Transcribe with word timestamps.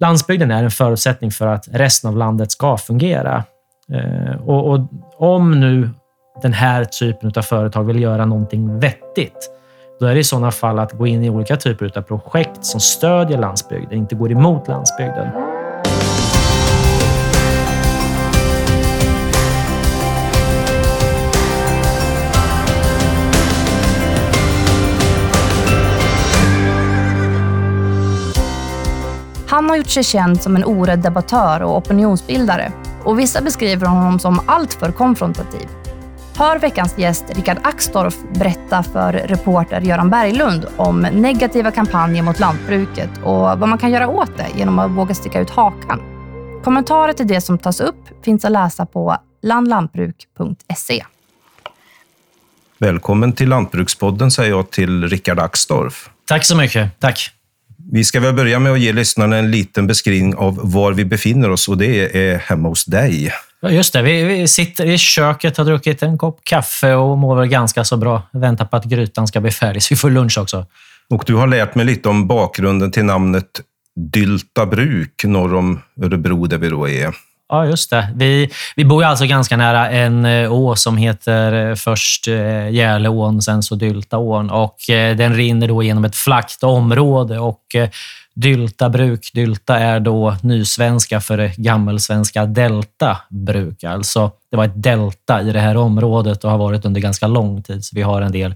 landsbygden 0.00 0.50
är 0.50 0.64
en 0.64 0.70
förutsättning 0.70 1.30
för 1.30 1.46
att 1.46 1.68
resten 1.72 2.10
av 2.10 2.16
landet 2.16 2.52
ska 2.52 2.76
fungera. 2.76 3.44
Eh, 3.92 4.48
och, 4.48 4.68
och 4.68 4.80
om 5.16 5.60
nu 5.60 5.90
den 6.42 6.52
här 6.52 6.84
typen 6.84 7.32
av 7.36 7.42
företag 7.42 7.84
vill 7.84 8.02
göra 8.02 8.24
någonting 8.24 8.78
vettigt, 8.78 9.50
då 10.00 10.06
är 10.06 10.14
det 10.14 10.20
i 10.20 10.24
sådana 10.24 10.50
fall 10.50 10.78
att 10.78 10.92
gå 10.92 11.06
in 11.06 11.24
i 11.24 11.30
olika 11.30 11.56
typer 11.56 11.98
av 11.98 12.02
projekt 12.02 12.64
som 12.64 12.80
stödjer 12.80 13.38
landsbygden, 13.38 13.98
inte 13.98 14.14
går 14.14 14.32
emot 14.32 14.68
landsbygden. 14.68 15.49
Har 29.70 29.76
gjort 29.76 29.88
sig 29.88 30.04
känd 30.04 30.42
som 30.42 30.56
en 30.56 30.64
orädd 30.64 30.98
debattör 30.98 31.62
och 31.62 31.76
opinionsbildare 31.76 32.72
och 33.04 33.18
vissa 33.18 33.40
beskriver 33.40 33.86
honom 33.86 34.18
som 34.18 34.40
alltför 34.46 34.92
konfrontativ. 34.92 35.68
Hör 36.36 36.58
veckans 36.58 36.98
gäst 36.98 37.24
Richard 37.36 37.58
Axdorff 37.62 38.16
berätta 38.34 38.82
för 38.82 39.12
reporter 39.12 39.80
Göran 39.80 40.10
Berglund 40.10 40.66
om 40.76 41.00
negativa 41.00 41.70
kampanjer 41.70 42.22
mot 42.22 42.40
lantbruket 42.40 43.10
och 43.24 43.58
vad 43.58 43.68
man 43.68 43.78
kan 43.78 43.90
göra 43.90 44.08
åt 44.08 44.36
det 44.36 44.46
genom 44.58 44.78
att 44.78 44.90
våga 44.90 45.14
sticka 45.14 45.40
ut 45.40 45.50
hakan. 45.50 46.00
Kommentarer 46.64 47.12
till 47.12 47.26
det 47.26 47.40
som 47.40 47.58
tas 47.58 47.80
upp 47.80 48.24
finns 48.24 48.44
att 48.44 48.52
läsa 48.52 48.86
på 48.86 49.16
landlantbruk.se. 49.42 51.04
Välkommen 52.78 53.32
till 53.32 53.48
Lantbrukspodden 53.48 54.30
säger 54.30 54.50
jag 54.50 54.70
till 54.70 55.08
Richard 55.08 55.38
Axdorff. 55.38 56.10
Tack 56.26 56.44
så 56.44 56.56
mycket. 56.56 57.00
Tack. 57.00 57.39
Vi 57.92 58.04
ska 58.04 58.20
väl 58.20 58.34
börja 58.34 58.58
med 58.58 58.72
att 58.72 58.80
ge 58.80 58.92
lyssnarna 58.92 59.36
en 59.36 59.50
liten 59.50 59.86
beskrivning 59.86 60.34
av 60.34 60.60
var 60.62 60.92
vi 60.92 61.04
befinner 61.04 61.50
oss 61.50 61.68
och 61.68 61.78
det 61.78 62.16
är 62.16 62.38
hemma 62.38 62.68
hos 62.68 62.84
dig. 62.84 63.32
Just 63.68 63.92
det, 63.92 64.02
vi, 64.02 64.22
vi, 64.22 64.48
sitter 64.48 64.86
i 64.86 64.98
köket, 64.98 65.56
har 65.56 65.64
druckit 65.64 66.02
en 66.02 66.18
kopp 66.18 66.40
kaffe 66.44 66.94
och 66.94 67.18
mår 67.18 67.36
väl 67.36 67.48
ganska 67.48 67.84
så 67.84 67.96
bra. 67.96 68.22
Väntar 68.32 68.64
på 68.64 68.76
att 68.76 68.84
grytan 68.84 69.26
ska 69.26 69.40
bli 69.40 69.50
färdig 69.50 69.82
så 69.82 69.94
vi 69.94 69.98
får 69.98 70.10
lunch 70.10 70.38
också. 70.38 70.66
Och 71.10 71.22
du 71.26 71.34
har 71.34 71.46
lärt 71.46 71.74
mig 71.74 71.86
lite 71.86 72.08
om 72.08 72.26
bakgrunden 72.26 72.92
till 72.92 73.04
namnet 73.04 73.60
Dylta 73.96 74.66
bruk 74.66 75.24
norr 75.24 75.54
om 75.54 75.80
Örebro 76.02 76.46
där 76.46 76.58
vi 76.58 76.68
då 76.68 76.88
är. 76.88 77.14
Ja, 77.50 77.66
just 77.66 77.90
det. 77.90 78.08
Vi, 78.14 78.50
vi 78.76 78.84
bor 78.84 79.04
alltså 79.04 79.26
ganska 79.26 79.56
nära 79.56 79.90
en 79.90 80.24
eh, 80.24 80.52
å 80.52 80.76
som 80.76 80.96
heter 80.96 81.70
eh, 81.70 81.74
först 81.74 82.28
eh, 82.28 82.34
Gärleån, 82.34 82.74
Järleån, 82.74 83.42
sen 83.42 83.62
så 83.62 83.74
Dyltaån. 83.74 84.50
Och 84.50 84.76
den 84.88 85.36
rinner 85.36 85.68
då 85.68 85.82
genom 85.82 86.04
ett 86.04 86.16
flackt 86.16 86.62
område 86.62 87.38
och 87.38 87.62
Dylta 88.34 88.88
bruk. 88.88 89.30
Dylta 89.34 89.78
är 89.78 90.00
då 90.00 90.36
nysvenska 90.42 91.20
för 91.20 91.52
gammelsvenska 91.56 92.46
delta 92.46 93.16
bruk. 93.30 93.84
Alltså, 93.84 94.30
det 94.50 94.56
var 94.56 94.64
ett 94.64 94.82
delta 94.82 95.42
i 95.42 95.52
det 95.52 95.60
här 95.60 95.76
området 95.76 96.44
och 96.44 96.50
har 96.50 96.58
varit 96.58 96.84
under 96.84 97.00
ganska 97.00 97.26
lång 97.26 97.62
tid. 97.62 97.84
Så 97.84 97.96
vi 97.96 98.02
har 98.02 98.22
en 98.22 98.32
del 98.32 98.54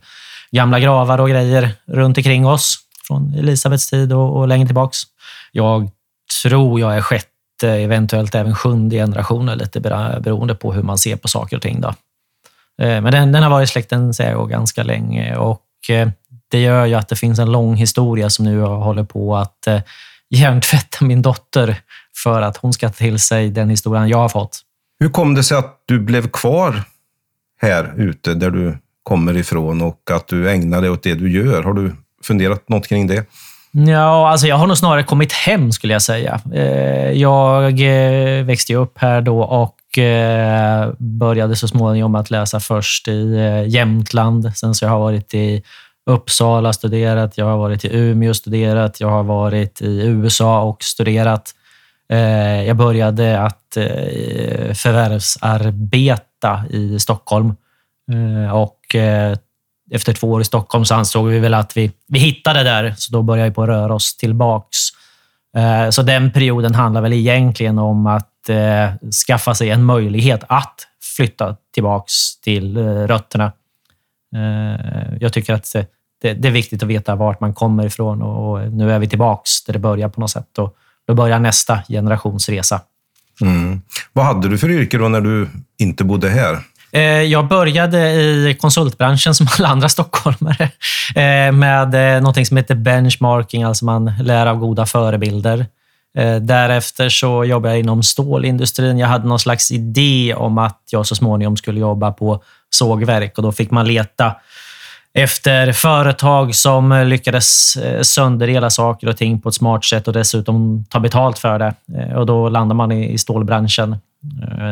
gamla 0.51 0.81
gravar 0.81 1.21
och 1.21 1.31
grejer 1.31 1.71
runt 1.87 2.19
omkring 2.19 2.47
oss 2.47 2.79
från 3.07 3.35
Elisabets 3.35 3.91
tid 3.91 4.13
och, 4.13 4.37
och 4.37 4.49
längre 4.49 4.67
tillbaks. 4.67 4.99
Jag 5.53 5.91
tror 6.43 6.81
jag 6.81 6.97
är 6.97 7.01
sjätte, 7.01 7.29
Eh, 7.63 7.85
eventuellt 7.85 8.35
även 8.35 8.55
sjunde 8.55 8.97
generationen, 8.97 9.59
lite 9.59 9.81
beroende 9.81 10.55
på 10.55 10.73
hur 10.73 10.83
man 10.83 10.99
ser 10.99 11.17
på 11.17 11.29
saker 11.29 11.57
och 11.57 11.63
ting. 11.63 11.81
Då. 11.81 11.89
Eh, 12.83 13.01
men 13.01 13.05
den, 13.05 13.33
den 13.33 13.43
har 13.43 13.51
varit 13.51 13.69
i 13.69 13.73
släkten 13.73 14.15
säger 14.15 14.31
jag, 14.31 14.51
ganska 14.51 14.83
länge 14.83 15.37
och 15.37 15.63
eh, 15.89 16.09
det 16.51 16.61
gör 16.61 16.87
ju 16.87 16.95
att 16.95 17.09
det 17.09 17.17
finns 17.17 17.39
en 17.39 17.53
lång 17.53 17.75
historia 17.75 18.31
som 18.31 18.45
nu 18.45 18.59
jag 18.59 18.77
håller 18.77 19.05
på 19.05 19.37
att 19.37 19.69
hjärntvätta 20.31 21.05
min 21.05 21.23
dotter 21.23 21.77
för 22.17 22.43
att 22.43 22.57
hon 22.57 22.73
ska 22.73 22.89
ta 22.89 22.95
till 22.95 23.19
sig 23.19 23.51
den 23.51 23.71
historien 23.71 24.09
jag 24.09 24.19
har 24.19 24.29
fått. 24.29 24.61
Hur 25.01 25.09
kom 25.09 25.35
det 25.35 25.43
sig 25.43 25.59
att 25.59 25.83
du 25.87 26.01
blev 26.01 26.29
kvar 26.29 26.83
här 27.63 27.95
ute 27.97 28.35
där 28.35 28.51
du 28.51 28.79
kommer 29.03 29.37
ifrån 29.37 29.83
och 29.83 30.11
att 30.11 30.29
du 30.29 30.51
ägnar 30.51 30.81
dig 30.81 30.91
åt 30.91 31.03
det 31.03 31.15
du 31.15 31.33
gör? 31.33 31.63
Har 31.63 31.73
du 31.73 31.97
funderat 32.23 32.69
något 32.69 32.87
kring 32.87 33.07
det? 33.07 33.27
Ja, 33.77 34.31
alltså 34.31 34.47
jag 34.47 34.57
har 34.57 34.67
nog 34.67 34.79
snarare 34.79 35.03
kommit 35.03 35.33
hem 35.33 35.73
skulle 35.73 35.93
jag 35.93 36.03
säga. 36.03 36.41
Eh, 36.53 37.13
jag 37.13 37.81
eh, 37.81 38.45
växte 38.45 38.75
upp 38.75 38.99
här 38.99 39.21
då 39.21 39.41
och 39.43 39.99
eh, 39.99 40.91
började 40.99 41.57
så 41.57 41.69
småningom 41.69 42.15
att 42.15 42.31
läsa 42.31 42.61
först 42.61 43.09
i 43.09 43.35
Jämtland. 43.69 44.53
Sen 44.57 44.75
så 44.75 44.85
jag 44.85 44.91
har 44.91 44.99
varit 44.99 45.35
i 45.35 45.63
Uppsala 46.11 46.73
studerat, 46.73 47.39
jag 47.39 47.47
har 47.47 47.57
varit 47.57 47.85
i 47.85 47.97
Umeå 47.97 48.31
och 48.31 48.37
studerat, 48.37 49.01
jag 49.01 49.11
har 49.11 49.23
varit 49.23 49.83
i 49.83 50.07
USA 50.07 50.63
och 50.63 50.83
studerat. 50.83 51.55
Jag 52.67 52.77
började 52.77 53.41
att 53.41 53.77
förvärvsarbeta 54.75 56.65
i 56.71 56.99
Stockholm 56.99 57.55
och 58.53 58.97
efter 59.91 60.13
två 60.13 60.31
år 60.31 60.41
i 60.41 60.45
Stockholm 60.45 60.85
så 60.85 60.95
ansåg 60.95 61.27
vi 61.27 61.39
väl 61.39 61.55
att 61.55 61.77
vi, 61.77 61.93
vi 62.09 62.19
hittade 62.19 62.63
där, 62.63 62.95
så 62.97 63.13
då 63.13 63.23
började 63.23 63.49
vi 63.51 63.55
på 63.55 63.63
att 63.63 63.69
röra 63.69 63.95
oss 63.95 64.17
tillbaks. 64.17 64.79
Eh, 65.57 65.91
så 65.91 66.03
den 66.03 66.31
perioden 66.31 66.75
handlar 66.75 67.03
väl 67.03 67.13
egentligen 67.13 67.79
om 67.79 68.07
att 68.07 68.49
eh, 68.49 69.11
skaffa 69.27 69.55
sig 69.55 69.71
en 69.71 69.85
möjlighet 69.85 70.45
att 70.49 70.87
flytta 71.17 71.57
tillbaks 71.75 72.41
till 72.41 72.77
eh, 72.77 72.83
rötterna. 72.83 73.53
Jag 75.21 75.33
tycker 75.33 75.55
att 75.55 75.73
det, 76.23 76.49
är 76.49 76.51
viktigt 76.51 76.83
att 76.83 76.89
veta 76.89 77.15
vart 77.15 77.41
man 77.41 77.55
kommer 77.55 77.87
ifrån 77.87 78.23
och 78.23 78.73
nu 78.73 78.93
är 78.93 78.99
vi 78.99 79.09
tillbaks 79.09 79.65
där 79.65 79.73
det 79.73 79.79
börjar 79.79 80.09
på 80.09 80.21
något 80.21 80.31
sätt. 80.31 80.59
Och 80.59 80.77
då 81.07 81.15
börjar 81.15 81.39
nästa 81.39 81.83
generations 81.89 82.49
resa. 82.49 82.81
Mm. 83.41 83.83
Vad 84.13 84.25
hade 84.25 84.49
du 84.49 84.59
för 84.59 84.71
yrke 84.71 84.99
då 84.99 85.09
när 85.09 85.21
du 85.21 85.49
inte 85.79 86.05
bodde 86.05 86.29
här? 86.29 86.59
Eh, 86.95 87.23
jag 87.23 87.49
började 87.49 88.11
i 88.11 88.57
konsultbranschen 88.61 89.35
som 89.35 89.47
alla 89.59 89.69
andra 89.69 89.89
stockholmare 89.89 90.71
eh, 91.15 91.53
med 91.53 92.17
eh, 92.17 92.23
något 92.23 92.47
som 92.47 92.57
heter 92.57 92.75
benchmarking, 92.75 93.63
alltså 93.63 93.85
man 93.85 94.13
lär 94.21 94.47
av 94.47 94.57
goda 94.57 94.87
förebilder. 94.87 95.67
Därefter 96.41 97.09
så 97.09 97.45
jobbade 97.45 97.75
jag 97.75 97.81
inom 97.81 98.03
stålindustrin. 98.03 98.99
Jag 98.99 99.09
hade 99.09 99.29
någon 99.29 99.39
slags 99.39 99.71
idé 99.71 100.35
om 100.37 100.59
att 100.59 100.81
jag 100.91 101.07
så 101.07 101.15
småningom 101.15 101.57
skulle 101.57 101.81
jobba 101.81 102.13
på 102.13 102.43
sågverk 102.71 103.39
och 103.39 103.43
då 103.43 103.53
fick 103.53 103.71
man 103.71 103.87
leta 103.87 104.37
efter 105.15 105.73
företag 105.73 106.55
som 106.55 107.05
lyckades 107.07 107.77
sönderdela 108.03 108.71
saker 108.71 109.09
och 109.09 109.17
ting 109.17 109.41
på 109.41 109.49
ett 109.49 109.55
smart 109.55 109.85
sätt 109.85 110.09
och 110.09 110.15
dessutom 110.15 110.85
ta 110.91 111.01
betalt 111.01 111.39
för 111.39 111.59
det. 111.59 111.75
Och 112.17 112.27
då 112.27 112.49
landar 112.49 112.77
man 112.77 112.93
i 112.93 113.19
stålbranschen. 113.19 113.97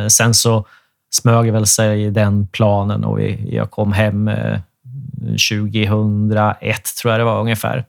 Sen 0.09 0.35
så 0.35 0.67
smög 1.15 1.53
väl 1.53 1.67
sig 1.67 2.05
i 2.05 2.11
den 2.11 2.47
planen 2.47 3.05
och 3.05 3.21
jag 3.47 3.71
kom 3.71 3.93
hem 3.93 4.29
eh, 4.29 4.59
2001, 5.51 6.97
tror 7.03 7.13
jag 7.13 7.21
det 7.21 7.25
var 7.25 7.41
ungefär. 7.41 7.85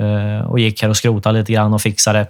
Eh, 0.00 0.46
och 0.46 0.58
gick 0.58 0.82
här 0.82 0.88
och 0.88 0.96
skrotade 0.96 1.38
lite 1.38 1.52
grann 1.52 1.74
och 1.74 1.82
fixade. 1.82 2.20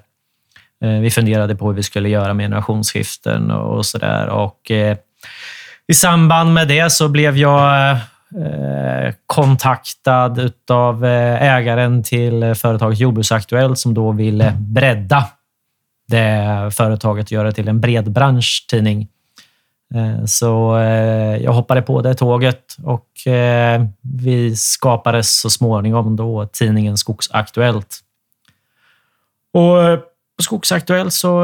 Eh, 0.84 0.98
vi 1.00 1.10
funderade 1.10 1.56
på 1.56 1.66
hur 1.66 1.74
vi 1.74 1.82
skulle 1.82 2.08
göra 2.08 2.34
med 2.34 2.44
generationsskiften 2.44 3.50
och 3.50 3.86
sådär. 3.86 4.26
Och 4.26 4.70
i 5.86 5.94
samband 5.94 6.54
med 6.54 6.68
det 6.68 6.90
så 6.90 7.08
blev 7.08 7.36
jag 7.36 7.96
kontaktad 9.26 10.50
av 10.70 11.04
ägaren 11.04 12.02
till 12.02 12.54
företaget 12.54 12.98
Jordbruksaktuellt 12.98 13.78
som 13.78 13.94
då 13.94 14.12
ville 14.12 14.52
bredda 14.58 15.24
det 16.08 16.70
företaget 16.74 17.26
och 17.26 17.32
göra 17.32 17.46
det 17.46 17.52
till 17.52 17.68
en 17.68 17.80
bred 17.80 18.12
branschtidning. 18.12 19.08
Eh, 19.94 20.24
så 20.24 20.78
eh, 20.78 21.36
jag 21.36 21.52
hoppade 21.52 21.82
på 21.82 22.02
det 22.02 22.14
tåget 22.14 22.76
och 22.82 23.26
eh, 23.26 23.84
vi 24.00 24.56
skapade 24.56 25.22
så 25.22 25.50
småningom 25.50 26.16
då 26.16 26.46
tidningen 26.46 26.96
Skogsaktuellt. 26.96 27.98
Och 29.52 29.76
på 30.36 30.42
Skogsaktuellt 30.42 31.12
så 31.12 31.40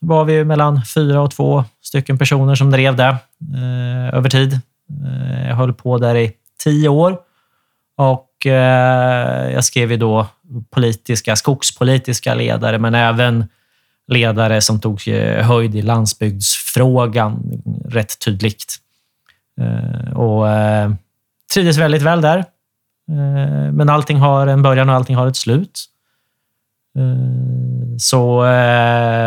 var 0.00 0.24
vi 0.24 0.44
mellan 0.44 0.80
fyra 0.94 1.20
och 1.20 1.30
två 1.30 1.64
stycken 1.82 2.18
personer 2.18 2.54
som 2.54 2.70
drev 2.70 2.96
det 2.96 3.16
över 4.12 4.28
tid. 4.28 4.60
Jag 5.48 5.56
höll 5.56 5.72
på 5.72 5.98
där 5.98 6.14
i 6.14 6.32
tio 6.64 6.88
år 6.88 7.18
och 7.96 8.30
jag 9.54 9.64
skrev 9.64 9.90
ju 9.90 9.96
då 9.96 10.26
politiska, 10.70 11.36
skogspolitiska 11.36 12.34
ledare, 12.34 12.78
men 12.78 12.94
även 12.94 13.44
ledare 14.08 14.60
som 14.60 14.80
tog 14.80 15.08
eh, 15.08 15.46
höjd 15.46 15.74
i 15.74 15.82
landsbygdsfrågan 15.82 17.62
rätt 17.88 18.18
tydligt. 18.18 18.76
Och 20.14 20.46
trivdes 21.54 21.76
väldigt 21.76 22.02
väl 22.02 22.20
där. 22.20 22.44
Men 23.72 23.88
allting 23.88 24.16
har 24.16 24.46
en 24.46 24.62
början 24.62 24.88
och 24.88 24.94
allting 24.94 25.16
har 25.16 25.26
ett 25.26 25.36
slut. 25.36 25.84
Så 27.98 28.42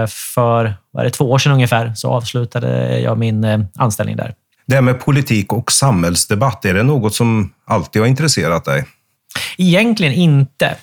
för 0.07 0.73
vad 0.91 1.01
är 1.01 1.03
det, 1.03 1.09
två 1.09 1.31
år 1.31 1.37
sedan 1.37 1.51
ungefär 1.51 1.93
så 1.95 2.09
avslutade 2.09 2.99
jag 2.99 3.17
min 3.17 3.67
anställning 3.75 4.15
där. 4.15 4.33
Det 4.65 4.75
här 4.75 4.81
med 4.81 4.99
politik 4.99 5.53
och 5.53 5.71
samhällsdebatt, 5.71 6.65
är 6.65 6.73
det 6.73 6.83
något 6.83 7.15
som 7.15 7.53
alltid 7.65 8.01
har 8.01 8.07
intresserat 8.07 8.65
dig? 8.65 8.85
Egentligen 9.57 10.13
inte. 10.13 10.75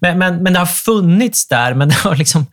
Men, 0.00 0.18
men, 0.18 0.42
men 0.42 0.52
det 0.52 0.58
har 0.58 0.66
funnits 0.66 1.48
där, 1.48 1.74
men 1.74 1.88
det 1.88 1.94
har 1.94 2.16
liksom 2.16 2.46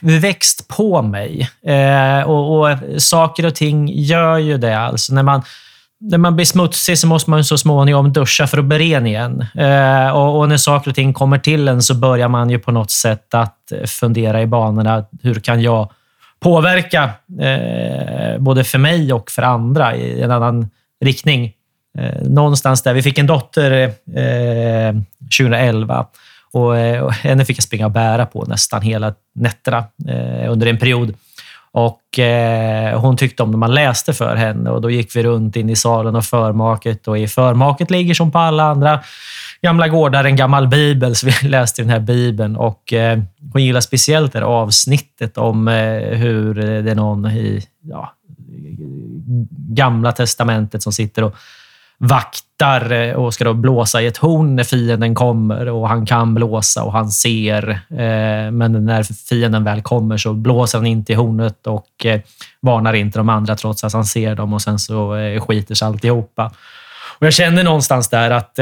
växt 0.00 0.68
på 0.68 1.02
mig. 1.02 1.50
Eh, 1.66 2.22
och, 2.22 2.60
och, 2.60 2.78
Saker 2.98 3.46
och 3.46 3.54
ting 3.54 3.88
gör 3.92 4.38
ju 4.38 4.58
det. 4.58 4.78
Alltså 4.78 5.14
när 5.14 5.22
man 5.22 5.42
när 6.02 6.18
man 6.18 6.36
blir 6.36 6.46
smutsig 6.46 6.98
så 6.98 7.06
måste 7.06 7.30
man 7.30 7.44
så 7.44 7.58
småningom 7.58 8.12
duscha 8.12 8.46
för 8.46 8.58
att 8.58 8.64
bli 8.64 8.78
ren 8.78 9.06
igen. 9.06 9.46
Eh, 9.54 10.10
och, 10.10 10.38
och, 10.38 10.48
när 10.48 10.56
saker 10.56 10.90
och 10.90 10.94
ting 10.94 11.12
kommer 11.12 11.38
till 11.38 11.68
en 11.68 11.82
så 11.82 11.94
börjar 11.94 12.28
man 12.28 12.50
ju 12.50 12.58
på 12.58 12.72
något 12.72 12.90
sätt 12.90 13.34
att 13.34 13.72
fundera 13.86 14.42
i 14.42 14.46
banorna. 14.46 15.04
Hur 15.22 15.34
kan 15.34 15.62
jag 15.62 15.92
påverka 16.40 17.10
eh, 17.40 18.38
både 18.38 18.64
för 18.64 18.78
mig 18.78 19.12
och 19.12 19.30
för 19.30 19.42
andra 19.42 19.96
i 19.96 20.22
en 20.22 20.30
annan 20.30 20.70
riktning? 21.04 21.52
Eh, 21.98 22.22
någonstans 22.22 22.82
där. 22.82 22.94
Vi 22.94 23.02
fick 23.02 23.18
en 23.18 23.26
dotter 23.26 23.82
eh, 24.16 24.94
2011 25.38 26.06
och, 26.52 26.78
eh, 26.78 27.02
och 27.02 27.12
henne 27.12 27.44
fick 27.44 27.58
jag 27.58 27.64
springa 27.64 27.86
och 27.86 27.92
bära 27.92 28.26
på 28.26 28.44
nästan 28.44 28.82
hela 28.82 29.14
nätterna 29.34 29.84
eh, 30.08 30.52
under 30.52 30.66
en 30.66 30.78
period. 30.78 31.14
Och 31.72 32.18
eh, 32.18 33.00
Hon 33.00 33.16
tyckte 33.16 33.42
om 33.42 33.50
när 33.50 33.58
man 33.58 33.74
läste 33.74 34.12
för 34.12 34.36
henne 34.36 34.70
och 34.70 34.80
då 34.80 34.90
gick 34.90 35.16
vi 35.16 35.22
runt 35.22 35.56
in 35.56 35.70
i 35.70 35.76
salen 35.76 36.16
och 36.16 36.24
förmaket 36.24 37.08
och 37.08 37.18
i 37.18 37.28
förmaket 37.28 37.90
ligger 37.90 38.14
som 38.14 38.30
på 38.30 38.38
alla 38.38 38.64
andra 38.64 39.00
gamla 39.62 39.88
gårdar 39.88 40.24
en 40.24 40.36
gammal 40.36 40.68
bibel, 40.68 41.16
så 41.16 41.26
vi 41.26 41.32
läste 41.48 41.82
den 41.82 41.90
här 41.90 42.00
bibeln 42.00 42.56
och 42.56 42.92
eh, 42.92 43.18
hon 43.52 43.64
gillar 43.64 43.80
speciellt 43.80 44.32
det 44.32 44.38
här 44.38 44.46
avsnittet 44.46 45.38
om 45.38 45.68
eh, 45.68 46.18
hur 46.18 46.54
det 46.54 46.90
är 46.90 46.94
någon 46.94 47.26
i 47.26 47.66
ja, 47.82 48.14
Gamla 49.68 50.12
testamentet 50.12 50.82
som 50.82 50.92
sitter 50.92 51.24
och 51.24 51.36
vaktar 52.02 52.92
eh, 52.92 53.14
och 53.14 53.34
ska 53.34 53.44
då 53.44 53.54
blåsa 53.54 54.02
i 54.02 54.06
ett 54.06 54.16
horn 54.16 54.56
när 54.56 54.64
fienden 54.64 55.14
kommer 55.14 55.68
och 55.68 55.88
han 55.88 56.06
kan 56.06 56.34
blåsa 56.34 56.82
och 56.84 56.92
han 56.92 57.10
ser. 57.10 57.68
Eh, 57.90 58.50
men 58.50 58.84
när 58.84 59.02
fienden 59.28 59.64
väl 59.64 59.82
kommer 59.82 60.16
så 60.16 60.32
blåser 60.32 60.78
han 60.78 60.86
inte 60.86 61.12
i 61.12 61.14
hornet 61.14 61.66
och 61.66 62.06
eh, 62.06 62.20
varnar 62.60 62.92
inte 62.92 63.18
de 63.18 63.28
andra 63.28 63.56
trots 63.56 63.84
att 63.84 63.92
han 63.92 64.04
ser 64.04 64.34
dem 64.34 64.52
och 64.52 64.62
sen 64.62 64.78
så 64.78 65.14
skiter 65.40 65.74
sig 65.74 65.86
alltihopa. 65.86 66.52
Och 67.18 67.26
jag 67.26 67.32
känner 67.32 67.64
någonstans 67.64 68.08
där 68.08 68.30
att 68.30 68.58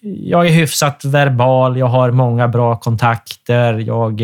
jag 0.00 0.46
är 0.46 0.50
hyfsat 0.50 1.04
verbal. 1.04 1.78
Jag 1.78 1.86
har 1.86 2.10
många 2.10 2.48
bra 2.48 2.76
kontakter. 2.76 3.74
Jag 3.74 4.22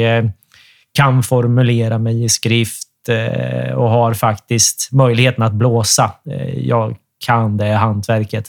kan 0.94 1.22
formulera 1.22 1.98
mig 1.98 2.24
i 2.24 2.28
skrift 2.28 2.88
och 3.74 3.90
har 3.90 4.14
faktiskt 4.14 4.88
möjligheten 4.92 5.44
att 5.44 5.52
blåsa. 5.52 6.12
Jag 6.56 6.96
kan 7.26 7.56
det 7.56 7.72
hantverket. 7.74 8.48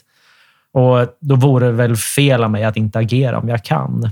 Och 0.73 1.17
då 1.19 1.35
vore 1.35 1.65
det 1.65 1.71
väl 1.71 1.95
fel 1.95 2.43
av 2.43 2.51
mig 2.51 2.63
att 2.63 2.77
inte 2.77 2.99
agera 2.99 3.37
om 3.37 3.49
jag 3.49 3.63
kan. 3.63 4.11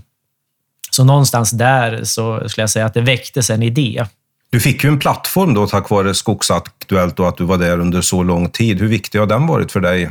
Så 0.92 1.04
någonstans 1.04 1.52
där 1.52 2.04
så 2.04 2.50
skulle 2.50 2.64
jag 2.64 2.70
säga 2.70 2.86
att 2.86 2.94
det 2.94 3.02
väcktes 3.02 3.50
en 3.50 3.64
idé. 3.64 4.06
Du 4.52 4.60
fick 4.60 4.84
ju 4.84 4.90
en 4.90 5.00
plattform 5.00 5.54
då 5.54 5.68
tack 5.68 5.90
vare 5.90 6.14
Skogsaktuellt 6.14 7.20
och 7.20 7.28
att 7.28 7.38
du 7.38 7.44
var 7.44 7.58
där 7.58 7.80
under 7.80 8.02
så 8.02 8.24
lång 8.24 8.50
tid. 8.50 8.80
Hur 8.80 8.88
viktig 8.88 9.20
har 9.20 9.26
den 9.26 9.48
varit 9.48 9.72
för 9.72 9.80
dig? 9.80 10.10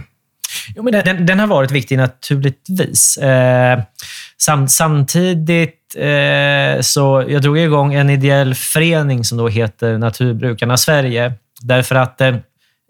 Jo, 0.76 0.82
men 0.82 0.92
den, 0.92 1.26
den 1.26 1.40
har 1.40 1.46
varit 1.46 1.70
viktig 1.70 1.98
naturligtvis. 1.98 3.16
Eh, 3.16 3.80
sam, 4.38 4.68
samtidigt 4.68 5.96
eh, 5.96 6.80
så 6.80 7.24
jag 7.28 7.42
drog 7.42 7.58
igång 7.58 7.94
en 7.94 8.10
ideell 8.10 8.54
förening 8.54 9.24
som 9.24 9.38
då 9.38 9.48
heter 9.48 9.98
Naturbrukarna 9.98 10.76
Sverige. 10.76 11.32
Därför 11.60 11.94
att 11.94 12.20
eh, 12.20 12.36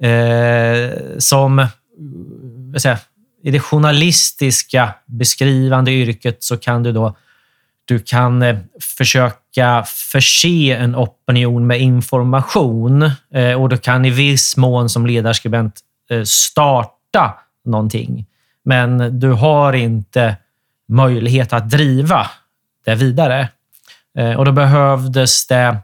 eh, 0.03 1.19
som 1.19 1.67
säga, 2.77 2.99
i 3.43 3.51
det 3.51 3.61
journalistiska 3.61 4.95
beskrivande 5.07 5.93
yrket 5.93 6.37
så 6.45 6.57
kan 6.57 6.83
du 6.83 6.93
då 6.93 7.17
du 7.89 7.99
kan 7.99 8.43
eh, 8.43 8.59
försöka 8.99 9.85
förse 9.87 10.73
en 10.73 10.97
opinion 10.97 11.67
med 11.67 11.81
information 11.81 13.11
eh, 13.35 13.53
och 13.61 13.69
du 13.69 13.79
kan 13.79 14.05
i 14.05 14.11
viss 14.11 14.57
mån 14.57 14.89
som 14.89 15.07
ledarskribent 15.07 15.81
eh, 16.11 16.23
starta 16.23 17.35
någonting. 17.65 18.27
Men 18.65 19.21
du 19.21 19.33
har 19.33 19.73
inte 19.73 20.37
möjlighet 20.89 21.53
att 21.53 21.71
driva 21.71 22.27
det 22.85 22.95
vidare. 22.95 23.49
Eh, 24.19 24.33
och 24.33 24.45
då 24.45 24.53
behövdes 24.53 25.47
det 25.47 25.77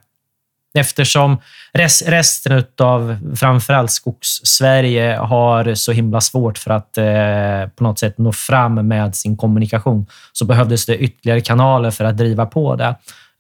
Eftersom 0.79 1.39
resten 1.73 2.65
av 2.81 3.17
framförallt 3.37 3.91
Skogssverige 3.91 5.17
har 5.17 5.75
så 5.75 5.93
himla 5.93 6.21
svårt 6.21 6.59
för 6.59 6.71
att 6.71 6.99
eh, 6.99 7.69
på 7.77 7.85
något 7.85 7.99
sätt 7.99 8.19
nå 8.19 8.33
fram 8.33 8.89
med 8.89 9.15
sin 9.15 9.37
kommunikation 9.37 10.07
så 10.33 10.45
behövdes 10.45 10.87
det 10.87 10.97
ytterligare 10.97 11.41
kanaler 11.41 11.91
för 11.91 12.05
att 12.05 12.17
driva 12.17 12.47
på 12.47 12.77
det. 12.77 12.95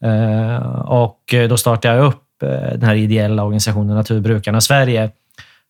Eh, 0.04 0.80
och 0.80 1.34
då 1.48 1.56
startade 1.56 1.96
jag 1.96 2.06
upp 2.06 2.42
eh, 2.42 2.48
den 2.48 2.82
här 2.82 2.94
ideella 2.94 3.44
organisationen 3.44 3.96
Naturbrukarna 3.96 4.60
Sverige 4.60 5.10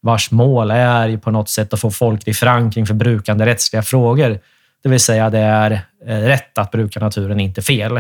vars 0.05 0.31
mål 0.31 0.71
är 0.71 1.17
på 1.17 1.31
något 1.31 1.49
sätt 1.49 1.73
att 1.73 1.81
få 1.81 1.91
folklig 1.91 2.37
förankring 2.37 2.87
för 2.87 2.95
brukande 2.95 3.47
rättsliga 3.47 3.83
frågor. 3.83 4.39
Det 4.83 4.89
vill 4.89 5.01
säga 5.01 5.31
det 5.31 5.39
är 5.39 5.71
eh, 6.07 6.19
rätt 6.19 6.59
att 6.59 6.71
bruka 6.71 7.01
naturen, 7.01 7.41
inte 7.41 7.63
fel. 7.63 7.97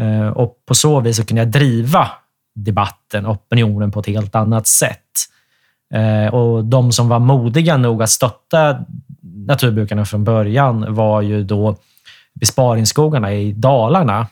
Eh, 0.00 0.28
och 0.28 0.54
på 0.66 0.74
så 0.74 1.00
vis 1.00 1.16
så 1.16 1.24
kunde 1.24 1.42
jag 1.42 1.50
driva 1.50 2.08
debatten, 2.64 3.26
opinionen 3.26 3.90
på 3.90 4.00
ett 4.00 4.06
helt 4.06 4.34
annat 4.34 4.66
sätt. 4.66 4.98
Eh, 5.94 6.34
och 6.34 6.64
de 6.64 6.92
som 6.92 7.08
var 7.08 7.18
modiga 7.18 7.76
nog 7.76 8.02
att 8.02 8.10
stötta 8.10 8.84
naturbrukarna 9.22 10.04
från 10.04 10.24
början 10.24 10.94
var 10.94 11.22
ju 11.22 11.44
då 11.44 11.76
besparingsskogarna 12.40 13.34
i 13.34 13.52
Dalarna. 13.52 14.26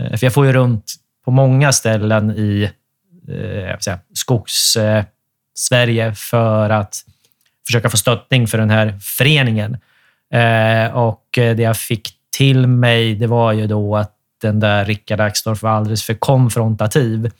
Eh, 0.00 0.16
för 0.16 0.26
jag 0.26 0.34
får 0.34 0.46
ju 0.46 0.52
runt 0.52 0.94
på 1.24 1.30
många 1.30 1.72
ställen 1.72 2.30
i 2.30 2.70
eh, 3.28 3.96
Skogs-Sverige 4.14 6.06
eh, 6.06 6.12
för 6.12 6.70
att 6.70 7.04
försöka 7.66 7.90
få 7.90 7.96
stöttning 7.96 8.46
för 8.46 8.58
den 8.58 8.70
här 8.70 8.98
föreningen. 9.00 9.76
Och 10.92 11.24
det 11.32 11.58
jag 11.58 11.76
fick 11.76 12.10
till 12.36 12.66
mig, 12.66 13.14
det 13.14 13.26
var 13.26 13.52
ju 13.52 13.66
då 13.66 13.96
att 13.96 14.14
den 14.42 14.60
där 14.60 14.84
Rickard 14.84 15.20
Axdorff 15.20 15.62
var 15.62 15.70
alldeles 15.70 16.02
för 16.02 16.14
konfrontativ. 16.14 17.30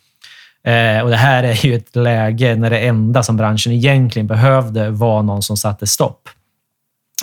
Eh, 0.64 1.02
och 1.02 1.10
Det 1.10 1.16
här 1.16 1.44
är 1.44 1.66
ju 1.66 1.75
ett 1.75 1.96
läge 1.96 2.56
när 2.56 2.70
det 2.70 2.78
enda 2.78 3.22
som 3.22 3.37
branschen 3.37 3.72
egentligen 3.72 4.26
behövde 4.26 4.90
var 4.90 5.22
någon 5.22 5.43
som 5.43 5.56
satte 5.56 5.87
stopp. 5.87 6.28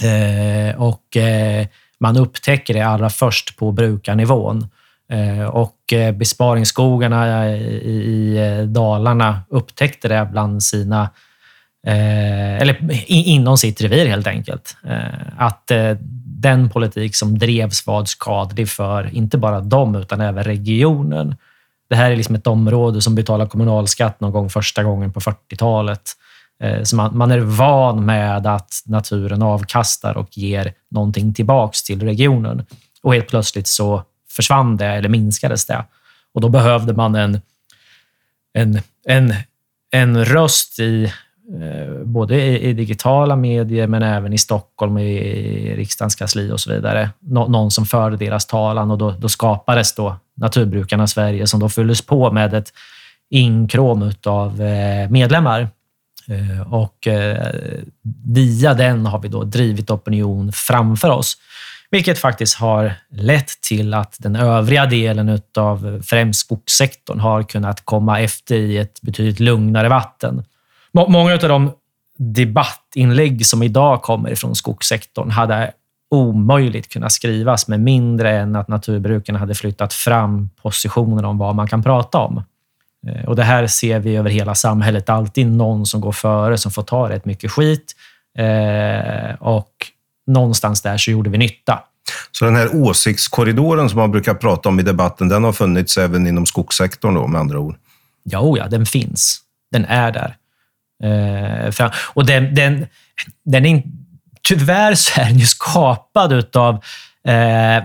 Eh, 0.04 0.82
och 0.82 1.18
eh, 1.18 1.68
Man 2.00 2.18
upptäcker 2.18 2.74
det 2.74 2.82
allra 2.82 3.10
först 3.10 3.58
på 3.58 3.72
brukarnivån. 3.72 4.68
Eh, 5.12 5.46
och 5.46 5.94
eh, 5.94 6.12
besparingsskogarna 6.12 7.50
i, 7.50 7.62
i 7.86 8.38
eh, 8.38 8.63
Dalarna 8.65 9.42
upptäckte 9.50 10.08
det 10.08 10.27
bland 10.32 10.63
sina 10.63 11.10
eh, 11.88 12.56
eller 12.56 12.77
inom 13.08 13.58
sitt 13.58 13.82
revir 13.82 14.06
helt 14.06 14.27
enkelt. 14.27 14.77
Eh, 14.88 15.27
att 15.38 15.72
den 16.25 16.70
politik 16.70 17.15
som 17.15 17.38
drevs 17.39 17.88
var 17.88 18.06
skadlig 18.06 18.70
för 18.70 19.15
inte 19.15 19.38
bara 19.38 19.60
dem 19.62 19.96
utan 19.96 20.22
även 20.22 20.44
regionen. 20.44 21.36
Det 21.88 21.96
här 21.96 22.12
är 22.12 22.15
liksom 22.15 22.36
ett 22.36 22.48
område 22.48 23.01
som 23.01 23.15
betalar 23.15 23.46
kommunalskatt 23.46 24.20
någon 24.20 24.32
gång 24.32 24.50
första 24.50 24.84
gången 24.84 25.13
på 25.13 25.20
40-talet. 25.20 26.12
Eh, 26.60 26.84
så 26.84 26.96
man, 26.96 27.18
man, 27.18 27.32
är 27.32 27.39
van 27.39 28.06
med 28.06 28.48
att 28.48 28.84
naturen 28.86 29.42
avkastar 29.42 30.18
och 30.18 30.38
ger 30.38 30.74
någonting 30.92 31.34
tillbaks 31.34 31.84
till 31.84 32.01
regionen. 32.04 32.65
Och 33.01 33.13
helt 33.13 33.27
plötsligt 33.27 33.68
så 33.68 34.04
försvann 34.30 34.77
det 34.77 34.86
eller 34.86 35.10
minskades 35.10 35.65
det. 35.65 35.86
Och 36.34 36.42
då 36.42 36.50
behövde 36.50 36.94
man 36.94 37.15
en, 37.15 37.42
en, 38.54 38.82
en, 39.08 39.34
en 39.92 40.25
röst 40.25 40.80
i 40.80 41.13
Eh, 41.54 42.04
både 42.04 42.42
i, 42.42 42.74
digitala 42.74 43.36
medier 43.36 43.88
men 43.88 44.04
även 44.04 44.34
i 44.34 44.38
Stockholm, 44.38 44.98
i 44.98 45.75
riksdagens 45.75 46.16
kansli 46.16 46.52
och 46.52 46.60
så 46.60 46.74
vidare. 46.74 47.10
någon 47.20 47.72
som 47.72 47.86
förde 47.86 48.18
deras 48.18 48.46
talan 48.46 48.92
och 48.92 48.98
då, 48.98 49.12
då 49.12 49.30
skapades 49.30 49.96
då 49.96 50.16
Naturbrukarna 50.38 51.08
Sverige 51.08 51.48
som 51.48 51.60
då 51.60 51.70
fylldes 51.70 52.02
på 52.02 52.32
med 52.32 52.54
ett 52.54 52.74
inkrom 53.30 54.12
av 54.25 54.62
eh, 54.62 55.10
medlemmar. 55.10 55.70
Eh, 56.28 56.74
och 56.74 57.08
via 58.25 58.74
den 58.74 59.06
har 59.06 59.20
vi 59.20 59.28
då 59.28 59.44
drivit 59.44 59.90
opinion 59.90 60.52
framför 60.52 61.10
oss, 61.10 61.38
vilket 61.92 62.20
faktiskt 62.20 62.58
har 62.58 62.94
lett 63.10 63.62
till 63.62 63.94
att 63.94 64.16
den 64.20 64.36
övriga 64.36 64.86
delen 64.86 65.42
av 65.58 66.02
främst 66.06 66.40
skogssektorn 66.40 67.20
har 67.20 67.44
kunnat 67.44 67.86
komma 67.86 68.20
efter 68.20 68.56
i 68.56 68.78
ett 68.78 69.02
betydligt 69.02 69.40
lugnare 69.40 69.90
vatten. 69.90 70.44
Många 70.96 71.34
av 71.34 71.40
de 71.40 71.72
debattinlägg 72.18 73.46
som 73.46 73.64
idag 73.64 74.02
kommer 74.02 74.32
ifrån 74.32 74.56
skogssektorn 74.56 75.30
hade 75.30 75.72
omöjligt 76.12 76.90
kunnat 76.90 77.12
skrivas 77.12 77.68
med 77.68 77.80
mindre 77.80 78.32
än 78.32 78.56
att 78.56 78.68
naturbrukarna 78.68 79.40
hade 79.40 79.56
flyttat 79.56 79.94
fram 79.94 80.50
positioner 80.62 81.25
om 81.25 81.38
vad 81.38 81.56
man 81.56 81.68
kan 81.68 81.84
prata 81.84 82.18
om. 82.18 82.44
Eh, 83.08 83.25
och 83.25 83.36
Det 83.36 83.44
här 83.44 83.68
ser 83.68 84.00
vi 84.00 84.16
över 84.16 84.30
hela 84.30 84.56
samhället. 84.56 85.10
Alltid 85.10 85.48
någon 85.48 85.86
som 85.86 86.02
går 86.02 86.12
före 86.12 86.58
som 86.58 86.72
får 86.72 86.84
ta 86.84 87.10
rätt 87.10 87.25
mycket 87.25 87.52
skit. 87.52 87.96
Eh, 88.38 89.36
och 89.40 89.72
någonstans 90.28 90.82
där 90.82 90.98
så 90.98 91.12
gjorde 91.12 91.30
vi 91.30 91.38
nytta. 91.38 91.80
Så 92.32 92.46
den 92.46 92.56
här 92.56 92.75
åsiktskorridoren 92.75 93.90
som 93.90 94.00
man 94.00 94.12
brukar 94.12 94.34
prata 94.34 94.70
om 94.70 94.80
i 94.80 94.84
debatten, 94.84 95.30
den 95.30 95.44
har 95.44 95.54
funnits 95.54 95.98
även 95.98 96.28
inom 96.28 96.46
skogssektorn 96.46 97.14
då, 97.14 97.28
med 97.28 97.42
andra 97.42 97.60
ord? 97.60 97.75
Ja, 98.24 98.58
ja, 98.58 98.68
den 98.68 98.86
finns. 98.86 99.42
Den 99.72 99.86
är 99.86 100.12
där. 100.12 100.36
Eh, 101.06 101.92
och 102.14 102.26
den, 102.26 102.56
den, 102.56 102.88
den 103.46 103.66
är, 103.66 103.84
tyvärr 104.42 104.96
så 104.96 105.22
är 105.22 105.26
den 105.26 105.40
ju 105.40 105.46
skapad 105.46 106.56
av 106.56 106.76
eh, 107.28 107.84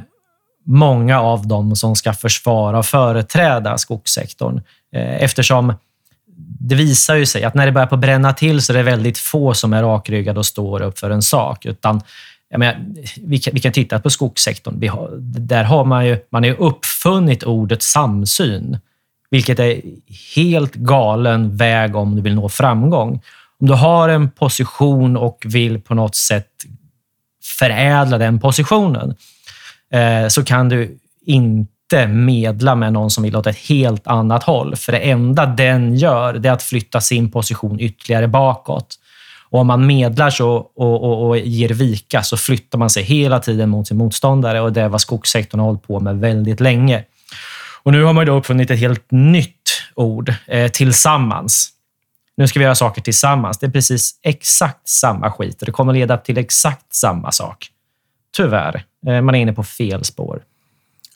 många 0.66 1.20
av 1.20 1.46
dem 1.46 1.76
som 1.76 1.96
ska 1.96 2.12
försvara 2.12 2.78
och 2.78 2.86
företräda 2.86 3.78
skogssektorn. 3.78 4.62
Eh, 4.94 5.22
eftersom 5.22 5.74
det 6.60 6.74
visar 6.74 7.14
ju 7.14 7.26
sig 7.26 7.44
att 7.44 7.54
när 7.54 7.66
det 7.66 7.72
börjar 7.72 7.86
på 7.86 7.96
bränna 7.96 8.32
till 8.32 8.62
så 8.62 8.72
är 8.72 8.76
det 8.76 8.82
väldigt 8.82 9.18
få 9.18 9.54
som 9.54 9.72
är 9.72 9.82
rakryggade 9.82 10.38
och 10.38 10.46
står 10.46 10.82
upp 10.82 10.98
för 10.98 11.10
en 11.10 11.22
sak. 11.22 11.66
Utan, 11.66 12.00
menar, 12.56 12.76
vi, 13.16 13.38
kan, 13.38 13.54
vi 13.54 13.60
kan 13.60 13.72
titta 13.72 14.00
på 14.00 14.10
skogssektorn. 14.10 14.88
Har, 14.88 15.10
där 15.20 15.64
har 15.64 15.84
man 15.84 16.06
ju 16.06 16.18
man 16.30 16.44
är 16.44 16.60
uppfunnit 16.60 17.42
ordet 17.42 17.82
samsyn, 17.82 18.78
vilket 19.30 19.58
är 19.58 19.80
helt 20.36 20.74
galen 20.74 21.56
väg 21.56 21.96
om 21.96 22.16
du 22.16 22.22
vill 22.22 22.34
nå 22.34 22.48
framgång. 22.48 23.20
Om 23.60 23.66
du 23.66 23.72
har 23.74 24.08
en 24.08 24.30
position 24.30 25.16
och 25.16 25.42
vill 25.46 25.80
på 25.80 25.94
något 25.94 26.14
sätt 26.14 26.48
förädla 27.58 28.18
den 28.18 28.40
positionen, 28.40 29.14
eh, 29.92 30.28
så 30.28 30.44
kan 30.44 30.68
du 30.68 30.98
inte 31.26 32.06
medla 32.06 32.74
med 32.74 32.92
någon 32.92 33.10
som 33.10 33.24
vill 33.24 33.36
åt 33.36 33.46
ett 33.46 33.58
helt 33.58 34.06
annat 34.06 34.42
håll. 34.42 34.76
För 34.76 34.92
det 34.92 34.98
enda 34.98 35.46
den 35.46 35.94
gör, 35.94 36.34
det 36.34 36.48
är 36.48 36.52
att 36.52 36.62
flytta 36.62 37.00
sin 37.00 37.30
position 37.30 37.80
ytterligare 37.80 38.28
bakåt. 38.28 38.96
Och 39.50 39.60
om 39.60 39.66
man 39.66 39.86
medlar 39.86 40.30
så 40.30 40.50
och, 40.76 41.04
och, 41.04 41.28
och 41.28 41.38
ger 41.38 41.68
vika 41.68 42.22
så 42.22 42.36
flyttar 42.36 42.78
man 42.78 42.90
sig 42.90 43.02
hela 43.02 43.40
tiden 43.40 43.68
mot 43.68 43.88
sin 43.88 43.96
motståndare 43.96 44.60
och 44.60 44.72
det 44.72 44.80
är 44.80 44.88
vad 44.88 45.00
skogssektorn 45.00 45.60
har 45.60 45.66
hållit 45.66 45.82
på 45.82 46.00
med 46.00 46.18
väldigt 46.18 46.60
länge. 46.60 47.04
Och 47.82 47.92
nu 47.92 48.02
har 48.02 48.12
man 48.12 48.26
då 48.26 48.36
uppfunnit 48.36 48.70
ett 48.70 48.78
helt 48.78 49.10
nytt 49.10 49.82
ord, 49.94 50.34
eh, 50.46 50.70
tillsammans. 50.70 51.68
Nu 52.36 52.48
ska 52.48 52.58
vi 52.58 52.64
göra 52.64 52.74
saker 52.74 53.02
tillsammans. 53.02 53.58
Det 53.58 53.66
är 53.66 53.70
precis 53.70 54.20
exakt 54.22 54.88
samma 54.88 55.32
skit 55.32 55.62
och 55.62 55.66
det 55.66 55.72
kommer 55.72 55.92
leda 55.92 56.16
till 56.16 56.38
exakt 56.38 56.94
samma 56.94 57.32
sak. 57.32 57.68
Tyvärr. 58.36 58.84
Eh, 59.06 59.20
man 59.20 59.34
är 59.34 59.38
inne 59.38 59.52
på 59.52 59.64
fel 59.64 60.04
spår. 60.04 60.42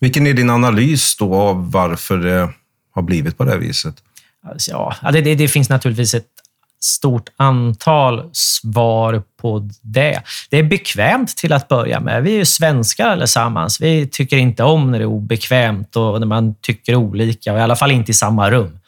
Vilken 0.00 0.26
är 0.26 0.34
din 0.34 0.50
analys 0.50 1.16
då 1.16 1.34
av 1.34 1.70
varför 1.70 2.18
det 2.18 2.52
har 2.94 3.02
blivit 3.02 3.38
på 3.38 3.44
det 3.44 3.50
här 3.50 3.58
viset? 3.58 3.94
Alltså, 4.46 4.70
ja, 5.02 5.10
det, 5.10 5.20
det, 5.20 5.34
det 5.34 5.48
finns 5.48 5.68
naturligtvis 5.68 6.14
ett 6.14 6.28
stort 6.84 7.28
antal 7.36 8.30
svar 8.32 9.22
på 9.40 9.68
det. 9.82 10.22
Det 10.50 10.58
är 10.58 10.62
bekvämt 10.62 11.36
till 11.36 11.52
att 11.52 11.68
börja 11.68 12.00
med. 12.00 12.22
Vi 12.22 12.34
är 12.34 12.38
ju 12.38 12.44
svenskar 12.44 13.08
allesammans. 13.08 13.80
Vi 13.80 14.06
tycker 14.06 14.36
inte 14.36 14.62
om 14.62 14.90
när 14.90 14.98
det 14.98 15.04
är 15.04 15.06
obekvämt 15.06 15.96
och 15.96 16.20
när 16.20 16.26
man 16.26 16.54
tycker 16.54 16.94
olika, 16.94 17.52
och 17.52 17.58
i 17.58 17.62
alla 17.62 17.76
fall 17.76 17.90
inte 17.90 18.10
i 18.10 18.14
samma 18.14 18.50
rum. 18.50 18.78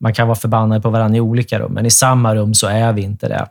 Man 0.00 0.14
kan 0.14 0.28
vara 0.28 0.38
förbannad 0.38 0.82
på 0.82 0.90
varandra 0.90 1.16
i 1.16 1.20
olika 1.20 1.58
rum, 1.58 1.72
men 1.72 1.86
i 1.86 1.90
samma 1.90 2.34
rum 2.34 2.54
så 2.54 2.66
är 2.66 2.92
vi 2.92 3.02
inte 3.02 3.28
det. 3.28 3.46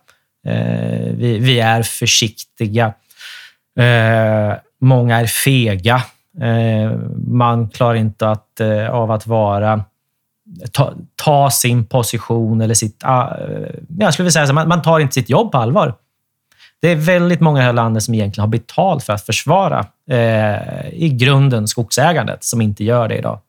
Eh, 0.48 1.14
vi, 1.14 1.40
vi 1.40 1.60
är 1.60 1.84
försiktiga. 1.84 2.94
Eh, 3.80 4.54
många 4.82 5.20
är 5.20 5.26
fega. 5.26 6.02
Eh, 6.42 6.92
man 7.28 7.70
klarar 7.70 7.96
inte 7.96 8.30
att, 8.30 8.62
av 8.90 9.12
att 9.12 9.28
vara 9.28 9.84
ta, 10.72 10.94
ta, 11.16 11.50
sin 11.50 11.86
position 11.86 12.62
eller 12.62 12.74
sitt... 12.74 13.04
Uh, 13.04 13.10
jag 13.98 14.14
skulle 14.14 14.24
vilja 14.24 14.32
säga 14.32 14.48
så, 14.48 14.54
man, 14.54 14.68
man 14.68 14.82
tar 14.82 15.00
inte 15.00 15.14
sitt 15.14 15.30
jobb 15.30 15.52
på 15.52 15.58
allvar. 15.58 15.96
Det 16.82 16.92
är 16.92 16.96
väldigt 16.96 17.42
många 17.42 17.60
i 17.60 17.62
det 17.62 17.66
här 17.66 17.74
landet 17.74 18.04
som 18.04 18.14
egentligen 18.14 18.42
har 18.42 18.52
betalt 18.52 19.04
för 19.04 19.14
att 19.14 19.26
försvara 19.26 19.86
eh, 20.10 20.94
i 20.94 21.18
grunden 21.20 21.68
skogsägandet, 21.68 22.44
som 22.44 22.62
inte 22.62 22.84
gör 22.84 23.08
det 23.08 23.18
idag. 23.18 23.40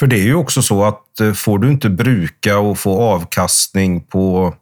För 0.00 0.06
det 0.06 0.16
är 0.16 0.24
ju 0.24 0.34
också 0.34 0.62
så 0.62 0.84
att 0.84 1.20
eh, 1.20 1.32
får 1.32 1.58
du 1.58 1.70
inte 1.70 1.88
bruka 1.88 2.58
och 2.58 2.78
få 2.78 3.00
avkastning 3.02 4.00
på 4.00 4.54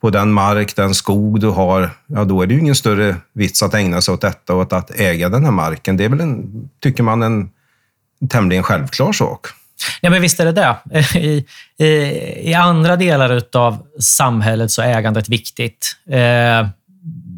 på 0.00 0.10
den 0.10 0.32
mark, 0.32 0.76
den 0.76 0.94
skog 0.94 1.40
du 1.40 1.48
har, 1.48 1.90
ja 2.06 2.24
då 2.24 2.42
är 2.42 2.46
det 2.46 2.54
ju 2.54 2.60
ingen 2.60 2.74
större 2.74 3.16
vits 3.32 3.62
att 3.62 3.74
ägna 3.74 4.00
sig 4.00 4.14
åt 4.14 4.20
detta 4.20 4.54
och 4.54 4.72
att 4.72 4.90
äga 4.90 5.28
den 5.28 5.44
här 5.44 5.52
marken. 5.52 5.96
Det 5.96 6.04
är 6.04 6.08
väl, 6.08 6.20
en, 6.20 6.68
tycker 6.80 7.02
man, 7.02 7.22
en 7.22 7.50
tämligen 8.28 8.62
självklar 8.62 9.12
sak. 9.12 9.46
Ja, 10.00 10.10
men 10.10 10.22
visst 10.22 10.40
är 10.40 10.44
det 10.44 10.52
det. 10.52 10.76
I, 11.18 11.44
i, 11.78 12.50
i 12.50 12.54
andra 12.54 12.96
delar 12.96 13.42
av 13.52 13.86
samhället 14.00 14.70
så 14.70 14.82
är 14.82 14.98
ägandet 14.98 15.28
viktigt. 15.28 15.96
Eh, 16.10 16.68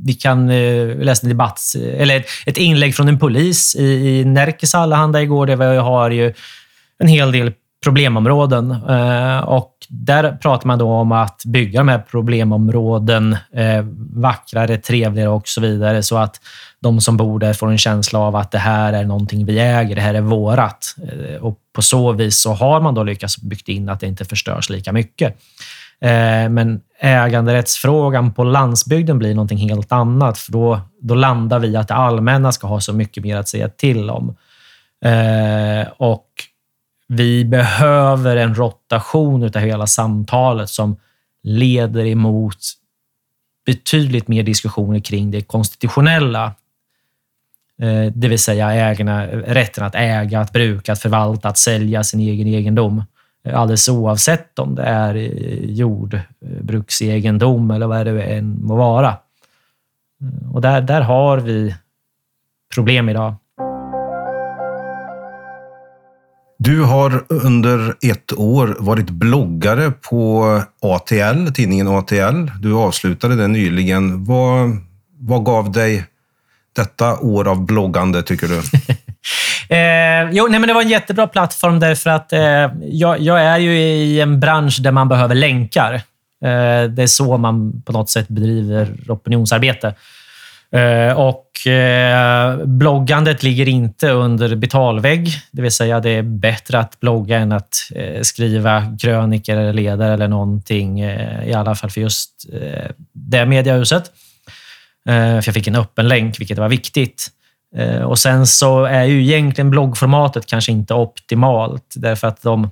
vi 0.04 0.14
kan 0.14 0.50
eh, 0.50 0.96
läsa 0.96 1.26
en 1.26 1.28
debatt, 1.28 1.61
eller 1.96 2.25
ett, 2.46 2.56
inlägg 2.56 2.94
från 2.94 3.08
en 3.08 3.18
polis 3.18 3.76
i, 3.76 3.84
i 3.84 4.25
Närkes 4.25 4.75
Allehanda 4.75 5.22
igår, 5.22 5.46
där 5.46 5.56
vi 5.56 5.76
har 5.76 6.11
ju 6.11 6.34
en 6.99 7.08
hel 7.08 7.32
del 7.32 7.52
problemområden. 7.83 8.71
Eh, 8.71 9.39
och 9.39 9.73
där 9.89 10.33
pratar 10.33 10.67
man 10.67 10.79
då 10.79 10.91
om 10.91 11.12
att 11.12 11.43
bygga 11.47 11.81
de 11.81 11.89
här 11.89 11.99
problemområden 11.99 13.37
eh, 13.55 13.85
vackrare, 14.15 14.77
trevligare 14.77 15.29
och 15.29 15.49
så 15.49 15.61
vidare, 15.61 16.03
så 16.03 16.17
att 16.17 16.41
de 16.81 17.01
som 17.01 17.17
bor 17.17 17.39
där 17.39 17.53
får 17.53 17.71
en 17.71 17.79
känsla 17.79 18.19
av 18.19 18.37
att 18.37 18.51
det 18.51 18.59
här 18.59 18.93
är 18.93 19.05
någonting 19.05 19.47
vi 19.47 19.59
äger, 19.59 19.95
det 19.95 20.01
här 20.01 20.15
är 20.15 20.21
vårat. 20.21 20.95
Eh, 21.12 21.43
och 21.43 21.59
på 21.75 21.83
så 21.83 22.12
vis 22.12 22.39
så 22.43 22.53
har 22.53 22.81
man 22.81 22.95
då 22.95 23.03
lyckats 23.03 23.43
bygga 23.43 23.73
in 23.73 23.89
att 23.89 24.01
det 24.01 24.07
inte 24.07 24.25
förstörs 24.25 24.71
lika 24.71 24.93
mycket. 24.93 25.37
Men 26.51 26.81
äganderättsfrågan 27.01 28.33
på 28.33 28.45
landsbygden 28.45 29.19
blir 29.19 29.35
någonting 29.35 29.59
helt 29.59 29.93
annat, 29.93 30.39
för 30.39 30.53
då, 30.53 30.81
då 31.03 31.15
landar 31.15 31.59
vi 31.59 31.77
att 31.77 31.89
det 31.89 31.95
allmänna 31.95 32.53
ska 32.53 32.67
ha 32.67 32.81
så 32.81 32.93
mycket 32.93 33.23
mer 33.23 33.37
att 33.37 33.49
säga 33.49 33.69
till 33.69 34.11
om. 34.11 34.37
Och 35.97 36.27
vi 37.12 37.45
behöver 37.45 38.37
en 38.37 38.54
rotation 38.54 39.45
av 39.45 39.57
hela 39.57 39.87
samtalet 39.87 40.69
som 40.69 40.97
leder 41.42 42.07
emot 42.07 42.59
betydligt 43.66 44.28
mer 44.28 44.42
diskussioner 44.42 45.00
kring 45.00 45.31
det 45.31 45.42
konstitutionella. 45.42 46.54
Eh, 47.83 48.12
det 48.14 48.28
vill 48.28 48.38
säga 48.38 48.73
ägarna, 48.73 49.26
rätten 49.26 49.85
att 49.85 49.95
äga, 49.95 50.40
att 50.40 50.52
bruka, 50.52 50.92
att 50.92 50.99
förvalta, 50.99 51.49
att 51.49 51.59
sälja 51.59 52.04
sin 52.04 52.21
egen 52.21 52.47
egendom. 52.47 53.04
Eh, 53.45 53.61
alldeles 53.61 53.88
oavsett 53.88 54.59
om 54.59 54.75
det 54.75 54.83
är 54.83 55.14
eh, 55.14 55.71
jordbruksegendom 55.71 57.71
eller 57.71 57.87
vad 57.87 58.07
det 58.07 58.23
än 58.23 58.64
må 58.64 58.76
vara. 58.76 59.16
Och 60.52 60.61
där, 60.61 60.81
där 60.81 61.00
har 61.00 61.38
vi 61.38 61.75
problem 62.75 63.09
idag. 63.09 63.35
Du 66.64 66.83
har 66.83 67.25
under 67.28 67.95
ett 68.02 68.33
år 68.33 68.76
varit 68.78 69.11
bloggare 69.11 69.90
på 69.90 70.45
ATL, 70.83 71.52
tidningen 71.54 71.88
ATL. 71.88 72.50
Du 72.61 72.75
avslutade 72.75 73.37
det 73.37 73.49
nyligen. 73.49 74.25
Vad, 74.25 74.78
vad 75.19 75.45
gav 75.45 75.73
dig 75.73 76.04
detta 76.76 77.19
år 77.19 77.49
av 77.49 77.66
bloggande, 77.66 78.23
tycker 78.23 78.49
du? 78.49 78.54
eh, 79.76 80.31
jo, 80.33 80.47
nej, 80.50 80.61
men 80.61 80.66
det 80.69 80.75
var 80.75 80.83
en 80.83 80.88
jättebra 80.88 81.26
plattform 81.26 81.81
därför 81.81 82.11
att 82.11 82.33
eh, 82.33 82.40
jag, 82.83 83.21
jag, 83.21 83.40
är 83.40 83.59
ju 83.59 83.78
i 83.78 84.21
en 84.21 84.40
bransch 84.40 84.78
där 84.83 84.92
man 84.92 85.09
behöver 85.09 85.35
länkar. 85.35 85.95
Eh, 86.45 86.90
det 86.90 87.02
är 87.02 87.07
så 87.07 87.38
man 87.38 87.83
på 87.83 87.92
något 87.92 88.11
sätt 88.11 88.28
bedriver 88.28 88.97
opinionsarbete. 89.09 89.95
Eh, 90.73 91.19
och 91.19 91.67
eh, 91.67 92.57
bloggandet 92.64 93.43
ligger 93.43 93.69
inte 93.69 94.11
under 94.11 94.57
betalvägg, 94.57 95.29
det 95.50 95.62
vill 95.62 95.73
säga 95.73 96.00
det 96.00 96.11
är 96.11 96.23
bättre 96.23 96.79
att 96.79 97.00
blogga 97.00 97.38
än 97.38 97.52
att 97.52 97.75
eh, 97.95 98.23
skriva 98.23 98.97
krönikor 99.00 99.57
eller 99.57 99.73
ledare 99.73 100.14
eller 100.14 100.29
någonting, 100.29 101.00
i 101.00 101.55
alla 101.57 101.75
fall 101.75 101.91
för 101.91 102.00
just 102.00 102.31
det 103.12 103.47
mediahuset. 103.47 104.12
För 105.05 105.35
jag 105.35 105.55
fick 105.55 105.67
en 105.67 105.76
öppen 105.76 106.09
länk, 106.09 106.41
vilket 106.41 106.59
var 106.59 106.69
viktigt. 106.69 107.29
Och 108.05 108.19
sen 108.19 108.47
så 108.47 108.85
är 108.85 109.05
ju 109.05 109.23
egentligen 109.23 109.71
bloggformatet 109.71 110.47
kanske 110.47 110.73
inte 110.73 110.95
optimalt, 110.95 111.95
därför 111.97 112.29
att 112.29 112.43
de 112.43 112.71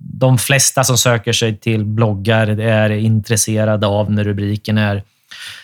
de 0.00 0.38
flesta 0.38 0.84
som 0.84 0.98
söker 0.98 1.32
sig 1.32 1.56
till 1.56 1.84
bloggar 1.84 2.60
är 2.60 2.90
intresserade 2.90 3.86
av 3.86 4.12
när 4.12 4.24
rubriken 4.24 4.78
är 4.78 5.02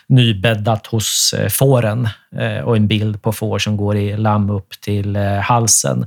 nybäddat 0.06 0.87
hos 0.87 1.35
eh, 1.38 1.49
fåren 1.49 2.09
eh, 2.37 2.59
och 2.59 2.76
en 2.76 2.87
bild 2.87 3.23
på 3.23 3.33
får 3.33 3.59
som 3.59 3.76
går 3.76 3.97
i 3.97 4.16
lamm 4.16 4.50
upp 4.50 4.80
till 4.80 5.16
eh, 5.16 5.38
halsen 5.38 6.06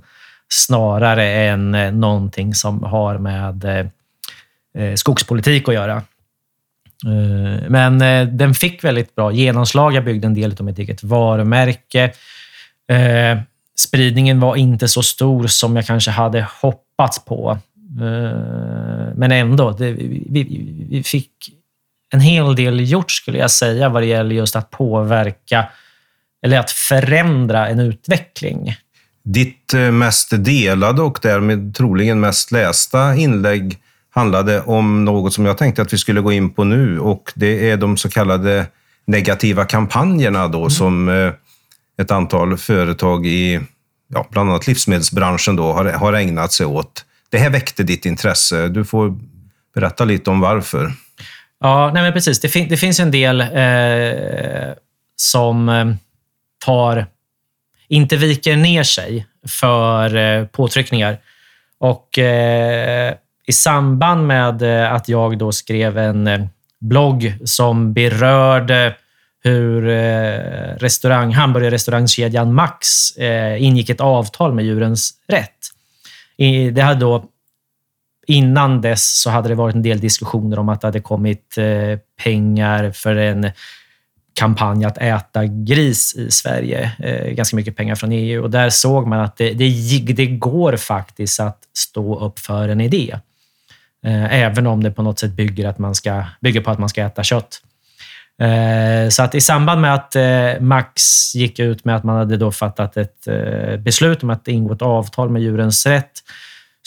snarare 0.49 1.31
än 1.31 1.71
någonting 1.99 2.55
som 2.55 2.83
har 2.83 3.17
med 3.17 3.89
skogspolitik 4.95 5.67
att 5.67 5.73
göra. 5.73 6.01
Men 7.67 7.99
den 8.37 8.53
fick 8.53 8.83
väldigt 8.83 9.15
bra 9.15 9.31
genomslag. 9.31 9.93
Jag 9.93 10.05
byggde 10.05 10.27
en 10.27 10.33
del 10.33 10.55
av 10.59 10.65
mitt 10.65 10.79
eget 10.79 11.03
varumärke. 11.03 12.11
Spridningen 13.77 14.39
var 14.39 14.55
inte 14.55 14.87
så 14.87 15.03
stor 15.03 15.47
som 15.47 15.75
jag 15.75 15.85
kanske 15.85 16.11
hade 16.11 16.47
hoppats 16.61 17.25
på. 17.25 17.57
Men 19.15 19.31
ändå, 19.31 19.71
vi, 19.71 21.01
fick 21.05 21.31
en 22.13 22.19
hel 22.19 22.55
del 22.55 22.91
gjort, 22.91 23.11
skulle 23.11 23.37
jag 23.37 23.51
säga, 23.51 23.89
vad 23.89 24.01
det 24.01 24.07
gäller 24.07 24.35
just 24.35 24.55
att 24.55 24.69
påverka 24.69 25.67
eller 26.45 26.59
att 26.59 26.71
förändra 26.71 27.67
en 27.67 27.79
utveckling. 27.79 28.75
Ditt 29.23 29.73
eh, 29.73 29.91
mest 29.91 30.29
delade 30.31 31.01
och 31.01 31.19
därmed 31.21 31.75
troligen 31.75 32.19
mest 32.19 32.51
lästa 32.51 33.15
inlägg 33.15 33.77
handlade 34.09 34.61
om 34.61 35.05
något 35.05 35.33
som 35.33 35.45
jag 35.45 35.57
tänkte 35.57 35.81
att 35.81 35.93
vi 35.93 35.97
skulle 35.97 36.21
gå 36.21 36.31
in 36.31 36.49
på 36.49 36.63
nu 36.63 36.99
och 36.99 37.31
det 37.35 37.69
är 37.69 37.77
de 37.77 37.97
så 37.97 38.09
kallade 38.09 38.65
negativa 39.07 39.65
kampanjerna 39.65 40.47
då 40.47 40.59
mm. 40.59 40.69
som 40.69 41.09
eh, 41.09 41.33
ett 42.01 42.11
antal 42.11 42.57
företag 42.57 43.27
i 43.27 43.59
ja, 44.07 44.27
bland 44.31 44.49
annat 44.49 44.67
livsmedelsbranschen 44.67 45.55
då 45.55 45.73
har, 45.73 45.85
har 45.85 46.13
ägnat 46.13 46.51
sig 46.51 46.65
åt. 46.65 47.05
Det 47.29 47.37
här 47.37 47.49
väckte 47.49 47.83
ditt 47.83 48.05
intresse. 48.05 48.67
Du 48.67 48.85
får 48.85 49.17
berätta 49.75 50.05
lite 50.05 50.29
om 50.29 50.39
varför. 50.39 50.91
Ja, 51.59 51.91
nej 51.93 52.03
men 52.03 52.13
precis. 52.13 52.39
Det, 52.39 52.49
fin 52.49 52.67
det 52.69 52.77
finns 52.77 52.99
en 52.99 53.11
del 53.11 53.41
eh, 53.41 54.73
som 55.15 55.69
eh, 55.69 55.85
tar, 56.65 57.05
inte 57.87 58.17
viker 58.17 58.55
ner 58.55 58.83
sig 58.83 59.25
för 59.47 60.15
eh, 60.15 60.45
påtryckningar. 60.45 61.17
Och 61.79 62.19
eh, 62.19 63.13
i 63.47 63.51
samband 63.51 64.27
med 64.27 64.61
eh, 64.61 64.93
att 64.93 65.09
jag 65.09 65.37
då 65.37 65.51
skrev 65.51 65.97
en 65.97 66.27
eh, 66.27 66.45
blogg 66.79 67.33
som 67.45 67.93
berörde 67.93 68.95
hur 69.43 69.87
eh, 69.89 70.75
restaurang, 70.77 71.33
hamburgerrestaurangkedjan 71.33 72.53
Max 72.53 73.11
eh, 73.17 73.63
ingick 73.63 73.89
ett 73.89 74.01
avtal 74.01 74.53
med 74.53 74.65
Djurens 74.65 75.13
Rätt. 75.27 75.57
Det 76.73 76.81
hade 76.81 76.99
då 76.99 77.25
Innan 78.29 78.81
dess 78.81 79.21
så 79.21 79.29
hade 79.29 79.49
det 79.49 79.55
varit 79.55 79.75
en 79.75 79.81
del 79.81 79.99
diskussioner 79.99 80.59
om 80.59 80.69
att 80.69 80.81
det 80.81 80.87
hade 80.87 80.99
kommit 80.99 81.57
eh, 81.57 81.99
pengar 82.23 82.91
för 82.91 83.15
en 83.15 83.51
kampanj 84.39 84.85
att 84.85 84.97
äta 84.97 85.45
gris 85.45 86.15
i 86.15 86.31
Sverige. 86.31 86.91
Eh, 86.99 87.33
ganska 87.33 87.55
mycket 87.55 87.75
pengar 87.75 87.95
från 87.95 88.11
EU 88.11 88.43
och 88.43 88.51
där 88.51 88.69
såg 88.69 89.07
man 89.07 89.19
att 89.19 89.37
det, 89.37 89.53
det, 89.53 90.13
det 90.13 90.27
går 90.27 90.75
faktiskt 90.75 91.39
att 91.39 91.59
stå 91.77 92.19
upp 92.19 92.39
för 92.39 92.69
en 92.69 92.81
idé. 92.81 93.19
Eh, 94.05 94.33
även 94.33 94.67
om 94.67 94.83
det 94.83 94.91
på 94.91 95.01
något 95.01 95.19
sätt 95.19 95.31
bygger, 95.31 95.67
att 95.67 95.79
man 95.79 95.95
ska, 95.95 96.23
bygger 96.41 96.61
på 96.61 96.71
att 96.71 96.79
man 96.79 96.89
ska 96.89 97.01
äta 97.01 97.23
kött. 97.23 97.61
Så 99.09 99.23
att 99.23 99.35
i 99.35 99.41
samband 99.41 99.81
med 99.81 99.93
att 99.93 100.15
Max 100.61 101.01
gick 101.35 101.59
ut 101.59 101.85
med 101.85 101.95
att 101.95 102.03
man 102.03 102.17
hade 102.17 102.37
då 102.37 102.51
fattat 102.51 102.97
ett 102.97 103.27
beslut 103.79 104.23
om 104.23 104.29
att 104.29 104.47
ingå 104.47 104.73
ett 104.73 104.81
avtal 104.81 105.29
med 105.29 105.41
Djurens 105.41 105.85
Rätt 105.85 106.11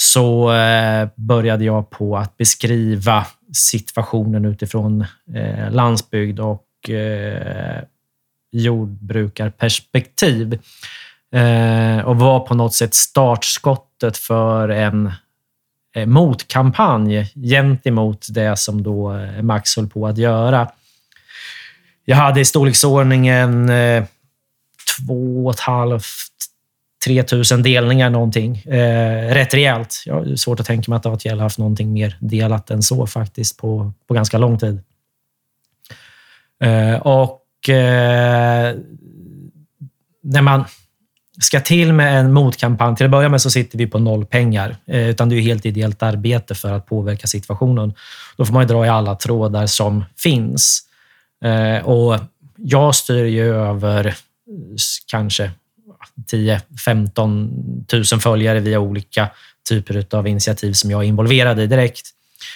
så 0.02 0.52
eh, 0.52 1.08
började 1.16 1.64
jag 1.64 1.90
på 1.90 2.16
att 2.16 2.36
beskriva 2.36 3.26
situationen 3.52 4.44
utifrån 4.44 5.04
eh, 5.34 5.70
landsbygd 5.70 6.40
och 6.40 6.90
eh, 6.90 7.82
jordbrukarperspektiv 8.52 10.58
eh, 11.34 11.98
och 11.98 12.16
var 12.16 12.40
på 12.40 12.54
något 12.54 12.74
sätt 12.74 12.94
startskottet 12.94 14.16
för 14.16 14.68
en 14.68 15.12
eh, 15.96 16.06
motkampanj 16.06 17.32
gentemot 17.34 18.26
det 18.30 18.58
som 18.58 18.82
då 18.82 19.14
eh, 19.14 19.42
Max 19.42 19.76
höll 19.76 19.88
på 19.88 20.06
att 20.06 20.18
göra. 20.18 20.70
Jag 22.04 22.16
hade 22.16 22.40
i 22.40 22.44
storleksordningen 22.44 23.68
eh, 23.68 24.04
två 24.96 25.46
och 25.46 25.54
ett 25.54 25.60
halvt 25.60 26.39
3000 27.04 27.62
delningar 27.62 28.10
någonting. 28.10 28.56
Eh, 28.56 29.34
rätt 29.34 29.54
rejält. 29.54 30.02
Jag 30.06 30.14
har 30.14 30.36
svårt 30.36 30.60
att 30.60 30.66
tänka 30.66 30.90
mig 30.90 30.96
att 30.96 31.06
ATL 31.06 31.38
haft 31.38 31.58
någonting 31.58 31.92
mer 31.92 32.16
delat 32.20 32.70
än 32.70 32.82
så 32.82 33.06
faktiskt 33.06 33.56
på, 33.56 33.92
på 34.08 34.14
ganska 34.14 34.38
lång 34.38 34.58
tid. 34.58 34.80
Eh, 36.62 36.94
och 36.94 37.68
eh, 37.68 38.74
när 40.22 40.42
man 40.42 40.64
ska 41.40 41.60
till 41.60 41.92
med 41.92 42.20
en 42.20 42.32
motkampanj, 42.32 42.96
till 42.96 43.06
att 43.06 43.10
börja 43.10 43.28
med 43.28 43.42
så 43.42 43.50
sitter 43.50 43.78
vi 43.78 43.86
på 43.86 43.98
noll 43.98 44.26
pengar, 44.26 44.76
eh, 44.86 45.08
utan 45.08 45.28
det 45.28 45.36
är 45.36 45.40
helt 45.40 45.66
ideellt 45.66 46.02
arbete 46.02 46.54
för 46.54 46.72
att 46.72 46.86
påverka 46.86 47.26
situationen. 47.26 47.94
Då 48.36 48.44
får 48.44 48.54
man 48.54 48.66
dra 48.66 48.86
i 48.86 48.88
alla 48.88 49.14
trådar 49.14 49.66
som 49.66 50.04
finns. 50.18 50.80
Eh, 51.44 51.86
och 51.86 52.18
jag 52.56 52.94
styr 52.94 53.24
ju 53.24 53.54
över 53.54 54.14
kanske 55.10 55.50
10-15 56.32 58.12
000 58.12 58.20
följare 58.20 58.60
via 58.60 58.80
olika 58.80 59.28
typer 59.68 60.16
av 60.16 60.28
initiativ 60.28 60.72
som 60.72 60.90
jag 60.90 61.04
är 61.04 61.08
involverad 61.08 61.60
i 61.60 61.66
direkt. 61.66 62.08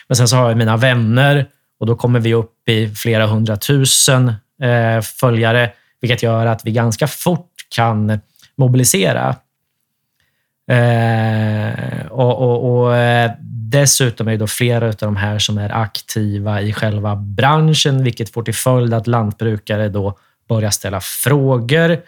Men 0.09 0.16
sen 0.16 0.29
så 0.29 0.37
har 0.37 0.48
jag 0.48 0.59
mina 0.59 0.77
vänner 0.77 1.46
och 1.81 1.87
då 1.87 1.96
kommer 1.96 2.20
vi 2.20 2.35
upp 2.35 2.68
i 2.68 2.88
flera 2.88 3.27
hundratusen 3.27 4.29
eh, 4.62 5.00
följare, 5.00 5.70
vilket 6.00 6.22
gör 6.22 6.46
att 6.46 6.66
vi 6.66 6.72
ganska 6.72 7.07
fort 7.07 7.50
kan 7.68 8.20
mobilisera. 8.57 9.37
Eh, 10.70 12.07
och, 12.07 12.38
och, 12.38 12.85
och 12.85 12.96
eh, 12.96 13.31
Dessutom 13.74 14.29
är 14.29 14.37
det 14.37 14.46
flera 14.46 14.87
av 14.87 14.94
de 14.94 15.16
här 15.16 15.38
som 15.38 15.59
är 15.59 15.70
aktiva 15.72 16.61
i 16.62 16.72
själva 16.72 17.16
branschen, 17.16 18.05
vilket 18.05 18.31
får 18.31 18.42
till 18.42 18.55
följd 18.55 18.94
att 18.94 19.07
lantbrukare 19.07 19.88
då 19.88 20.18
börjar 20.48 20.70
ställa 20.70 21.00
frågor 21.00 21.98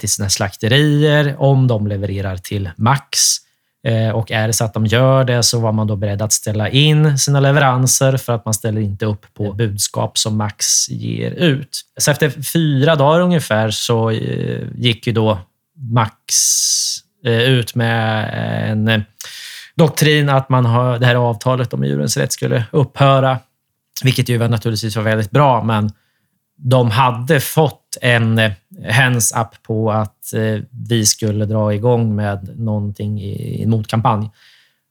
till 0.00 0.08
sina 0.08 0.28
slakterier 0.28 1.36
om 1.38 1.66
de 1.66 1.86
levererar 1.86 2.36
till 2.36 2.70
max. 2.76 3.40
Eh, 3.86 4.10
och 4.10 4.30
är 4.30 4.46
det 4.46 4.52
så 4.52 4.64
att 4.64 4.74
de 4.74 4.86
gör 4.86 5.24
det 5.24 5.42
så 5.42 5.60
var 5.60 5.72
man 5.72 5.86
då 5.86 5.96
beredd 5.96 6.22
att 6.22 6.32
ställa 6.32 6.68
in 6.68 7.18
sina 7.18 7.40
leveranser 7.40 8.16
för 8.16 8.32
att 8.32 8.44
man 8.44 8.54
ställer 8.54 8.80
inte 8.80 9.06
upp 9.06 9.26
på 9.34 9.52
budskap 9.52 10.18
som 10.18 10.36
Max 10.36 10.88
ger 10.88 11.30
ut. 11.30 11.80
Så 11.96 12.10
efter 12.10 12.30
fyra 12.52 12.96
dagar 12.96 13.20
ungefär 13.20 13.70
så 13.70 14.10
eh, 14.10 14.66
gick 14.74 15.06
ju 15.06 15.12
då 15.12 15.38
Max 15.76 16.34
eh, 17.24 17.42
ut 17.42 17.74
med 17.74 18.30
en 18.70 19.04
doktrin 19.74 20.28
att 20.28 20.48
man 20.48 20.64
har, 20.64 20.98
det 20.98 21.06
här 21.06 21.14
avtalet 21.14 21.74
om 21.74 21.84
djurens 21.84 22.16
rätt 22.16 22.32
skulle 22.32 22.64
upphöra, 22.70 23.38
vilket 24.04 24.28
ju 24.28 24.48
naturligtvis 24.48 24.96
var 24.96 25.02
väldigt 25.02 25.30
bra, 25.30 25.64
men 25.64 25.92
de 26.62 26.90
hade 26.90 27.40
fått 27.40 27.96
en 28.00 28.38
eh, 28.38 28.52
hands-up 28.90 29.62
på 29.62 29.92
att 29.92 30.32
eh, 30.32 30.60
vi 30.88 31.06
skulle 31.06 31.44
dra 31.44 31.74
igång 31.74 32.16
med 32.16 32.58
någonting 32.58 33.20
i 33.20 33.62
en 33.62 33.70
motkampanj. 33.70 34.30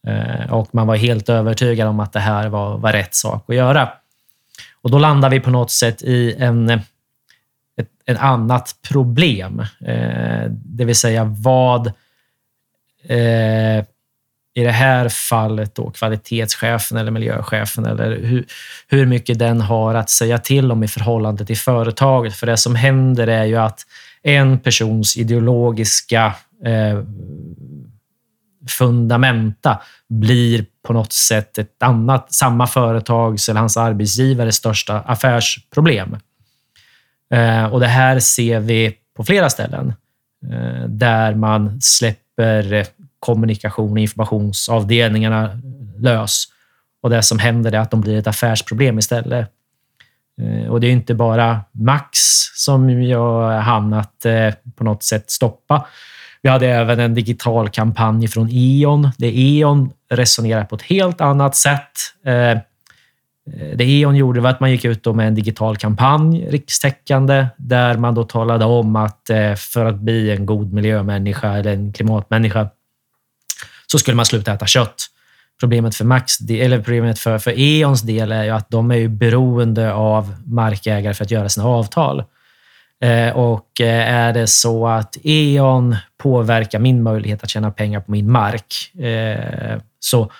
Eh, 0.08 0.54
och 0.54 0.76
man 0.76 0.88
var 0.88 0.96
helt 0.96 1.30
övertygad 1.30 1.88
om 1.88 2.00
att 2.00 2.14
det 2.14 2.20
här 2.20 2.50
var, 2.50 2.78
var 2.78 2.92
rätt 2.92 3.16
sak 3.16 3.46
att 3.48 3.56
göra. 3.56 3.90
Och 4.82 4.92
då 4.92 5.00
landar 5.00 5.30
vi 5.30 5.40
på 5.40 5.52
något 5.52 5.72
sätt 5.72 6.02
i 6.02 6.36
en, 6.38 6.70
ett, 6.70 7.90
ett 8.06 8.20
annat 8.20 8.76
problem. 8.90 9.66
Det 10.50 10.86
vill 10.86 10.96
säga 10.96 11.24
vad 11.24 11.92
i 14.54 14.64
det 14.64 14.72
här 14.72 15.10
fallet 15.10 15.76
då 15.76 15.92
kvalitetschefen 15.92 16.98
eller 16.98 17.12
miljöchefen 17.12 17.86
eller 17.86 18.18
hur, 18.22 18.46
hur 18.88 19.06
mycket 19.06 19.40
den 19.40 19.62
har 19.62 19.96
att 19.96 20.10
säga 20.10 20.38
till 20.38 20.72
om 20.72 20.84
i 20.84 20.88
förhållande 20.88 21.46
till 21.46 21.58
företaget. 21.58 22.36
För 22.36 22.48
det 22.48 22.58
som 22.58 22.76
händer 22.76 23.28
är 23.28 23.46
ju 23.46 23.56
att 23.56 23.86
en 24.24 24.60
persons 24.60 25.18
ideologiska 25.18 26.36
eh, 26.66 27.04
fundamenta 28.68 29.82
blir 30.10 30.66
på 30.88 30.94
något 30.94 31.14
sätt 31.14 31.58
ett 31.58 31.84
annat, 31.84 32.34
samma 32.34 32.68
företags 32.68 33.50
eller 33.50 33.60
hans 33.60 33.78
arbetsgivares 33.78 34.56
största 34.56 35.00
affärsproblem. 35.00 36.18
Eh, 37.34 37.66
och 37.66 37.80
det 37.80 37.88
här 37.88 38.20
ser 38.20 38.60
vi 38.60 38.96
på 39.18 39.24
flera 39.24 39.50
ställen 39.50 39.94
eh, 40.52 40.84
där 40.88 41.36
man 41.36 41.82
släpper 41.82 42.86
kommunikation 43.20 43.92
och 43.92 44.00
informationsavdelningarna 44.00 45.62
lös. 45.98 46.46
Och 47.02 47.10
det 47.10 47.24
som 47.24 47.40
händer 47.40 47.72
är 47.72 47.80
att 47.80 47.92
de 47.92 48.02
blir 48.02 48.18
ett 48.18 48.28
affärsproblem 48.28 49.00
istället. 49.00 49.52
Eh, 50.42 50.72
och 50.72 50.80
det 50.80 50.88
är 50.88 50.92
inte 50.92 51.14
bara 51.14 51.62
Max 51.72 52.20
som 52.56 53.04
jag 53.04 53.62
hamnat 53.62 54.26
eh, 54.26 54.54
på 54.76 54.84
något 54.84 55.04
sätt 55.04 55.32
stoppa. 55.32 55.86
Vi 56.42 56.50
hade 56.50 56.68
även 56.68 57.00
en 57.00 57.14
digital 57.14 57.70
kampanj 57.70 58.28
från 58.28 58.50
E.ON, 58.52 59.12
där 59.18 59.32
E.ON 59.34 59.92
resonerar 60.10 60.66
på 60.66 60.76
ett 60.76 60.82
helt 60.82 61.22
annat 61.22 61.56
sätt. 61.56 61.92
Eh, 62.26 62.58
det 63.76 63.84
E.ON 63.84 64.16
gjorde 64.16 64.42
var 64.42 64.50
att 64.50 64.60
man 64.60 64.72
gick 64.72 64.86
ut 64.86 65.06
med 65.06 65.28
en 65.28 65.36
digital 65.36 65.78
kampanj, 65.78 66.48
rikstäckande, 66.50 67.48
där 67.58 67.98
man 67.98 68.16
då 68.16 68.24
talade 68.24 68.66
om 68.66 68.96
att 68.96 69.22
för 69.58 69.86
att 69.86 70.00
bli 70.00 70.32
en 70.32 70.46
god 70.46 70.74
miljömänniska 70.74 71.54
eller 71.54 71.74
en 71.74 71.94
klimatmänniska 71.94 72.70
så 73.92 74.00
skulle 74.00 74.16
man 74.16 74.26
sluta 74.26 74.54
äta 74.54 74.66
kött. 74.66 75.06
Problemet 75.60 75.96
för 75.96 76.06
Max, 76.06 76.40
eller 76.50 76.78
problemet 76.82 77.20
för, 77.20 77.38
för 77.38 77.52
Eons 77.60 78.02
del 78.02 78.32
är 78.32 78.44
ju 78.44 78.50
att 78.50 78.70
de 78.70 78.92
är 78.92 78.96
ju 78.96 79.08
beroende 79.08 79.94
av 79.94 80.36
markägare 80.46 81.14
för 81.14 81.24
att 81.24 81.32
göra 81.32 81.50
sina 81.50 81.68
avtal. 81.68 82.24
Eh, 83.02 83.38
och 83.38 83.82
eh, 83.82 84.14
är 84.14 84.34
det 84.34 84.48
så 84.48 84.88
att 84.88 85.18
E.ON 85.24 85.96
påverkar 86.18 86.80
min 86.80 87.04
möjlighet 87.04 87.44
att 87.44 87.50
tjäna 87.50 87.72
pengar 87.72 88.00
på 88.00 88.12
min 88.12 88.32
mark 88.32 88.96
eh, 89.00 89.82
så 90.00 90.32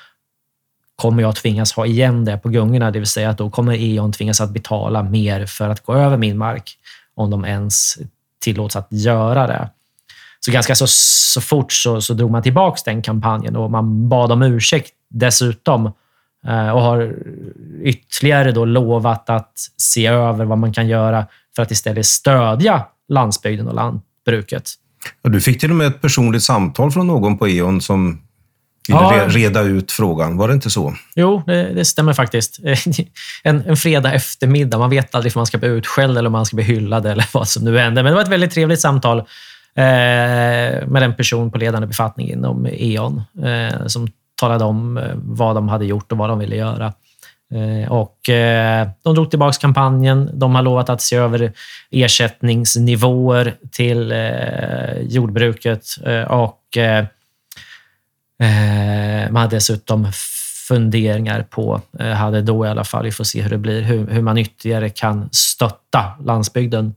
kommer 0.96 1.22
jag 1.22 1.36
tvingas 1.36 1.74
ha 1.74 1.86
igen 1.86 2.26
det 2.26 2.38
på 2.38 2.50
gungorna, 2.50 2.92
det 2.92 3.00
vill 3.00 3.08
säga 3.08 3.30
att 3.30 3.38
då 3.38 3.50
kommer 3.50 3.74
E.ON 3.74 4.12
tvingas 4.12 4.42
att 4.42 4.50
betala 4.50 5.04
mer 5.04 5.46
för 5.46 5.70
att 5.70 5.84
gå 5.84 5.94
över 5.94 6.18
min 6.18 6.38
mark 6.38 6.78
om 7.16 7.30
de 7.30 7.46
ens 7.46 7.98
tillåts 8.40 8.76
att 8.76 8.88
göra 8.90 9.48
det. 9.48 9.70
Så 10.46 10.52
ganska 10.52 10.76
så, 10.76 10.86
så 10.88 11.42
fort 11.42 11.72
så, 11.74 12.02
så 12.02 12.14
drog 12.14 12.32
man 12.32 12.44
tillbaka 12.44 12.82
den 12.86 13.02
kampanjen 13.02 13.56
och 13.56 13.72
man 13.72 14.10
bad 14.10 14.32
om 14.32 14.42
ursäkt 14.42 14.92
dessutom 15.10 15.86
eh, 16.48 16.70
och 16.70 16.82
har 16.82 17.16
ytterligare 17.84 18.52
då 18.52 18.66
lovat 18.66 19.30
att 19.30 19.54
se 19.78 20.08
över 20.08 20.46
vad 20.46 20.58
man 20.58 20.74
kan 20.74 20.88
göra 20.88 21.26
för 21.56 21.64
att 21.64 21.72
istället 21.72 22.06
stödja 22.06 22.86
landsbygden 23.10 23.68
och 23.68 23.76
lantbruket. 23.76 24.70
Ja, 25.22 25.30
du 25.30 25.42
fick 25.42 25.60
till 25.60 25.70
och 25.70 25.76
med 25.76 25.88
ett 25.88 26.02
personligt 26.02 26.44
samtal 26.44 26.92
från 26.92 27.08
någon 27.08 27.38
på 27.38 27.48
E.ON 27.48 27.82
som 27.82 28.22
ville 28.88 29.00
Ja. 29.02 29.26
reda 29.28 29.62
ut 29.62 29.92
frågan. 29.92 30.38
Var 30.38 30.48
det 30.48 30.54
inte 30.54 30.70
så? 30.70 30.94
Jo, 31.16 31.44
det, 31.46 31.74
det 31.74 31.86
stämmer 31.86 32.14
faktiskt. 32.14 32.60
En, 33.44 33.64
en 33.68 33.78
fredag 33.78 34.14
eftermiddag. 34.14 34.78
Man 34.78 34.90
vet 34.90 35.16
aldrig 35.16 35.36
om 35.36 35.40
man 35.40 35.46
ska 35.46 35.58
bli 35.58 35.70
utskälld 35.70 36.18
eller 36.18 36.28
om 36.28 36.32
man 36.32 36.46
ska 36.46 36.56
bli 36.56 36.66
hyllad 36.66 37.06
eller 37.06 37.26
vad 37.34 37.48
som 37.48 37.64
nu 37.66 37.78
händer. 37.78 38.04
Men 38.04 38.12
det 38.12 38.16
var 38.16 38.24
ett 38.24 38.28
väldigt 38.30 38.52
trevligt 38.52 38.80
samtal 38.82 39.24
Eh, 39.80 40.88
med 40.88 41.04
en 41.04 41.16
person 41.16 41.52
på 41.52 41.58
ledande 41.58 41.88
befattning 41.88 42.32
inom 42.32 42.68
E.ON 42.72 43.22
eh, 43.44 43.88
som 43.88 44.08
talade 44.42 44.64
om 44.64 44.98
eh, 44.98 45.04
vad 45.16 45.56
de 45.56 45.70
hade 45.70 45.86
gjort 45.86 46.12
och 46.12 46.18
vad 46.18 46.30
de 46.30 46.40
ville 46.40 46.56
göra. 46.56 46.94
Och 47.90 48.20
De 49.04 49.16
drog 49.16 49.30
tillbaka 49.30 49.58
kampanjen. 49.62 50.30
De 50.34 50.56
har 50.56 50.62
lovat 50.62 50.90
att 50.90 51.02
se 51.02 51.16
över 51.16 51.52
ersättningsnivåer 51.92 53.56
till 53.72 54.14
jordbruket 55.02 55.86
och 56.28 56.78
man 59.30 59.36
hade 59.36 59.56
dessutom 59.56 60.08
funderingar 60.68 61.42
på, 61.50 61.82
hade 62.16 62.42
då 62.42 62.66
i 62.66 62.70
alla 62.70 62.84
fall, 62.84 63.04
vi 63.04 63.12
får 63.12 63.24
se 63.24 63.42
hur 63.42 63.50
det 63.50 63.58
blir, 63.58 63.82
hur, 63.82 64.08
hur 64.08 64.22
man 64.22 64.38
ytterligare 64.38 64.90
kan 64.90 65.30
stötta 65.32 66.04
landsbygden. 66.26 66.94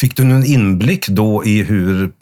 Fick 0.00 0.16
du 0.16 0.24
någon 0.24 0.44
inblick 0.44 1.08
då 1.08 1.44
i 1.44 1.62
hur 1.62 2.12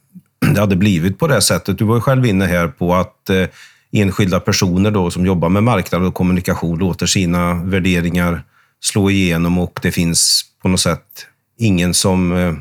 det 0.55 0.61
hade 0.61 0.77
blivit 0.77 1.19
på 1.19 1.27
det 1.27 1.41
sättet? 1.41 1.79
Du 1.79 1.85
var 1.85 1.95
ju 1.95 2.01
själv 2.01 2.27
inne 2.27 2.47
här 2.47 2.69
på 2.69 2.95
att 2.95 3.31
eh, 3.31 3.47
enskilda 3.93 4.41
personer 4.41 4.91
då 4.91 5.11
som 5.11 5.27
jobbar 5.27 5.49
med 5.49 5.63
marknad 5.63 6.03
och 6.03 6.15
kommunikation 6.15 6.79
låter 6.79 7.07
sina 7.07 7.55
värderingar 7.55 8.43
slå 8.81 9.11
igenom 9.11 9.59
och 9.59 9.79
det 9.83 9.93
finns 9.93 10.43
på 10.63 10.69
något 10.69 10.81
sätt 10.81 11.27
ingen 11.59 11.95
som 11.95 12.37
eh, 12.37 12.55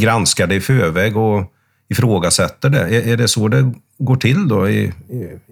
granskar 0.00 0.46
det 0.46 0.54
i 0.54 0.60
förväg 0.60 1.16
och 1.16 1.52
ifrågasätter 1.88 2.70
det. 2.70 2.80
Är, 2.80 3.08
är 3.08 3.16
det 3.16 3.28
så 3.28 3.48
det 3.48 3.72
går 3.98 4.16
till 4.16 4.48
då, 4.48 4.68
i, 4.68 4.92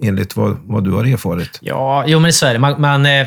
enligt 0.02 0.36
vad, 0.36 0.58
vad 0.64 0.84
du 0.84 0.90
har 0.90 1.04
erfarit? 1.04 1.58
Ja, 1.60 2.04
jo 2.06 2.20
men 2.20 2.32
så 2.32 2.46
är 2.46 2.52
det. 2.52 2.58
Man, 2.58 2.80
man, 2.80 3.06
eh, 3.06 3.26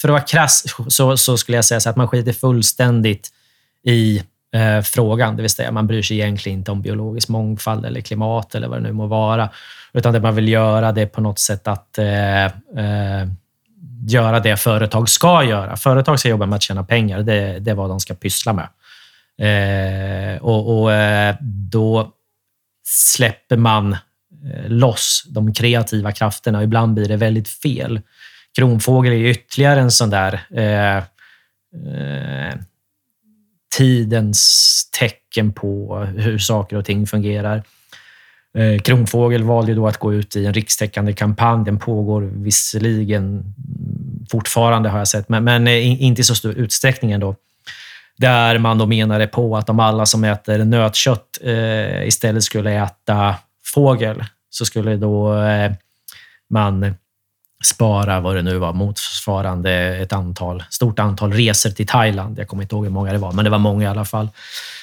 för 0.00 0.08
att 0.08 0.12
vara 0.12 0.22
krass 0.22 0.64
så, 0.88 1.16
så 1.16 1.36
skulle 1.36 1.58
jag 1.58 1.64
säga 1.64 1.80
så 1.80 1.90
att 1.90 1.96
man 1.96 2.08
skiter 2.08 2.32
fullständigt 2.32 3.28
i 3.86 4.22
eh, 4.52 4.80
frågan. 4.80 5.36
Det 5.36 5.42
vill 5.42 5.50
säga, 5.50 5.72
man 5.72 5.86
bryr 5.86 6.02
sig 6.02 6.20
egentligen 6.20 6.58
inte 6.58 6.70
om 6.70 6.82
biologisk 6.82 7.28
mångfald 7.28 7.86
eller 7.86 8.00
klimat 8.00 8.54
eller 8.54 8.68
vad 8.68 8.78
det 8.78 8.82
nu 8.82 8.92
må 8.92 9.06
vara. 9.06 9.50
Utan 9.92 10.12
det 10.12 10.20
man 10.20 10.34
vill 10.34 10.48
göra 10.48 10.92
det 10.92 11.02
är 11.02 11.06
på 11.06 11.20
något 11.20 11.38
sätt 11.38 11.68
att 11.68 11.98
eh, 11.98 12.44
eh, 12.44 13.28
göra 14.08 14.40
det 14.40 14.56
företag 14.56 15.08
ska 15.08 15.44
göra. 15.44 15.76
Företag 15.76 16.20
ska 16.20 16.28
jobba 16.28 16.46
med 16.46 16.56
att 16.56 16.62
tjäna 16.62 16.84
pengar. 16.84 17.22
Det, 17.22 17.58
det 17.58 17.70
är 17.70 17.74
vad 17.74 17.90
de 17.90 18.00
ska 18.00 18.14
pyssla 18.14 18.52
med. 18.52 18.68
Eh, 19.38 20.42
och, 20.42 20.82
och 20.82 20.92
eh, 20.92 21.36
då 21.70 22.12
släpper 22.86 23.56
man 23.56 23.92
eh, 23.92 24.68
loss 24.68 25.24
de 25.28 25.54
kreativa 25.54 26.12
krafterna. 26.12 26.62
Ibland 26.62 26.94
blir 26.94 27.08
det 27.08 27.16
väldigt 27.16 27.48
fel. 27.48 28.00
Kronfågel 28.56 29.12
är 29.12 29.16
ytterligare 29.16 29.80
en 29.80 29.90
sån 29.90 30.10
där 30.10 30.40
eh, 30.54 30.96
eh, 30.96 32.54
tidens 33.76 34.90
tecken 34.98 35.52
på 35.52 35.98
hur 36.16 36.38
saker 36.38 36.76
och 36.76 36.84
ting 36.84 37.06
fungerar. 37.06 37.62
Eh, 38.58 38.80
Kronfågel 38.80 39.42
valde 39.42 39.74
då 39.74 39.88
att 39.88 39.96
gå 39.96 40.14
ut 40.14 40.36
i 40.36 40.46
en 40.46 40.54
rikstäckande 40.54 41.12
kampanj. 41.12 41.64
Den 41.64 41.78
pågår 41.78 42.22
visserligen 42.22 43.54
fortfarande, 44.30 44.88
har 44.88 44.98
jag 44.98 45.08
sett, 45.08 45.28
men, 45.28 45.44
men 45.44 45.66
eh, 45.66 46.02
inte 46.02 46.20
i 46.20 46.24
så 46.24 46.34
stor 46.34 46.54
utsträckning 46.54 47.12
ändå. 47.12 47.36
Där 48.16 48.58
man 48.58 48.78
då 48.78 48.86
menade 48.86 49.26
på 49.26 49.56
att 49.56 49.68
om 49.68 49.80
alla 49.80 50.06
som 50.06 50.24
äter 50.24 50.64
nötkött 50.64 51.38
eh, 51.42 52.06
istället 52.06 52.42
skulle 52.42 52.82
äta 52.82 53.34
fågel 53.64 54.24
så 54.50 54.64
skulle 54.64 54.96
då 54.96 55.42
eh, 55.42 55.72
man 56.50 56.94
spara 57.62 58.20
vad 58.20 58.36
det 58.36 58.42
nu 58.42 58.58
var, 58.58 58.72
motsvarande 58.72 59.72
ett 59.72 60.12
antal, 60.12 60.64
stort 60.70 60.98
antal 60.98 61.32
resor 61.32 61.70
till 61.70 61.86
Thailand. 61.86 62.38
Jag 62.38 62.48
kommer 62.48 62.62
inte 62.62 62.74
ihåg 62.74 62.84
hur 62.84 62.92
många 62.92 63.12
det 63.12 63.18
var, 63.18 63.32
men 63.32 63.44
det 63.44 63.50
var 63.50 63.58
många 63.58 63.84
i 63.84 63.86
alla 63.86 64.04
fall. 64.04 64.28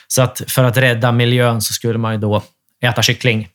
Så 0.07 0.21
att 0.21 0.41
för 0.47 0.63
att 0.63 0.77
rädda 0.77 1.11
miljön 1.11 1.61
så 1.61 1.73
skulle 1.73 1.99
man 1.99 2.13
ju 2.13 2.19
då 2.19 2.43
äta 2.81 3.01
kyckling. 3.01 3.47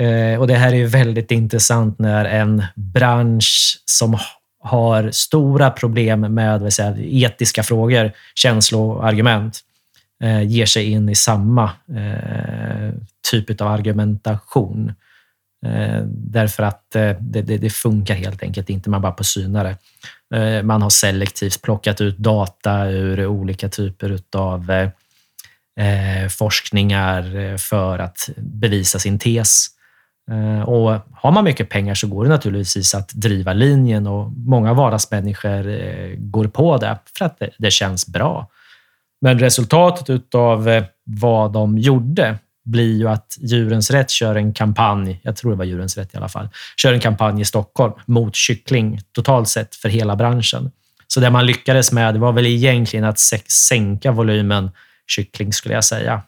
Eh, 0.00 0.40
och 0.40 0.46
Det 0.46 0.54
här 0.54 0.72
är 0.72 0.76
ju 0.76 0.86
väldigt 0.86 1.30
intressant 1.30 1.98
när 1.98 2.24
en 2.24 2.64
bransch 2.74 3.82
som 3.84 4.18
har 4.64 5.10
stora 5.10 5.70
problem 5.70 6.20
med 6.20 6.72
säga, 6.72 6.96
etiska 6.98 7.62
frågor, 7.62 8.12
känsloargument, 8.34 9.60
eh, 10.22 10.42
ger 10.42 10.66
sig 10.66 10.90
in 10.90 11.08
i 11.08 11.14
samma 11.14 11.64
eh, 11.96 12.94
typ 13.30 13.60
av 13.60 13.68
argumentation. 13.68 14.92
Eh, 15.66 16.02
därför 16.06 16.62
att 16.62 16.96
eh, 16.96 17.10
det, 17.20 17.42
det, 17.42 17.58
det 17.58 17.70
funkar 17.70 18.14
helt 18.14 18.42
enkelt 18.42 18.70
inte, 18.70 18.90
man 18.90 19.02
bara 19.02 19.12
på 19.12 19.24
synare. 19.24 19.76
Eh, 20.34 20.62
man 20.62 20.82
har 20.82 20.90
selektivt 20.90 21.62
plockat 21.62 22.00
ut 22.00 22.18
data 22.18 22.86
ur 22.86 23.26
olika 23.26 23.68
typer 23.68 24.18
av 24.36 24.70
eh, 24.70 26.28
forskningar 26.30 27.56
för 27.56 27.98
att 27.98 28.30
bevisa 28.36 28.98
sin 28.98 29.18
tes. 29.18 29.66
Och 30.66 30.92
har 31.12 31.30
man 31.32 31.44
mycket 31.44 31.68
pengar 31.68 31.94
så 31.94 32.06
går 32.06 32.24
det 32.24 32.30
naturligtvis 32.30 32.94
att 32.94 33.08
driva 33.08 33.52
linjen 33.52 34.06
och 34.06 34.32
många 34.32 34.74
vardagsmänniskor 34.74 35.64
går 36.16 36.48
på 36.48 36.76
det 36.76 36.98
för 37.18 37.24
att 37.24 37.38
det, 37.38 37.50
det 37.58 37.70
känns 37.70 38.06
bra. 38.06 38.48
Men 39.20 39.38
resultatet 39.38 40.34
av 40.34 40.84
vad 41.04 41.52
de 41.52 41.78
gjorde 41.78 42.38
blir 42.64 42.98
ju 42.98 43.08
att 43.08 43.36
Djurens 43.40 43.90
Rätt 43.90 44.10
kör 44.10 44.34
en 44.34 44.52
kampanj, 44.52 45.20
jag 45.22 45.36
tror 45.36 45.50
det 45.50 45.56
var 45.56 45.64
Djurens 45.64 45.96
Rätt 45.96 46.14
i 46.14 46.16
alla 46.16 46.28
fall, 46.28 46.48
kör 46.76 46.92
en 46.92 47.00
kampanj 47.00 47.40
i 47.40 47.44
Stockholm 47.44 47.92
mot 48.06 48.34
kyckling 48.34 49.00
totalt 49.12 49.48
sett 49.48 49.74
för 49.74 49.88
hela 49.88 50.16
branschen. 50.16 50.70
Så 51.06 51.20
det 51.20 51.30
man 51.30 51.46
lyckades 51.46 51.92
med 51.92 52.16
var 52.16 52.32
väl 52.32 52.46
egentligen 52.46 53.04
att 53.04 53.18
sänka 53.48 54.12
volymen 54.12 54.70
kyckling 55.06 55.52
skulle 55.52 55.74
jag 55.74 55.84
säga. 55.84 56.22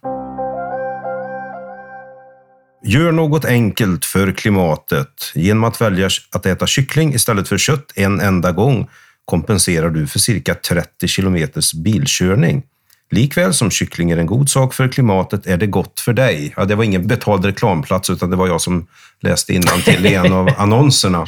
Gör 2.87 3.12
något 3.12 3.44
enkelt 3.44 4.05
för 4.05 4.33
klimatet. 4.33 5.33
Genom 5.35 5.64
att 5.64 5.81
välja 5.81 6.09
att 6.33 6.47
äta 6.47 6.66
kyckling 6.66 7.14
istället 7.14 7.49
för 7.49 7.59
kött 7.59 7.92
en 7.94 8.20
enda 8.20 8.53
gång 8.53 8.88
kompenserar 9.25 9.90
du 9.90 10.07
för 10.07 10.18
cirka 10.18 10.55
30 10.55 11.09
kilometers 11.09 11.75
bilkörning. 11.75 12.62
Likväl 13.11 13.55
som 13.55 13.71
kyckling 13.71 14.11
är 14.11 14.17
en 14.17 14.27
god 14.27 14.49
sak 14.49 14.75
för 14.75 14.88
klimatet 14.88 15.47
är 15.47 15.57
det 15.57 15.67
gott 15.67 16.01
för 16.01 16.12
dig. 16.12 16.55
Ja, 16.57 16.64
det 16.64 16.75
var 16.75 16.85
ingen 16.85 17.07
betald 17.07 17.45
reklamplats 17.45 18.11
utan 18.11 18.31
det 18.31 18.37
var 18.37 18.47
jag 18.47 18.61
som 18.61 18.87
läste 19.21 19.61
till 19.85 20.07
i 20.07 20.14
en 20.14 20.33
av 20.33 20.51
annonserna. 20.59 21.27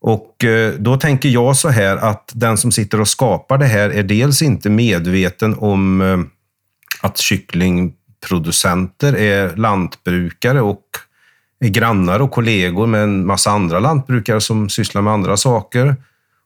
Och 0.00 0.44
eh, 0.44 0.74
då 0.78 0.96
tänker 0.96 1.28
jag 1.28 1.56
så 1.56 1.68
här 1.68 1.96
att 1.96 2.32
den 2.34 2.58
som 2.58 2.72
sitter 2.72 3.00
och 3.00 3.08
skapar 3.08 3.58
det 3.58 3.66
här 3.66 3.90
är 3.90 4.02
dels 4.02 4.42
inte 4.42 4.70
medveten 4.70 5.54
om 5.58 6.00
eh, 6.00 6.18
att 7.00 7.18
kycklingproducenter 7.18 9.16
är 9.16 9.56
lantbrukare 9.56 10.60
och 10.60 10.84
är 11.60 11.68
grannar 11.68 12.20
och 12.20 12.30
kollegor 12.30 12.86
med 12.86 13.02
en 13.02 13.26
massa 13.26 13.50
andra 13.50 13.80
lantbrukare 13.80 14.40
som 14.40 14.68
sysslar 14.68 15.02
med 15.02 15.12
andra 15.12 15.36
saker. 15.36 15.96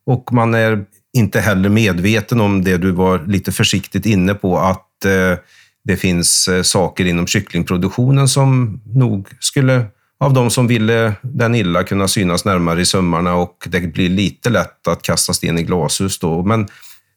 Och 0.07 0.33
man 0.33 0.55
är 0.55 0.85
inte 1.15 1.41
heller 1.41 1.69
medveten 1.69 2.41
om 2.41 2.65
det 2.65 2.77
du 2.77 2.91
var 2.91 3.27
lite 3.27 3.53
försiktigt 3.53 4.07
inne 4.07 4.35
på, 4.35 4.59
att 4.59 5.05
eh, 5.05 5.39
det 5.85 5.97
finns 5.97 6.49
eh, 6.49 6.63
saker 6.63 7.05
inom 7.05 7.27
kycklingproduktionen 7.27 8.29
som 8.29 8.81
nog 8.85 9.29
skulle, 9.41 9.87
av 10.21 10.33
de 10.33 10.51
som 10.51 10.67
ville 10.67 11.15
den 11.23 11.55
illa, 11.55 11.85
kunna 11.85 12.09
synas 12.09 12.45
närmare 12.45 12.81
i 12.81 12.85
sömmarna 12.85 13.35
och 13.35 13.57
det 13.67 13.81
blir 13.81 14.09
lite 14.09 14.51
lätt 14.51 14.89
att 14.89 15.03
kasta 15.03 15.33
sten 15.33 15.59
i 15.59 15.63
glashus 15.63 16.19
då. 16.19 16.43
Men 16.43 16.69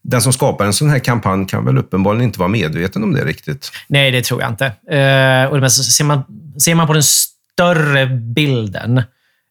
den 0.03 0.21
som 0.21 0.33
skapar 0.33 0.65
en 0.65 0.73
sån 0.73 0.89
här 0.89 0.99
kampanj 0.99 1.47
kan 1.47 1.65
väl 1.65 1.77
uppenbarligen 1.77 2.23
inte 2.23 2.39
vara 2.39 2.49
medveten 2.49 3.03
om 3.03 3.13
det 3.13 3.25
riktigt. 3.25 3.71
Nej, 3.87 4.11
det 4.11 4.23
tror 4.23 4.41
jag 4.41 4.51
inte. 4.51 4.65
Eh, 4.65 5.45
och 5.45 5.71
ser, 5.71 6.03
man, 6.03 6.23
ser 6.59 6.75
man 6.75 6.87
på 6.87 6.93
den 6.93 7.03
större 7.03 8.05
bilden, 8.05 9.01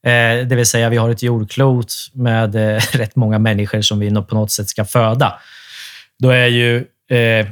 eh, 0.07 0.47
det 0.47 0.57
vill 0.57 0.66
säga 0.66 0.88
vi 0.88 0.97
har 0.97 1.11
ett 1.11 1.23
jordklot 1.23 1.95
med 2.12 2.55
eh, 2.55 2.83
rätt 2.92 3.16
många 3.16 3.38
människor 3.38 3.81
som 3.81 3.99
vi 3.99 4.11
på 4.11 4.35
något 4.35 4.51
sätt 4.51 4.69
ska 4.69 4.85
föda, 4.85 5.38
då 6.19 6.31
är 6.31 6.47
ju... 6.47 6.77
Eh, 7.11 7.47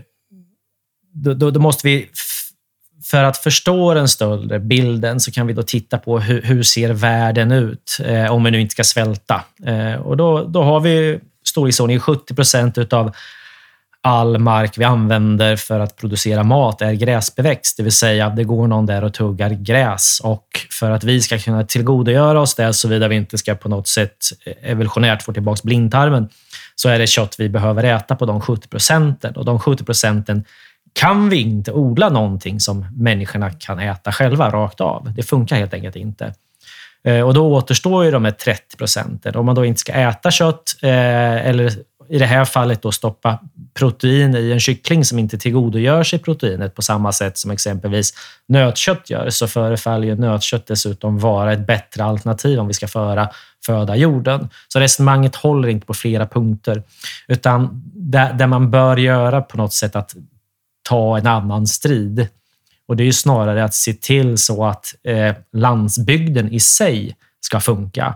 då, 1.14 1.34
då, 1.34 1.50
då 1.50 1.60
måste 1.60 1.86
vi... 1.86 2.08
För 3.04 3.24
att 3.24 3.38
förstå 3.38 3.94
den 3.94 4.08
större 4.08 4.60
bilden 4.60 5.20
så 5.20 5.30
kan 5.32 5.46
vi 5.46 5.52
då 5.52 5.62
titta 5.62 5.98
på 5.98 6.18
hur, 6.18 6.42
hur 6.42 6.62
ser 6.62 6.92
världen 6.92 7.52
ut 7.52 7.98
eh, 8.04 8.32
om 8.32 8.44
vi 8.44 8.50
nu 8.50 8.60
inte 8.60 8.72
ska 8.72 8.84
svälta. 8.84 9.44
Eh, 9.66 9.94
och 9.94 10.16
då, 10.16 10.44
då 10.44 10.62
har 10.62 10.80
vi 10.80 11.20
storleksordningen 11.46 12.00
70 12.00 12.34
procent 12.34 12.78
utav 12.78 13.14
all 14.06 14.38
mark 14.38 14.78
vi 14.78 14.84
använder 14.84 15.56
för 15.56 15.80
att 15.80 15.96
producera 15.96 16.42
mat 16.42 16.82
är 16.82 16.92
gräsbeväxt, 16.92 17.76
det 17.76 17.82
vill 17.82 17.92
säga 17.92 18.28
det 18.28 18.44
går 18.44 18.66
någon 18.66 18.86
där 18.86 19.04
och 19.04 19.14
tuggar 19.14 19.50
gräs. 19.50 20.20
Och 20.24 20.46
för 20.70 20.90
att 20.90 21.04
vi 21.04 21.20
ska 21.20 21.38
kunna 21.38 21.64
tillgodogöra 21.64 22.40
oss 22.40 22.54
det, 22.54 22.72
såvida 22.72 23.08
vi 23.08 23.16
inte 23.16 23.38
ska 23.38 23.54
på 23.54 23.68
något 23.68 23.88
sätt 23.88 24.16
evolutionärt 24.62 25.22
få 25.22 25.32
tillbaka 25.32 25.60
blindtarmen, 25.64 26.28
så 26.74 26.88
är 26.88 26.98
det 26.98 27.06
kött 27.06 27.36
vi 27.38 27.48
behöver 27.48 27.84
äta 27.84 28.16
på 28.16 28.26
de 28.26 28.40
70 28.40 28.68
procenten. 28.68 29.36
Och 29.36 29.44
de 29.44 29.58
70 29.58 29.84
procenten 29.84 30.44
kan 30.92 31.28
vi 31.28 31.40
inte 31.40 31.72
odla 31.72 32.08
någonting 32.08 32.60
som 32.60 32.86
människorna 32.96 33.50
kan 33.50 33.78
äta 33.78 34.12
själva 34.12 34.50
rakt 34.50 34.80
av. 34.80 35.12
Det 35.16 35.22
funkar 35.22 35.56
helt 35.56 35.74
enkelt 35.74 35.96
inte. 35.96 36.34
Eh, 37.04 37.20
och 37.20 37.34
då 37.34 37.54
återstår 37.54 38.04
ju 38.04 38.10
de 38.10 38.24
här 38.24 38.32
30 38.32 38.76
procenten. 38.76 39.36
Om 39.36 39.46
man 39.46 39.54
då 39.54 39.64
inte 39.64 39.80
ska 39.80 39.92
äta 39.92 40.30
kött 40.30 40.76
eh, 40.82 41.46
eller 41.46 41.72
i 42.08 42.18
det 42.18 42.26
här 42.26 42.44
fallet 42.44 42.82
då 42.82 42.92
stoppa 42.92 43.38
protein 43.74 44.36
i 44.36 44.50
en 44.50 44.60
kyckling 44.60 45.04
som 45.04 45.18
inte 45.18 45.38
tillgodogör 45.38 46.02
sig 46.02 46.18
proteinet 46.18 46.74
på 46.74 46.82
samma 46.82 47.12
sätt 47.12 47.38
som 47.38 47.50
exempelvis 47.50 48.14
nötkött 48.48 49.10
gör, 49.10 49.30
så 49.30 49.46
förefaller 49.46 50.06
ju 50.06 50.14
nötkött 50.14 50.66
dessutom 50.66 51.18
vara 51.18 51.52
ett 51.52 51.66
bättre 51.66 52.04
alternativ 52.04 52.60
om 52.60 52.66
vi 52.66 52.74
ska 52.74 52.88
föra 52.88 53.28
föda 53.66 53.96
jorden. 53.96 54.48
Så 54.68 54.80
resonemanget 54.80 55.36
håller 55.36 55.68
inte 55.68 55.86
på 55.86 55.94
flera 55.94 56.26
punkter, 56.26 56.82
utan 57.28 57.82
det, 57.94 58.46
man 58.46 58.70
bör 58.70 58.96
göra 58.96 59.42
på 59.42 59.56
något 59.56 59.72
sätt 59.72 59.96
att 59.96 60.14
ta 60.82 61.18
en 61.18 61.26
annan 61.26 61.66
strid. 61.66 62.28
Och 62.88 62.96
det 62.96 63.02
är 63.02 63.06
ju 63.06 63.12
snarare 63.12 63.64
att 63.64 63.74
se 63.74 63.92
till 63.92 64.38
så 64.38 64.64
att 64.64 64.94
eh, 65.02 65.34
landsbygden 65.52 66.52
i 66.52 66.60
sig 66.60 67.16
ska 67.40 67.60
funka. 67.60 68.14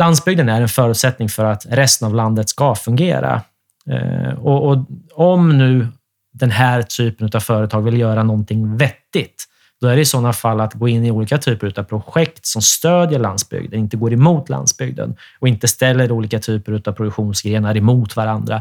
Landsbygden 0.00 0.48
är 0.48 0.60
en 0.60 0.68
förutsättning 0.68 1.28
för 1.28 1.44
att 1.44 1.66
resten 1.70 2.08
av 2.08 2.14
landet 2.14 2.48
ska 2.48 2.74
fungera. 2.74 3.42
Eh, 3.90 4.32
och, 4.32 4.68
och, 4.68 4.86
om 5.14 5.58
nu 5.58 5.86
den 6.32 6.50
här 6.50 6.82
typen 6.82 7.30
av 7.34 7.40
företag 7.40 7.82
vill 7.82 8.00
göra 8.00 8.22
någonting 8.22 8.76
vettigt, 8.76 9.44
då 9.80 9.88
är 9.88 9.96
det 9.96 10.02
i 10.02 10.04
sådana 10.04 10.32
fall 10.32 10.60
att 10.60 10.74
gå 10.74 10.88
in 10.88 11.04
i 11.04 11.10
olika 11.10 11.38
typer 11.38 11.78
av 11.80 11.82
projekt 11.82 12.46
som 12.46 12.62
stödjer 12.62 13.18
landsbygden, 13.18 13.80
inte 13.80 13.96
går 13.96 14.12
emot 14.12 14.48
landsbygden 14.48 15.16
och 15.38 15.48
inte 15.48 15.68
ställer 15.68 16.12
olika 16.12 16.38
typer 16.38 16.72
av 16.72 16.92
produktionsgrenar 16.92 17.76
emot 17.76 18.16
varandra. 18.16 18.56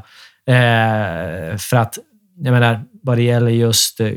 Eh, 0.45 1.57
för 1.57 1.75
att, 1.75 1.97
jag 2.37 2.51
menar, 2.51 2.81
vad 3.03 3.17
det 3.17 3.23
gäller 3.23 3.51
just 3.51 3.99
eh, 3.99 4.09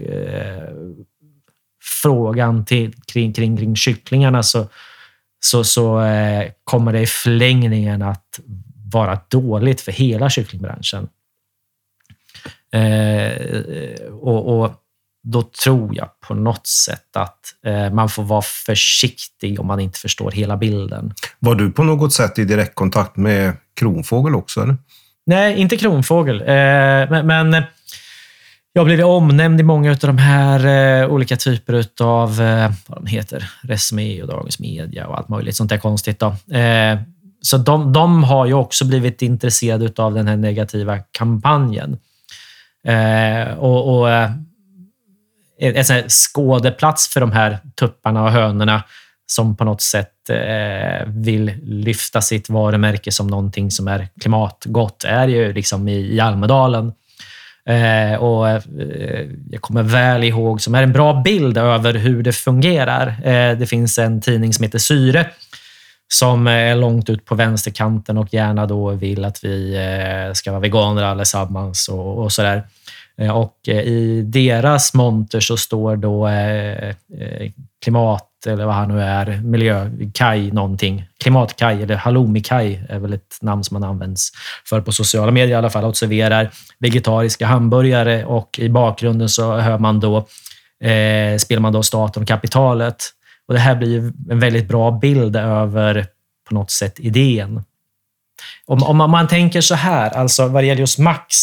frågan 2.03 2.65
till, 2.65 2.93
kring, 3.07 3.33
kring, 3.33 3.57
kring 3.57 3.77
kycklingarna 3.77 4.43
så 4.43 4.67
så, 5.45 5.65
så 5.65 6.01
eh, 6.01 6.51
kommer 6.65 6.93
det 6.93 7.01
i 7.01 7.07
förlängningen 7.07 8.03
att 8.03 8.41
vara 8.93 9.19
dåligt 9.29 9.81
för 9.81 9.93
hela 9.93 10.31
kycklingbranschen. 10.31 11.09
Eh, 12.73 14.13
och, 14.13 14.61
och, 14.61 14.73
då 15.25 15.43
tror 15.43 15.97
jag 15.97 16.21
på 16.21 16.35
något 16.35 16.67
sätt 16.67 17.17
att 17.17 17.41
eh, 17.67 17.93
man 17.93 18.09
får 18.09 18.23
vara 18.23 18.43
försiktig 18.43 19.61
om 19.61 19.67
man 19.67 19.81
inte 19.81 19.99
förstår 19.99 20.31
hela 20.31 20.57
bilden. 20.57 21.15
Var 21.39 21.55
du 21.55 21.71
på 21.71 21.85
något 21.85 22.13
sätt 22.13 22.39
i 22.39 22.45
direktkontakt 22.45 23.17
med 23.17 23.53
kronfågel 23.77 24.35
också? 24.35 24.61
Eller? 24.61 24.77
Nej, 25.27 25.61
inte 25.61 25.77
kronfågel. 25.77 26.41
Eh, 26.41 26.47
men, 26.47 27.27
men 27.27 27.63
jag 28.73 28.81
har 28.81 28.85
blivit 28.85 29.05
omnämnd 29.05 29.61
i 29.61 29.63
många 29.63 29.91
av 29.91 29.97
de 29.97 30.19
här 30.19 30.67
eh, 31.03 31.09
olika 31.09 31.37
typer 31.37 31.85
av 32.01 32.41
eh, 32.41 32.71
vad 32.87 32.99
de 32.99 33.07
heter, 33.07 33.51
Resumé 33.63 34.23
och 34.23 34.29
Dagens 34.29 34.59
Media 34.59 35.07
och 35.07 35.19
allt 35.19 35.29
möjligt 35.29 35.57
sånt 35.57 35.71
där 35.71 35.79
konstigt. 35.79 36.19
Då. 36.19 36.57
Eh, 36.57 36.99
så 37.43 37.57
de, 37.57 37.93
de, 37.93 38.25
har 38.25 38.47
ju 38.47 38.55
också 38.55 38.85
blivit 38.85 39.23
intresserade 39.23 40.03
av 40.03 40.15
den 40.15 40.29
här 40.29 40.37
negativa 40.37 40.99
kampanjen. 40.99 41.99
Eh, 42.87 43.59
och, 43.59 43.99
och 43.99 44.11
eh, 44.11 44.31
en 45.59 45.85
sån 45.85 46.09
skådeplats 46.09 47.09
för 47.09 47.21
de 47.21 47.33
här 47.33 47.59
tupparna 47.79 48.23
och 48.23 48.31
hönorna 48.31 48.83
som 49.27 49.57
på 49.57 49.65
något 49.65 49.81
sätt 49.81 50.31
eh, 50.31 51.07
vill 51.07 51.53
lyfta 51.63 52.21
sitt 52.21 52.49
varumärke 52.49 53.13
som 53.13 53.27
någonting 53.27 53.71
som 53.71 53.89
är 53.89 54.09
klimatgott 54.21 55.05
är 55.05 55.29
ju 55.29 55.53
liksom 55.53 55.89
i, 55.89 56.15
i 56.15 56.21
Almedalen. 56.21 56.93
Eh, 57.69 58.15
och 58.15 58.49
eh, 58.49 58.63
jag 59.51 59.61
kommer 59.61 59.83
väl 59.83 60.25
ihåg, 60.25 60.61
som 60.61 60.75
är 60.75 60.83
en 60.83 60.93
bra 60.93 61.23
bild 61.23 61.59
över 61.59 61.95
hur 61.95 62.23
det 62.23 62.33
fungerar. 62.33 63.07
Eh, 63.25 63.59
det 63.59 63.67
finns 63.67 63.99
en 63.99 64.21
tidning 64.21 64.53
som 64.53 64.63
heter 64.63 64.79
Syre 64.79 65.27
som 66.13 66.47
är 66.47 66.75
långt 66.75 67.11
ut 67.11 67.25
på 67.25 67.35
vänsterkanten 67.35 68.19
och 68.19 68.35
gärna 68.35 68.67
då 68.67 68.91
vill 68.91 69.25
att 69.25 69.45
vi 69.45 69.75
eh, 69.77 70.33
ska 70.33 70.51
vara 70.51 70.61
veganer 70.61 71.03
allesammans 71.03 71.89
och, 71.89 72.19
och 72.19 72.33
sådär. 72.33 72.67
Eh, 73.19 73.37
och 73.37 73.57
eh, 73.69 73.81
i 73.81 74.23
deras 74.23 74.95
monter 74.95 75.41
så 75.41 75.57
står 75.57 75.97
då 75.97 76.29
eh, 76.29 76.89
eh, 76.89 77.51
klimat 77.85 78.29
eller 78.47 78.67
vad 78.67 78.75
han 78.75 78.89
nu 78.89 79.03
är, 79.03 79.41
miljökaj 79.43 80.51
någonting. 80.51 81.05
Klimatkaj 81.21 81.83
eller 81.83 81.95
halloumikaj 81.95 82.87
är 82.89 82.99
väl 82.99 83.13
ett 83.13 83.39
namn 83.41 83.65
som 83.65 83.81
man 83.81 83.91
används 83.91 84.31
för 84.69 84.81
på 84.81 84.93
sociala 84.93 85.33
medier 85.33 85.55
i 85.55 85.59
alla 85.59 85.71
fall. 85.71 85.85
Och 85.85 85.97
serverar 85.97 86.51
vegetariska 86.79 87.47
hamburgare 87.47 88.25
och 88.25 88.59
i 88.59 88.69
bakgrunden 88.69 89.29
så 89.29 89.57
hör 89.57 89.79
man 89.79 90.01
då, 90.01 90.17
eh, 90.89 91.37
spelar 91.39 91.61
man 91.61 91.73
då 91.73 91.83
staten 91.83 92.23
och 92.23 92.29
kapitalet. 92.29 93.05
Och 93.49 93.55
det 93.55 93.61
här 93.61 93.75
blir 93.75 94.13
en 94.31 94.41
väldigt 94.41 94.69
bra 94.69 94.91
bild 94.91 95.37
över 95.37 96.07
på 96.49 96.55
något 96.55 96.71
sätt 96.71 97.01
idén. 97.01 97.65
Om, 98.67 98.83
om 98.83 98.97
man 98.97 99.29
tänker 99.29 99.61
så 99.61 99.75
här, 99.75 100.11
alltså 100.11 100.49
vad 100.49 100.63
det 100.63 100.67
gäller 100.67 100.81
just 100.81 100.99
Max. 100.99 101.37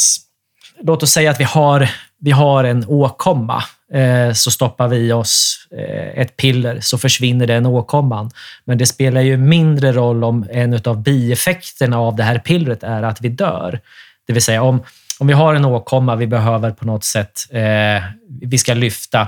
Låt 0.81 1.03
oss 1.03 1.11
säga 1.11 1.31
att 1.31 1.39
vi 1.39 1.43
har, 1.43 1.89
vi 2.19 2.31
har 2.31 2.63
en 2.63 2.85
åkomma 2.87 3.63
Eh, 3.93 4.33
så 4.33 4.51
stoppar 4.51 4.87
vi 4.87 4.97
i 4.97 5.11
oss 5.11 5.67
eh, 5.71 6.21
ett 6.21 6.37
piller 6.37 6.79
så 6.81 6.97
försvinner 6.97 7.47
den 7.47 7.65
åkomman. 7.65 8.31
Men 8.65 8.77
det 8.77 8.85
spelar 8.85 9.21
ju 9.21 9.37
mindre 9.37 9.91
roll 9.91 10.23
om 10.23 10.47
en 10.51 10.79
av 10.85 11.03
bieffekterna 11.03 11.99
av 11.99 12.15
det 12.15 12.23
här 12.23 12.39
pillret 12.39 12.83
är 12.83 13.03
att 13.03 13.21
vi 13.21 13.29
dör. 13.29 13.79
Det 14.27 14.33
vill 14.33 14.41
säga 14.41 14.61
om, 14.61 14.83
om 15.19 15.27
vi 15.27 15.33
har 15.33 15.55
en 15.55 15.65
åkomma, 15.65 16.15
vi 16.15 16.27
behöver 16.27 16.71
på 16.71 16.85
något 16.85 17.03
sätt, 17.03 17.31
eh, 17.51 18.03
vi 18.41 18.57
ska 18.57 18.73
lyfta 18.73 19.27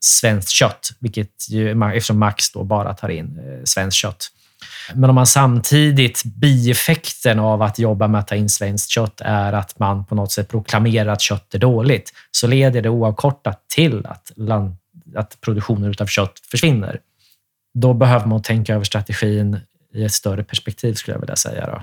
svenskt 0.00 0.50
kött, 0.50 0.88
vilket 0.98 1.50
ju, 1.50 1.84
eftersom 1.84 2.18
Max 2.18 2.52
då 2.52 2.64
bara 2.64 2.94
tar 2.94 3.08
in 3.08 3.38
eh, 3.38 3.64
svenskt 3.64 3.96
kött. 3.96 4.28
Men 4.94 5.10
om 5.10 5.14
man 5.14 5.26
samtidigt, 5.26 6.24
bieffekten 6.24 7.38
av 7.38 7.62
att 7.62 7.78
jobba 7.78 8.08
med 8.08 8.20
att 8.20 8.28
ta 8.28 8.34
in 8.34 8.48
svenskt 8.48 8.90
kött 8.90 9.20
är 9.20 9.52
att 9.52 9.78
man 9.78 10.04
på 10.04 10.14
något 10.14 10.32
sätt 10.32 10.48
proklamerar 10.48 11.12
att 11.12 11.20
kött 11.20 11.54
är 11.54 11.58
dåligt, 11.58 12.12
så 12.30 12.46
leder 12.46 12.82
det 12.82 12.88
oavkortat 12.88 13.64
till 13.74 14.06
att, 14.06 14.32
land, 14.36 14.76
att 15.16 15.40
produktionen 15.40 15.94
av 16.00 16.06
kött 16.06 16.32
försvinner. 16.50 17.00
Då 17.74 17.94
behöver 17.94 18.26
man 18.26 18.42
tänka 18.42 18.74
över 18.74 18.84
strategin 18.84 19.60
i 19.94 20.04
ett 20.04 20.12
större 20.12 20.44
perspektiv 20.44 20.94
skulle 20.94 21.14
jag 21.14 21.20
vilja 21.20 21.36
säga. 21.36 21.66
Då. 21.66 21.82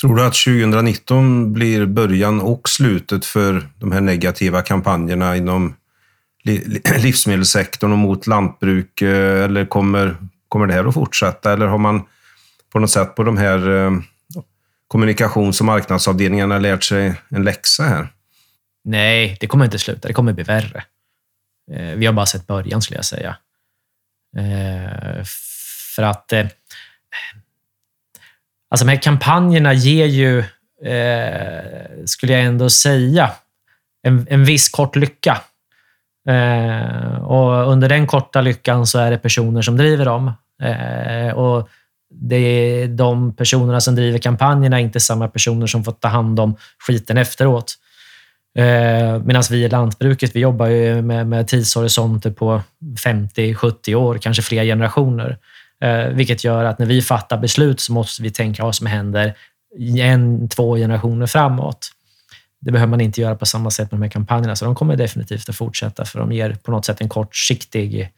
Tror 0.00 0.16
du 0.16 0.22
att 0.24 0.34
2019 0.34 1.52
blir 1.52 1.86
början 1.86 2.40
och 2.40 2.68
slutet 2.68 3.24
för 3.24 3.68
de 3.78 3.92
här 3.92 4.00
negativa 4.00 4.62
kampanjerna 4.62 5.36
inom 5.36 5.74
livsmedelssektorn 6.98 7.92
och 7.92 7.98
mot 7.98 8.26
lantbruk? 8.26 9.02
Eh, 9.02 9.44
eller 9.44 9.66
kommer, 9.66 10.16
kommer 10.48 10.66
det 10.66 10.72
här 10.72 10.84
att 10.84 10.94
fortsätta? 10.94 11.52
Eller 11.52 11.66
har 11.66 11.78
man 11.78 12.02
på 12.72 12.78
något 12.78 12.90
sätt 12.90 13.14
på 13.14 13.22
de 13.22 13.36
här 13.36 13.86
eh, 13.86 13.90
kommunikations 14.88 15.60
och 15.60 15.66
marknadsavdelningarna 15.66 16.58
lärt 16.58 16.84
sig 16.84 17.14
en 17.28 17.44
läxa 17.44 17.82
här? 17.82 18.08
Nej, 18.84 19.36
det 19.40 19.46
kommer 19.46 19.64
inte 19.64 19.78
sluta. 19.78 20.08
Det 20.08 20.14
kommer 20.14 20.32
bli 20.32 20.44
värre. 20.44 20.84
Eh, 21.72 21.94
vi 21.96 22.06
har 22.06 22.12
bara 22.12 22.26
sett 22.26 22.46
början, 22.46 22.82
skulle 22.82 22.98
jag 22.98 23.04
säga. 23.04 23.36
Eh, 24.36 25.24
för 25.96 26.02
att 26.02 26.32
eh, 26.32 26.46
alltså 28.70 28.86
de 28.86 28.90
här 28.90 29.02
kampanjerna 29.02 29.72
ger 29.72 30.06
ju, 30.06 30.38
eh, 30.92 32.04
skulle 32.04 32.32
jag 32.32 32.42
ändå 32.42 32.70
säga, 32.70 33.30
en, 34.02 34.26
en 34.30 34.44
viss 34.44 34.68
kort 34.68 34.96
lycka. 34.96 35.40
Eh, 36.28 37.18
och 37.24 37.72
under 37.72 37.88
den 37.88 38.06
korta 38.06 38.40
lyckan 38.40 38.86
så 38.86 38.98
är 38.98 39.10
det 39.10 39.18
personer 39.18 39.62
som 39.62 39.76
driver 39.76 40.04
dem. 40.04 40.32
Och 41.34 41.68
det 42.10 42.36
är 42.36 42.88
de 42.88 43.32
personerna 43.32 43.80
som 43.80 43.94
driver 43.94 44.18
kampanjerna, 44.18 44.80
inte 44.80 45.00
samma 45.00 45.28
personer 45.28 45.66
som 45.66 45.84
får 45.84 45.92
ta 45.92 46.08
hand 46.08 46.40
om 46.40 46.56
skiten 46.78 47.18
efteråt. 47.18 47.74
Eh, 48.58 49.22
Medan 49.24 49.42
vi 49.50 49.64
i 49.64 49.68
lantbruket, 49.68 50.36
vi 50.36 50.40
jobbar 50.40 50.66
ju 50.66 51.02
med, 51.02 51.26
med 51.26 51.48
tidshorisonter 51.48 52.30
på 52.30 52.62
50-70 53.04 53.94
år, 53.94 54.18
kanske 54.18 54.42
fler 54.42 54.64
generationer. 54.64 55.38
Eh, 55.80 56.08
vilket 56.08 56.44
gör 56.44 56.64
att 56.64 56.78
när 56.78 56.86
vi 56.86 57.02
fattar 57.02 57.38
beslut 57.38 57.80
så 57.80 57.92
måste 57.92 58.22
vi 58.22 58.30
tänka 58.30 58.64
vad 58.64 58.74
som 58.74 58.86
händer 58.86 59.34
en, 59.98 60.48
två 60.48 60.76
generationer 60.76 61.26
framåt. 61.26 61.90
Det 62.60 62.72
behöver 62.72 62.90
man 62.90 63.00
inte 63.00 63.20
göra 63.20 63.34
på 63.34 63.46
samma 63.46 63.70
sätt 63.70 63.90
med 63.90 64.00
de 64.00 64.04
här 64.04 64.10
kampanjerna, 64.10 64.56
så 64.56 64.64
de 64.64 64.74
kommer 64.74 64.96
definitivt 64.96 65.48
att 65.48 65.56
fortsätta 65.56 66.04
för 66.04 66.18
de 66.18 66.32
ger 66.32 66.56
på 66.62 66.70
något 66.70 66.84
sätt 66.84 67.00
en 67.00 67.08
kortsiktig 67.08 68.02
Eh, 68.02 68.08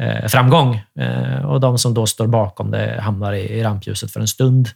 Eh, 0.00 0.28
framgång. 0.28 0.74
Eh, 1.00 1.44
och 1.44 1.60
de 1.60 1.78
som 1.78 1.94
då 1.94 2.06
står 2.06 2.26
bakom 2.26 2.70
det 2.70 3.00
hamnar 3.00 3.32
i 3.32 3.62
rampljuset 3.62 4.12
för 4.12 4.20
en 4.20 4.28
stund. 4.28 4.68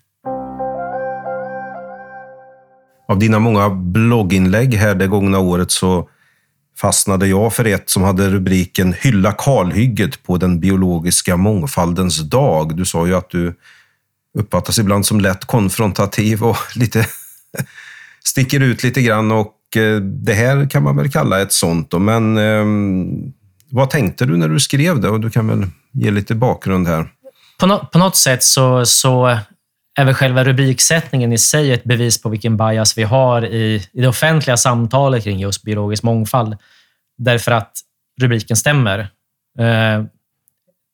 av 3.09 3.19
dina 3.19 3.39
många 3.39 3.71
blogginlägg 3.71 4.75
här 4.75 4.95
det 4.95 5.07
gångna 5.07 5.39
året 5.39 5.71
så 5.71 6.09
fastnade 6.77 7.27
jag 7.27 7.53
för 7.53 7.65
ett 7.65 7.91
som 7.91 8.03
hade 8.03 8.31
rubriken 8.31 8.93
Hylla 8.93 9.33
kalhygget 9.33 10.23
på 10.23 10.37
den 10.37 10.61
biologiska 10.61 11.37
mångfaldens 11.37 12.19
dag. 12.19 12.77
Du 12.77 12.85
sa 12.85 13.07
ju 13.07 13.15
att 13.15 13.31
du 13.31 13.55
uppfattas 14.39 14.79
ibland 14.79 15.07
som 15.07 15.21
lätt 15.21 15.45
konfrontativ 15.45 16.43
och 16.43 16.57
lite 16.77 17.07
sticker 18.25 18.61
ut 18.61 18.83
lite 18.83 19.03
grann 19.03 19.33
och 19.33 19.77
eh, 19.77 20.01
det 20.01 20.35
här 20.35 20.71
kan 20.71 20.83
man 20.83 20.97
väl 20.97 21.11
kalla 21.11 21.43
ett 21.43 21.53
sånt. 21.53 21.91
Då. 21.91 21.99
Men 21.99 22.37
ehm, 22.37 23.33
vad 23.75 23.91
tänkte 23.91 24.27
du 24.27 24.37
när 24.37 24.49
du 24.49 24.61
skrev 24.61 25.01
det? 25.01 25.09
Och 25.09 25.21
du 25.21 25.31
kan 25.31 25.49
väl 25.49 25.67
ge 25.93 26.11
lite 26.11 26.35
bakgrund 26.35 26.89
här. 26.89 27.07
På, 27.59 27.67
no 27.67 27.87
på 27.93 27.99
något 27.99 28.17
sätt 28.17 28.43
så, 28.43 28.87
så 28.87 29.39
är 29.99 30.05
väl 30.05 30.15
själva 30.15 30.45
rubriksättningen 30.45 31.33
i 31.33 31.39
sig 31.39 31.73
ett 31.73 31.85
bevis 31.85 32.23
på 32.23 32.29
vilken 32.29 32.57
bias 32.57 32.99
vi 32.99 33.03
har 33.03 33.45
i, 33.45 33.89
i 33.93 34.01
det 34.01 34.09
offentliga 34.09 34.57
samtalet 34.57 35.25
kring 35.25 35.39
just 35.39 35.63
biologisk 35.63 36.03
mångfald. 36.03 36.57
Därför 37.19 37.53
att 37.53 37.73
rubriken 38.21 38.57
stämmer. 38.57 38.99
Eh, 39.59 40.05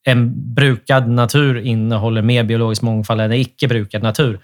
en 0.05 0.55
brukad 0.55 1.09
natur 1.09 1.57
innehåller 1.57 2.23
mer 2.23 2.45
biologisk 2.45 2.83
mångfald 2.83 3.21
än 3.21 3.33
en 3.33 3.39
icke 3.39 3.69
brukad 3.69 4.03
natur. 4.03 4.41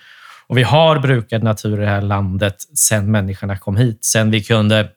Och 0.47 0.59
vi 0.59 0.63
har 0.63 0.99
brukad 0.99 1.43
natur 1.43 1.79
i 1.79 1.85
det 1.85 1.91
här 1.91 2.03
landet 2.03 2.57
sedan 2.75 3.11
människorna 3.11 3.57
kom 3.57 3.77
hit. 3.77 4.05
sedan 4.05 4.31
vi 4.31 4.43
kunde 4.43 4.89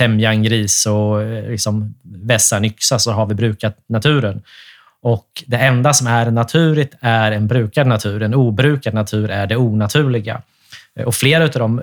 tämja 0.00 0.32
en 0.32 0.42
gris 0.42 0.86
och 0.86 1.22
eh, 1.22 1.50
liksom 1.50 1.94
vässa 2.02 2.56
en 2.56 2.64
yxa 2.64 2.98
så 2.98 3.12
har 3.12 3.26
vi 3.26 3.34
brukat 3.34 3.76
naturen. 3.88 4.42
Och 5.02 5.44
Det 5.46 5.56
enda 5.56 5.92
som 5.92 6.06
är 6.06 6.30
naturligt 6.30 6.94
är 7.00 7.32
en 7.32 7.46
brukad 7.46 7.86
natur. 7.86 8.22
En 8.22 8.34
obrukad 8.34 8.94
natur 8.94 9.30
är 9.30 9.46
det 9.46 9.56
onaturliga. 9.56 10.42
Eh, 10.96 11.04
och 11.04 11.14
flera 11.14 11.44
av 11.44 11.50
de 11.50 11.82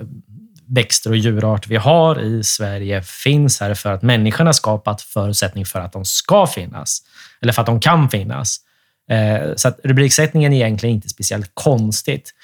växter 0.66 1.10
och 1.10 1.16
djurarter 1.16 1.68
vi 1.68 1.76
har 1.76 2.20
i 2.20 2.44
Sverige 2.44 3.02
finns 3.02 3.60
här 3.60 3.74
för 3.74 3.92
att 3.92 4.02
människorna 4.02 4.52
skapat 4.52 5.02
förutsättning 5.02 5.66
för 5.66 5.80
att 5.80 5.92
de 5.92 6.04
ska 6.04 6.46
finnas. 6.46 7.02
Eller 7.40 7.52
för 7.52 7.62
att 7.62 7.66
de 7.66 7.80
kan 7.80 8.08
finnas. 8.08 8.56
Eh, 9.10 9.54
så 9.56 9.68
att 9.68 9.78
rubriksättningen 9.84 10.52
är 10.52 10.56
egentligen 10.56 10.94
inte 10.94 11.08
speciellt 11.08 11.50
konstigt. 11.54 12.34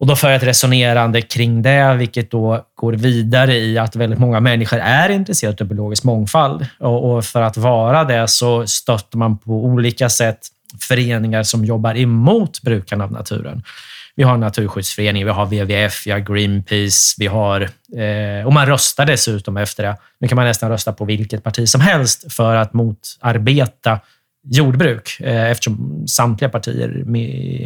Och 0.00 0.06
Då 0.06 0.16
för 0.16 0.28
jag 0.28 0.36
ett 0.36 0.42
resonerande 0.42 1.22
kring 1.22 1.62
det, 1.62 1.94
vilket 1.94 2.30
då 2.30 2.66
går 2.74 2.92
vidare 2.92 3.58
i 3.58 3.78
att 3.78 3.96
väldigt 3.96 4.18
många 4.18 4.40
människor 4.40 4.78
är 4.78 5.08
intresserade 5.08 5.64
av 5.64 5.68
biologisk 5.68 6.04
mångfald. 6.04 6.66
Och 6.78 7.24
för 7.24 7.42
att 7.42 7.56
vara 7.56 8.04
det 8.04 8.28
så 8.28 8.66
stöttar 8.66 9.18
man 9.18 9.38
på 9.38 9.64
olika 9.64 10.08
sätt 10.08 10.38
föreningar 10.80 11.42
som 11.42 11.64
jobbar 11.64 11.96
emot 11.96 12.62
brukarna 12.62 13.04
av 13.04 13.12
naturen. 13.12 13.62
Vi 14.16 14.22
har 14.22 14.36
Naturskyddsföreningen, 14.36 15.26
vi 15.26 15.32
har 15.32 15.46
WWF, 15.46 16.06
vi 16.06 16.10
har 16.10 16.18
Greenpeace, 16.18 17.14
vi 17.18 17.26
har... 17.26 17.60
Eh, 17.96 18.46
och 18.46 18.52
man 18.52 18.66
röstar 18.66 19.06
dessutom 19.06 19.56
efter 19.56 19.82
det. 19.82 19.96
Nu 20.20 20.28
kan 20.28 20.36
man 20.36 20.44
nästan 20.44 20.70
rösta 20.70 20.92
på 20.92 21.04
vilket 21.04 21.44
parti 21.44 21.68
som 21.68 21.80
helst 21.80 22.32
för 22.32 22.56
att 22.56 22.72
motarbeta 22.72 24.00
jordbruk 24.44 25.20
eh, 25.20 25.50
eftersom 25.50 26.04
samtliga 26.08 26.48
partier 26.48 27.02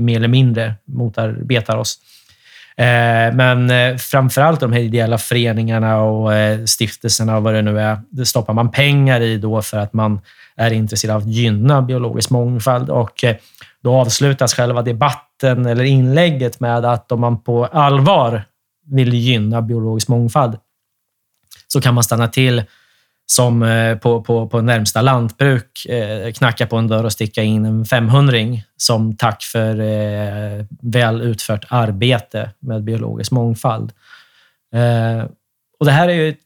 mer 0.01 0.17
eller 0.17 0.29
mindre 0.29 0.75
motarbetar 0.85 1.77
oss. 1.77 1.99
Eh, 2.77 3.35
men 3.35 3.71
eh, 3.71 3.97
framförallt 3.97 4.03
framför 4.03 4.41
allt 4.41 4.61
de 4.61 4.73
här 4.73 4.81
ideella 4.81 5.19
föreningarna 5.19 6.01
och 6.01 6.35
eh, 6.35 6.65
stiftelserna 6.65 7.37
och 7.37 7.43
vad 7.43 7.55
det 7.55 7.63
nu 7.63 7.81
är, 7.81 7.99
det 8.11 8.27
stoppar 8.27 8.55
man 8.55 8.71
pengar 8.71 9.21
i 9.21 9.39
då 9.39 9.63
för 9.63 9.79
att 9.79 9.93
man 9.93 10.21
är 10.57 10.73
intresserad 10.73 11.17
av 11.17 11.23
att 11.23 11.29
gynna 11.29 11.83
biologisk 11.83 12.31
mångfald. 12.31 12.91
Och 12.91 13.25
då 13.83 13.95
avslutas 13.95 14.55
själva 14.55 14.83
debatten 14.83 15.67
eller 15.67 15.85
inlägget 15.85 16.61
med 16.61 16.85
att 16.85 17.13
om 17.13 17.21
man 17.21 17.43
på 17.43 17.65
allvar 17.65 18.45
vill 18.87 19.15
gynna 19.15 19.63
biologisk 19.63 20.09
mångfald 20.09 20.57
så 21.69 21.81
kan 21.81 21.95
man 21.95 22.05
stanna 22.05 22.29
till 22.29 22.63
som 23.35 23.63
eh, 23.63 23.97
på, 23.97 24.23
på, 24.23 24.49
på 24.49 24.61
närmsta 24.61 25.03
lantbruk 25.03 25.87
eh, 25.87 26.33
knacka 26.33 26.67
på 26.67 26.77
en 26.77 26.89
dörr 26.89 27.05
och 27.05 27.13
sticka 27.13 27.43
in 27.43 27.65
en 27.65 27.85
500 27.85 28.37
som 28.77 29.17
tack 29.17 29.43
för 29.43 29.81
eh, 29.81 30.65
väl 30.83 31.21
utfört 31.21 31.65
arbete 31.69 32.51
med 32.59 32.85
biologisk 32.85 33.31
mångfald. 33.31 33.93
Och 35.79 35.87
det 35.87 35.93
här 35.93 36.09
är 36.09 36.13
ju 36.13 36.29
ett 36.29 36.39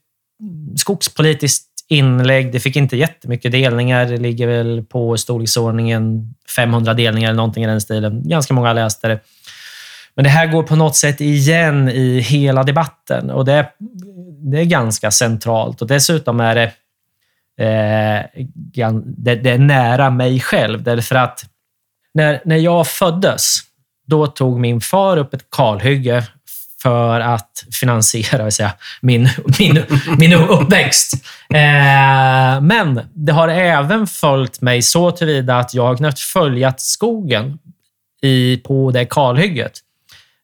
skogspolitiskt 0.75 1.65
inlägg. 1.87 2.51
Det 2.51 2.59
fick 2.59 2.75
inte 2.75 2.97
jättemycket 2.97 3.51
delningar. 3.51 4.05
Det 4.05 4.17
ligger 4.17 4.47
väl 4.47 4.83
på 4.83 5.17
storleksordningen 5.17 6.33
500 6.55 6.93
delningar 6.93 7.29
eller 7.29 7.37
någonting 7.37 7.63
i 7.63 7.67
den 7.67 7.81
stilen. 7.81 8.29
Ganska 8.29 8.53
många 8.53 8.73
läste 8.73 9.07
det. 9.07 9.19
Men 10.15 10.23
det 10.23 10.29
här 10.29 10.47
går 10.47 10.63
på 10.63 10.75
något 10.75 10.95
sätt 10.95 11.21
igen 11.21 11.89
i 11.89 12.19
hela 12.19 12.63
debatten 12.63 13.29
och 13.29 13.45
det, 13.45 13.69
det 14.41 14.59
är 14.59 14.65
ganska 14.65 15.11
centralt. 15.11 15.81
Och 15.81 15.87
dessutom 15.87 16.39
är 16.39 16.55
det, 16.55 16.71
eh, 17.65 18.25
det, 19.03 19.35
det, 19.35 19.49
är 19.49 19.57
nära 19.57 20.09
mig 20.09 20.39
själv. 20.39 20.83
Därför 20.83 21.15
att 21.15 21.45
när, 22.13 22.41
när 22.45 22.57
jag 22.57 22.87
föddes, 22.87 23.57
då 24.07 24.27
tog 24.27 24.59
min 24.59 24.81
far 24.81 25.17
upp 25.17 25.33
ett 25.33 25.49
kalhygge 25.49 26.23
för 26.81 27.19
att 27.19 27.65
finansiera 27.71 28.51
säga, 28.51 28.71
min, 29.01 29.29
min, 29.59 29.83
min 30.17 30.33
uppväxt. 30.33 31.13
Eh, 31.53 32.61
men 32.61 33.01
det 33.13 33.31
har 33.31 33.47
även 33.47 34.07
följt 34.07 34.61
mig 34.61 34.81
så 34.81 35.11
tillvida 35.11 35.57
att 35.57 35.73
jag 35.73 35.83
har 35.83 35.95
kunnat 35.95 36.19
följa 36.19 36.73
skogen 36.77 37.59
i, 38.21 38.57
på 38.57 38.91
det 38.91 39.05
kalhygget 39.05 39.79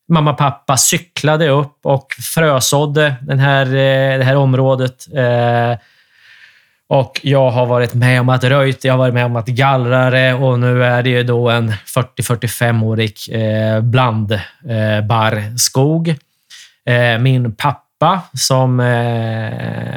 mamma 0.08 0.32
och 0.32 0.38
pappa 0.38 0.78
cyklade 0.78 1.50
upp 1.50 1.80
och 1.84 2.14
frösådde 2.14 3.16
den 3.22 3.40
här, 3.40 3.66
eh, 3.66 4.18
det 4.18 4.24
här 4.24 4.36
området. 4.36 5.08
Eh, 5.16 5.78
och 6.88 7.20
jag 7.24 7.52
har 7.52 7.66
varit 7.66 7.94
med 7.94 8.22
om 8.22 8.30
att 8.30 8.44
röjt, 8.44 8.84
jag 8.84 8.94
har 8.94 8.98
varit 8.98 9.14
med 9.14 9.26
om 9.26 9.36
att 9.36 9.48
gallra 9.48 10.10
det 10.10 10.34
och 10.34 10.60
nu 10.60 10.84
är 10.84 11.04
det 11.04 11.10
ju 11.10 11.24
då 11.24 11.50
en 11.50 11.72
40-45-årig 11.72 13.14
eh, 13.32 13.82
blandbarrskog. 13.82 16.16
Min 17.20 17.56
pappa 17.56 18.22
som 18.34 18.80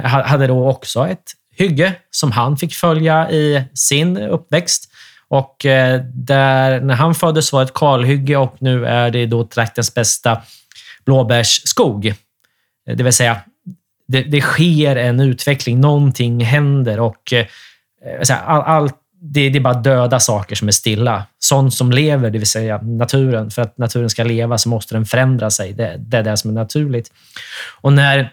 hade 0.04 0.46
då 0.46 0.68
också 0.68 1.08
ett 1.08 1.32
hygge 1.56 1.92
som 2.10 2.32
han 2.32 2.56
fick 2.56 2.74
följa 2.74 3.30
i 3.30 3.64
sin 3.74 4.16
uppväxt. 4.16 4.92
Och 5.30 5.66
eh, 5.66 6.02
där, 6.14 6.80
när 6.80 6.94
han 6.94 7.14
föddes 7.14 7.52
var 7.52 7.60
det 7.60 7.64
ett 7.64 7.74
kalhygge 7.74 8.36
och 8.36 8.56
nu 8.58 8.86
är 8.86 9.10
det 9.10 9.26
då 9.26 9.44
traktens 9.44 9.94
bästa 9.94 10.42
blåbärsskog. 11.04 12.06
Eh, 12.06 12.96
det 12.96 13.02
vill 13.02 13.12
säga, 13.12 13.40
det, 14.08 14.22
det 14.22 14.40
sker 14.40 14.96
en 14.96 15.20
utveckling, 15.20 15.80
någonting 15.80 16.44
händer 16.44 17.00
och 17.00 17.32
eh, 17.32 17.46
all, 18.30 18.62
all, 18.62 18.90
det, 19.20 19.48
det, 19.48 19.58
är 19.58 19.60
bara 19.60 19.74
döda 19.74 20.20
saker 20.20 20.56
som 20.56 20.68
är 20.68 20.72
stilla. 20.72 21.24
Sånt 21.38 21.74
som 21.74 21.90
lever, 21.90 22.30
det 22.30 22.38
vill 22.38 22.50
säga 22.50 22.82
naturen. 22.82 23.50
För 23.50 23.62
att 23.62 23.78
naturen 23.78 24.10
ska 24.10 24.24
leva 24.24 24.58
så 24.58 24.68
måste 24.68 24.94
den 24.94 25.06
förändra 25.06 25.50
sig. 25.50 25.72
Det, 25.72 25.96
det 25.98 26.16
är 26.16 26.22
det 26.22 26.36
som 26.36 26.50
är 26.50 26.54
naturligt. 26.54 27.12
Och 27.80 27.92
när, 27.92 28.32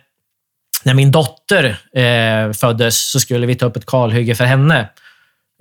när 0.83 0.93
min 0.93 1.11
dotter 1.11 1.65
eh, 1.93 2.51
föddes 2.53 3.11
så 3.11 3.19
skulle 3.19 3.47
vi 3.47 3.55
ta 3.55 3.65
upp 3.65 3.77
ett 3.77 3.85
kalhygge 3.85 4.35
för 4.35 4.45
henne. 4.45 4.89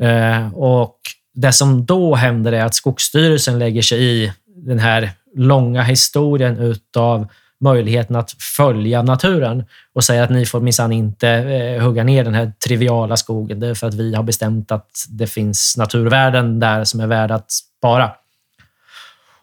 Eh, 0.03 0.55
och 0.55 0.99
det 1.35 1.53
som 1.53 1.85
då 1.85 2.14
händer 2.14 2.53
är 2.53 2.64
att 2.64 2.75
Skogsstyrelsen 2.75 3.59
lägger 3.59 3.83
sig 3.83 4.03
i 4.03 4.33
den 4.47 4.79
här 4.79 5.11
långa 5.37 5.83
historien 5.83 6.59
utav 6.59 7.27
möjligheten 7.61 8.16
att 8.16 8.31
följa 8.57 9.03
naturen 9.03 9.64
och 9.92 10.05
säger 10.05 10.23
att 10.23 10.31
ni 10.31 10.47
får 10.47 10.61
minsann 10.61 10.92
inte 10.92 11.29
eh, 11.29 11.83
hugga 11.83 12.05
ner 12.05 12.25
den 12.25 12.35
här 12.35 12.53
triviala 12.66 13.16
skogen. 13.16 13.61
Det 13.61 13.66
är 13.66 13.75
för 13.75 13.87
att 13.87 13.94
vi 13.94 14.14
har 14.14 14.23
bestämt 14.23 14.73
att 14.73 14.90
det 15.09 15.27
finns 15.27 15.77
naturvärden 15.77 16.61
där 16.61 16.85
som 16.85 17.01
är 17.01 17.07
värda 17.07 17.35
att 17.35 17.53
spara. 17.53 18.11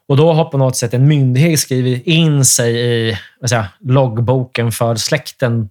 Och 0.07 0.17
då 0.17 0.33
har 0.33 0.45
på 0.45 0.57
något 0.57 0.75
sätt 0.75 0.93
en 0.93 1.07
myndighet 1.07 1.59
skrivit 1.59 2.07
in 2.07 2.45
sig 2.45 2.79
i 3.09 3.17
säga, 3.45 3.67
loggboken 3.79 4.71
för 4.71 4.95
släkten 4.95 5.69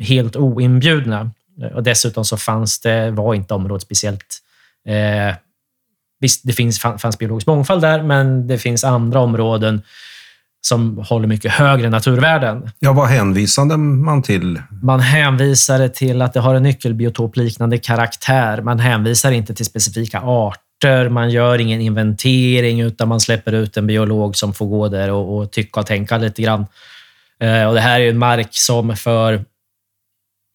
helt 0.00 0.36
oinbjudna. 0.36 1.30
Och 1.74 1.82
dessutom 1.82 2.24
så 2.24 2.36
fanns 2.36 2.80
det, 2.80 3.10
var 3.10 3.34
inte 3.34 3.54
området 3.54 3.82
speciellt 3.82 4.43
Eh, 4.88 5.34
visst, 6.20 6.40
det 6.44 6.52
finns, 6.52 6.80
fanns 6.80 7.18
biologisk 7.18 7.46
mångfald 7.46 7.82
där, 7.82 8.02
men 8.02 8.46
det 8.46 8.58
finns 8.58 8.84
andra 8.84 9.20
områden 9.20 9.82
som 10.66 10.98
håller 10.98 11.28
mycket 11.28 11.52
högre 11.52 11.90
naturvärden. 11.90 12.70
Ja, 12.78 12.92
vad 12.92 13.08
hänvisade 13.08 13.76
man 13.76 14.22
till? 14.22 14.62
Man 14.82 15.00
hänvisade 15.00 15.88
till 15.88 16.22
att 16.22 16.32
det 16.32 16.40
har 16.40 16.54
en 16.54 16.62
nyckelbiotopliknande 16.62 17.78
karaktär. 17.78 18.62
Man 18.62 18.78
hänvisar 18.78 19.32
inte 19.32 19.54
till 19.54 19.66
specifika 19.66 20.20
arter. 20.20 21.08
Man 21.08 21.30
gör 21.30 21.60
ingen 21.60 21.80
inventering, 21.80 22.80
utan 22.80 23.08
man 23.08 23.20
släpper 23.20 23.52
ut 23.52 23.76
en 23.76 23.86
biolog 23.86 24.36
som 24.36 24.54
får 24.54 24.66
gå 24.66 24.88
där 24.88 25.10
och, 25.10 25.38
och 25.38 25.52
tycka 25.52 25.80
och 25.80 25.86
tänka 25.86 26.18
lite 26.18 26.42
grann. 26.42 26.66
Eh, 27.40 27.64
och 27.64 27.74
det 27.74 27.80
här 27.80 28.00
är 28.00 28.10
en 28.10 28.18
mark 28.18 28.48
som 28.50 28.96
för, 28.96 29.44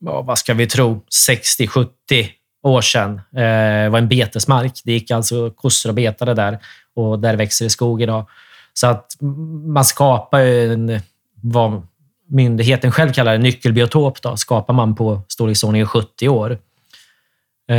vad 0.06 0.38
ska 0.38 0.54
vi 0.54 0.68
tro, 0.68 1.04
60, 1.28 1.68
70 1.68 2.30
år 2.64 2.82
sedan 2.82 3.22
Det 3.32 3.90
var 3.90 4.00
en 4.00 4.08
betesmark. 4.08 4.82
Det 4.86 4.92
gick 4.92 5.12
alltså 5.12 5.50
kossor 5.50 5.90
och 5.90 5.96
betade 5.96 6.34
där 6.34 6.60
och 6.96 7.20
där 7.20 7.36
växer 7.36 7.66
det 7.66 7.70
skog 7.70 8.02
idag. 8.02 8.26
Så 8.74 8.88
att 8.88 9.18
man 9.66 9.86
skapar 9.86 10.40
en 10.40 11.00
vad 11.42 11.88
myndigheten 12.28 12.92
själv 12.92 13.14
kallar 13.14 13.36
en 13.36 13.42
nyckelbiotop 13.42 14.22
då, 14.22 14.38
skapar 14.38 14.74
man 14.74 14.96
på 14.96 15.22
storleksordningen 15.28 15.88
70 15.88 16.30
år. 16.30 16.52
Eh, 16.52 17.78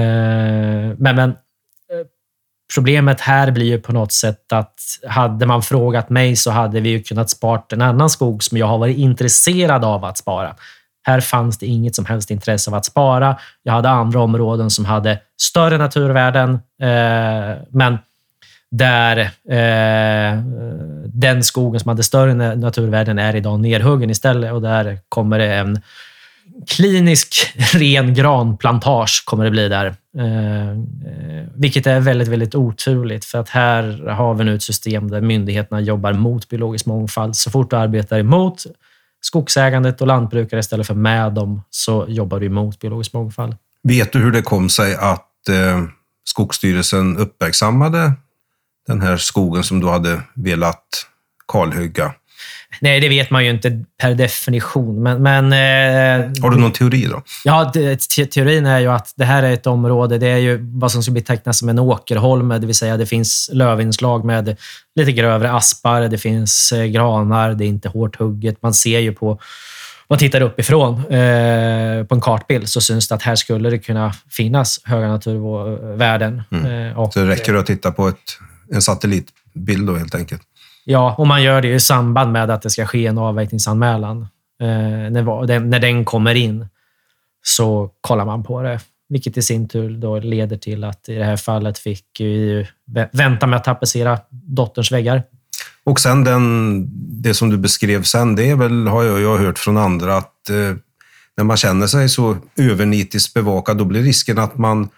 men, 0.97 0.97
men 0.99 1.31
eh, 1.31 1.37
Problemet 2.74 3.20
här 3.20 3.51
blir 3.51 3.66
ju 3.66 3.81
på 3.81 3.93
något 3.93 4.12
sätt 4.12 4.53
att 4.53 4.81
hade 5.07 5.47
man 5.47 5.62
frågat 5.62 6.11
mig 6.11 6.37
så 6.37 6.51
hade 6.51 6.81
vi 6.81 6.89
ju 6.89 7.03
kunnat 7.03 7.31
spara 7.31 7.62
en 7.72 7.83
annan 7.83 8.11
skog 8.11 8.45
som 8.45 8.59
jag 8.59 8.66
har 8.66 8.78
varit 8.78 8.97
intresserad 8.97 9.85
av 9.85 10.05
att 10.05 10.18
spara. 10.18 10.57
Här 11.03 11.20
fanns 11.20 11.59
det 11.59 11.66
inget 11.66 11.94
som 11.94 12.05
helst 12.05 12.30
intresse 12.30 12.70
av 12.70 12.74
att 12.74 12.84
spara. 12.84 13.36
Jag 13.62 13.72
hade 13.72 13.88
andra 13.88 14.20
områden 14.20 14.70
som 14.70 14.84
hade 14.84 15.18
större 15.40 15.78
naturvärden, 15.78 16.51
eh, 16.82 17.62
men 17.70 17.98
där 18.70 19.18
eh, 19.48 20.42
den 21.07 21.42
skogen 21.42 21.80
som 21.80 21.88
hade 21.88 22.03
större 22.03 22.55
naturvärden 22.55 23.18
är 23.18 23.36
idag 23.36 23.61
nerhuggen 23.61 24.11
istället 24.11 24.53
och 24.53 24.62
där 24.62 24.98
kommer 25.09 25.38
det 25.38 25.55
en 25.55 25.80
klinisk 26.66 27.55
ren 27.74 28.14
granplantage 28.14 29.22
kommer 29.26 29.44
det 29.44 29.51
bli 29.51 29.68
där. 29.68 29.86
Eh, 30.18 30.78
vilket 31.55 31.86
är 31.86 32.01
väldigt, 32.01 32.28
väldigt 32.28 32.55
oturligt 32.55 33.24
för 33.24 33.38
att 33.38 33.48
här 33.48 34.09
har 34.09 34.34
vi 34.34 34.44
nu 34.44 34.55
ett 34.55 34.62
system 34.62 35.11
där 35.11 35.20
myndigheterna 35.20 35.80
jobbar 35.80 36.12
mot 36.12 36.48
biologisk 36.48 36.86
mångfald. 36.86 37.36
Så 37.36 37.51
fort 37.51 37.70
du 37.70 37.76
arbetar 37.76 38.18
emot 38.18 38.64
skogsägandet 39.20 40.00
och 40.00 40.06
lantbrukare 40.06 40.60
istället 40.60 40.86
för 40.86 40.94
med 40.94 41.32
dem 41.32 41.62
så 41.70 42.06
jobbar 42.08 42.40
du 42.40 42.46
emot 42.46 42.78
biologisk 42.78 43.12
mångfald. 43.12 43.56
Vet 43.82 44.12
du 44.12 44.18
hur 44.18 44.30
det 44.30 44.42
kom 44.42 44.68
sig 44.68 44.94
att 44.94 45.48
eh, 45.48 45.84
Skogsstyrelsen 46.24 47.16
uppmärksammade 47.16 48.12
den 48.86 49.00
här 49.00 49.16
skogen 49.16 49.64
som 49.64 49.80
du 49.80 49.88
hade 49.88 50.22
velat 50.34 51.06
kalhugga? 51.48 52.14
Nej, 52.80 53.00
det 53.00 53.08
vet 53.08 53.30
man 53.30 53.44
ju 53.44 53.50
inte 53.50 53.84
per 54.00 54.14
definition. 54.14 55.02
Men, 55.02 55.22
men, 55.22 55.44
eh, 55.52 56.42
Har 56.42 56.50
du 56.50 56.56
någon 56.56 56.72
teori 56.72 57.06
då? 57.06 57.22
Ja, 57.44 57.72
te 57.74 58.26
teorin 58.26 58.66
är 58.66 58.78
ju 58.78 58.86
att 58.86 59.12
det 59.16 59.24
här 59.24 59.42
är 59.42 59.52
ett 59.52 59.66
område, 59.66 60.18
det 60.18 60.26
är 60.26 60.36
ju 60.36 60.58
vad 60.62 60.92
som 60.92 61.02
skulle 61.02 61.14
betecknas 61.14 61.58
som 61.58 61.68
en 61.68 61.78
åkerholme, 61.78 62.58
det 62.58 62.66
vill 62.66 62.74
säga 62.74 62.96
det 62.96 63.06
finns 63.06 63.50
lövinslag 63.52 64.24
med 64.24 64.56
lite 64.94 65.12
grövre 65.12 65.52
aspar, 65.52 66.00
det 66.00 66.18
finns 66.18 66.72
eh, 66.72 66.84
granar, 66.84 67.54
det 67.54 67.64
är 67.64 67.68
inte 67.68 67.88
hårt 67.88 68.16
hugget. 68.16 68.62
Man 68.62 68.74
ser 68.74 68.98
ju 68.98 69.12
på 69.12 69.40
man 70.08 70.18
tittar 70.18 70.40
uppifrån 70.40 70.98
eh, 70.98 72.04
på 72.04 72.14
en 72.14 72.20
kartbild 72.20 72.68
så 72.68 72.80
syns 72.80 73.08
det 73.08 73.14
att 73.14 73.22
här 73.22 73.36
skulle 73.36 73.70
det 73.70 73.78
kunna 73.78 74.12
finnas 74.30 74.80
höga 74.84 75.08
naturvärden. 75.08 76.42
Mm. 76.50 76.90
Eh, 76.90 76.98
och, 76.98 77.12
så 77.12 77.20
det 77.20 77.28
räcker 77.28 77.54
att 77.54 77.66
titta 77.66 77.92
på 77.92 78.08
ett, 78.08 78.38
en 78.72 78.82
satellitbild 78.82 79.86
då 79.86 79.96
helt 79.96 80.14
enkelt? 80.14 80.42
Ja, 80.91 81.14
och 81.18 81.26
man 81.26 81.43
gör 81.43 81.62
det 81.62 81.74
i 81.74 81.80
samband 81.80 82.32
med 82.32 82.51
att 82.51 82.62
det 82.62 82.70
ska 82.70 82.86
ske 82.86 83.07
en 83.07 83.18
avverkningsanmälan. 83.18 84.22
Eh, 84.62 85.11
när, 85.11 85.47
den, 85.47 85.70
när 85.70 85.78
den 85.78 86.05
kommer 86.05 86.34
in 86.34 86.66
så 87.43 87.91
kollar 88.01 88.24
man 88.24 88.43
på 88.43 88.62
det, 88.62 88.80
vilket 89.09 89.36
i 89.36 89.43
sin 89.43 89.68
tur 89.68 89.91
då 89.97 90.18
leder 90.18 90.57
till 90.57 90.84
att 90.84 91.09
i 91.09 91.14
det 91.14 91.24
här 91.24 91.36
fallet 91.36 91.78
fick 91.78 92.05
vi 92.18 92.66
vänta 93.12 93.47
med 93.47 93.57
att 93.57 93.64
tapetsera 93.64 94.18
dotterns 94.30 94.93
väggar. 94.93 95.22
Och 95.84 96.01
sen 96.01 96.24
den, 96.24 96.86
det 97.22 97.34
som 97.34 97.51
du 97.51 97.57
beskrev 97.57 98.03
sen, 98.03 98.36
det 98.36 98.51
är 98.51 98.57
väl, 98.57 98.86
har 98.86 99.05
jag, 99.05 99.20
jag 99.20 99.38
hört 99.38 99.59
från 99.59 99.76
andra, 99.76 100.16
att 100.16 100.51
eh, 100.51 100.76
när 101.36 101.45
man 101.45 101.57
känner 101.57 101.86
sig 101.86 102.09
så 102.09 102.36
övernitiskt 102.57 103.34
bevakad, 103.34 103.78
då 103.78 103.84
blir 103.84 104.03
risken 104.03 104.38
att 104.38 104.59
man 104.59 104.88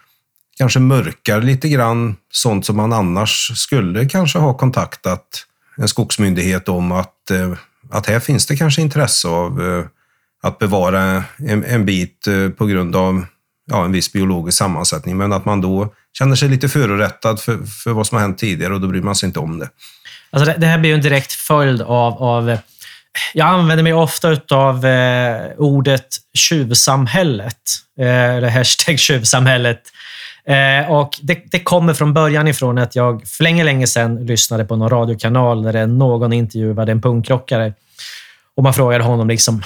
kanske 0.57 0.79
mörkar 0.81 1.41
lite 1.41 1.69
grann 1.69 2.17
sånt 2.31 2.67
som 2.67 2.77
man 2.77 2.93
annars 2.93 3.53
skulle 3.55 4.09
kanske 4.09 4.39
ha 4.39 4.55
kontaktat 4.55 5.47
en 5.77 5.89
skogsmyndighet 5.89 6.69
om 6.69 6.93
att, 6.93 7.31
eh, 7.31 7.53
att 7.91 8.07
här 8.07 8.21
finns 8.21 8.47
det 8.47 8.57
kanske 8.57 8.83
intresse 8.83 9.29
av 9.29 9.63
eh, 9.63 9.85
att 10.43 10.59
bevara 10.59 11.25
en, 11.39 11.65
en 11.65 11.85
bit 11.85 12.27
eh, 12.27 12.49
på 12.49 12.67
grund 12.67 12.97
av 12.97 13.25
ja, 13.71 13.85
en 13.85 13.93
viss 13.93 14.13
biologisk 14.13 14.59
sammansättning, 14.59 15.17
men 15.17 15.33
att 15.33 15.45
man 15.45 15.61
då 15.61 15.95
känner 16.19 16.37
sig 16.37 16.49
lite 16.49 16.69
förorättad 16.69 17.41
för, 17.41 17.59
för 17.59 17.91
vad 17.91 18.07
som 18.07 18.17
har 18.17 18.23
hänt 18.23 18.39
tidigare 18.39 18.75
och 18.75 18.81
då 18.81 18.89
bryr 18.89 19.03
man 19.03 19.17
sig 19.17 19.27
inte 19.27 19.39
om 19.39 19.59
det. 19.59 19.69
Alltså 20.31 20.53
det, 20.53 20.59
det 20.59 20.67
här 20.67 20.79
blir 20.79 20.91
ju 20.91 20.95
en 20.95 21.03
direkt 21.03 21.33
följd 21.33 21.83
av, 21.83 22.23
av 22.23 22.59
jag 23.35 23.49
använder 23.49 23.83
mig 23.83 23.93
ofta 23.93 24.37
av 24.51 24.87
eh, 24.87 25.51
ordet 25.59 26.07
tjuvsamhället, 26.35 27.57
eh, 28.01 28.07
eller 28.07 28.49
hashtag 28.49 28.99
tjuvsamhället. 28.99 29.81
Eh, 30.47 30.93
och 30.93 31.11
det, 31.23 31.43
det, 31.51 31.61
kommer 31.61 31.95
från 31.95 32.15
början 32.15 32.49
ifrån 32.49 32.79
att 32.79 32.97
jag 32.97 33.27
för 33.27 33.45
länge, 33.45 33.65
länge 33.65 33.87
sedan 33.87 34.27
lyssnade 34.27 34.65
på 34.65 34.77
någon 34.77 34.91
radiokanal 34.91 35.63
där 35.63 35.87
någon 35.87 36.33
intervjuade 36.33 36.93
en 36.93 37.03
punkrockare. 37.03 37.73
Och 38.55 38.63
man 38.63 38.75
frågade 38.75 39.05
honom 39.05 39.29
liksom, 39.29 39.63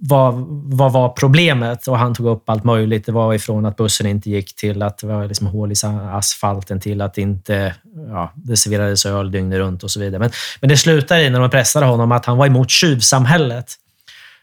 vad, 0.00 0.34
vad 0.64 0.92
var 0.92 1.08
problemet? 1.08 1.86
Och 1.86 1.98
han 1.98 2.14
tog 2.14 2.26
upp 2.26 2.48
allt 2.48 2.64
möjligt. 2.64 3.06
Det 3.06 3.12
var 3.12 3.34
ifrån 3.34 3.66
att 3.66 3.76
bussen 3.76 4.06
inte 4.06 4.30
gick 4.30 4.56
till 4.56 4.82
att 4.82 4.98
det 4.98 5.06
var 5.06 5.26
liksom 5.26 5.46
hål 5.46 5.72
i 5.72 5.74
asfalten 6.12 6.80
till 6.80 7.00
att 7.00 7.18
inte, 7.18 7.74
ja, 8.08 8.32
det 8.34 8.56
serverades 8.56 9.06
öl 9.06 9.30
dygnet 9.30 9.58
runt 9.58 9.82
och 9.82 9.90
så 9.90 10.00
vidare. 10.00 10.18
Men, 10.18 10.30
men 10.60 10.68
det 10.68 10.76
slutade 10.76 11.22
i, 11.22 11.30
när 11.30 11.40
de 11.40 11.50
pressade 11.50 11.86
honom, 11.86 12.12
att 12.12 12.26
han 12.26 12.36
var 12.36 12.46
emot 12.46 12.70
tjuvsamhället. 12.70 13.74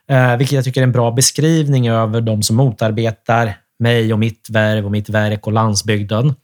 Eh, 0.10 0.38
vilket 0.38 0.56
jag 0.56 0.64
tycker 0.64 0.82
är 0.82 0.84
en 0.84 0.92
bra 0.92 1.12
beskrivning 1.12 1.88
över 1.88 2.22
de 2.22 2.44
som 2.44 2.56
motarbetar 2.56 3.54
mig 3.80 4.14
och 4.14 4.20
mitt 4.20 4.50
värv 4.50 4.86
och 4.86 4.92
mitt 4.92 5.10
verk 5.10 5.48
och 5.48 5.54
landsbygden. 5.54 6.36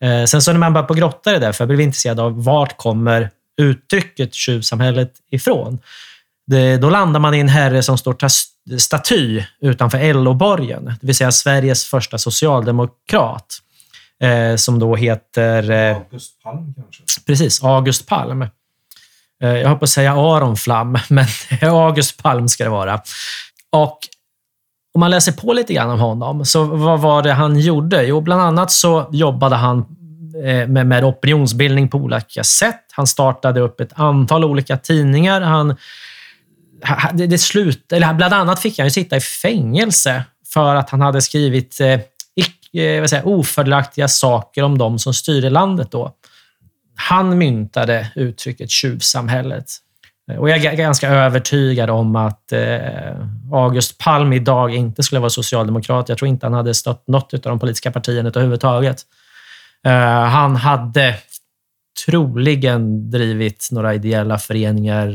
Eh, 0.00 0.24
sen 0.24 0.42
så 0.42 0.52
när 0.52 0.58
man 0.58 0.72
börjar 0.72 0.86
på 0.86 0.94
grotta 0.94 1.32
det 1.32 1.38
där, 1.38 1.52
för 1.52 1.62
jag 1.62 1.68
blev 1.68 1.80
intresserad 1.80 2.20
av 2.20 2.44
vart 2.44 2.76
kommer 2.76 3.30
uttrycket 3.56 4.34
tjuvsamhället 4.34 5.12
ifrån? 5.30 5.78
Det, 6.46 6.76
då 6.76 6.90
landar 6.90 7.20
man 7.20 7.34
i 7.34 7.38
en 7.38 7.48
herre 7.48 7.82
som 7.82 7.98
står 7.98 8.16
staty 8.78 9.42
utanför 9.60 10.14
LO-borgen, 10.14 10.84
det 10.84 11.06
vill 11.06 11.14
säga 11.14 11.32
Sveriges 11.32 11.84
första 11.84 12.18
socialdemokrat, 12.18 13.58
eh, 14.22 14.56
som 14.56 14.78
då 14.78 14.96
heter... 14.96 15.70
Eh, 15.70 15.96
August 15.96 16.42
Palm 16.42 16.74
kanske? 16.74 17.02
Precis, 17.26 17.62
August 17.62 18.06
Palm. 18.06 18.42
Eh, 19.42 19.48
jag 19.48 19.68
hoppas 19.68 19.92
säga 19.92 20.12
Aron 20.12 20.56
Flam, 20.56 20.98
men 21.08 21.26
August 21.62 22.22
Palm 22.22 22.48
ska 22.48 22.64
det 22.64 22.70
vara. 22.70 23.02
Och 23.70 23.98
om 24.94 25.00
man 25.00 25.10
läser 25.10 25.32
på 25.32 25.52
lite 25.52 25.74
grann 25.74 25.90
om 25.90 26.00
honom, 26.00 26.44
så 26.44 26.64
vad 26.64 27.00
var 27.00 27.22
det 27.22 27.32
han 27.32 27.60
gjorde? 27.60 28.04
Jo, 28.04 28.20
bland 28.20 28.42
annat 28.42 28.70
så 28.70 29.08
jobbade 29.12 29.56
han 29.56 29.78
eh, 30.44 30.68
med, 30.68 30.86
med 30.86 31.04
opinionsbildning 31.04 31.88
på 31.88 31.98
olika 31.98 32.44
sätt. 32.44 32.84
Han 32.92 33.06
startade 33.06 33.60
upp 33.60 33.80
ett 33.80 33.92
antal 33.94 34.44
olika 34.44 34.76
tidningar. 34.76 35.40
Han, 35.40 35.76
det, 37.12 37.26
det 37.26 37.38
slut, 37.38 37.92
eller 37.92 38.14
bland 38.14 38.34
annat 38.34 38.60
fick 38.60 38.78
han 38.78 38.86
ju 38.86 38.90
sitta 38.90 39.16
i 39.16 39.20
fängelse 39.20 40.24
för 40.52 40.74
att 40.74 40.90
han 40.90 41.00
hade 41.00 41.22
skrivit 41.22 41.80
eh, 41.80 41.88
eh 42.82 43.00
vad 43.00 43.10
säger, 43.10 43.28
ofördelaktiga 43.28 44.08
saker 44.08 44.62
om 44.62 44.78
de 44.78 44.98
som 44.98 45.14
styrde 45.14 45.50
landet 45.50 45.90
då. 45.90 46.14
Han 46.96 47.38
myntade 47.38 48.12
uttrycket 48.14 48.70
tjuvsamhället. 48.70 49.64
Eh, 50.30 50.36
och 50.36 50.50
jag 50.50 50.64
är 50.64 50.76
ganska 50.76 51.08
övertygad 51.08 51.90
om 51.90 52.16
att 52.16 52.52
eh, 52.52 53.16
August 53.52 53.98
Palm 53.98 54.32
idag 54.32 54.74
inte 54.74 55.02
skulle 55.02 55.20
vara 55.20 55.30
socialdemokrat. 55.30 56.08
Jag 56.08 56.18
tror 56.18 56.28
inte 56.28 56.46
han 56.46 56.54
hade 56.54 56.74
stött 56.74 57.08
något 57.08 57.34
av 57.34 57.40
de 57.40 57.58
politiska 57.58 57.90
partierna 57.90 58.28
överhuvudtaget. 58.28 59.02
Eh, 59.86 60.22
han 60.24 60.56
hade 60.56 61.14
troligen 62.06 63.10
drivit 63.10 63.68
några 63.72 63.94
ideella 63.94 64.38
föreningar 64.38 65.08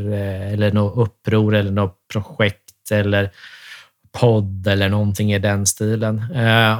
eller 0.54 0.72
något 0.72 1.08
uppror 1.08 1.56
eller 1.56 1.72
något 1.72 1.98
projekt 2.14 2.92
eller 2.92 3.30
podd 4.20 4.68
eller 4.68 4.90
någonting 4.90 5.34
i 5.34 5.40
den 5.40 5.66
stilen. 5.66 6.24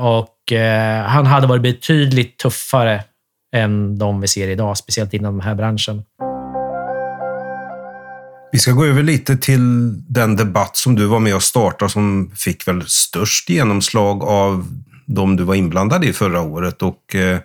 Och 0.02 0.52
han 1.06 1.26
hade 1.26 1.48
varit 1.48 1.62
betydligt 1.62 2.38
tuffare 2.38 3.04
än 3.56 3.98
de 3.98 4.22
vi 4.22 4.28
ser 4.28 4.48
idag, 4.48 4.78
speciellt 4.78 5.14
inom 5.14 5.38
den 5.38 5.48
här 5.48 5.56
branschen. 5.56 6.04
Vi 8.52 8.60
ska 8.60 8.72
gå 8.72 8.86
över 8.86 9.04
lite 9.04 9.38
till 9.38 9.94
den 10.14 10.36
debatt 10.36 10.78
som 10.78 10.96
du 10.96 11.06
var 11.06 11.20
med 11.20 11.36
och 11.36 11.44
startade 11.44 11.92
som 11.92 12.32
fick 12.36 12.68
väl 12.68 12.84
störst 12.88 13.50
genomslag 13.50 14.24
av 14.24 14.68
de 15.06 15.36
du 15.36 15.44
var 15.44 15.56
inblandad 15.56 16.06
i 16.06 16.14
förra 16.14 16.42
året. 16.42 16.82
Och 16.82 17.16
eh, 17.16 17.40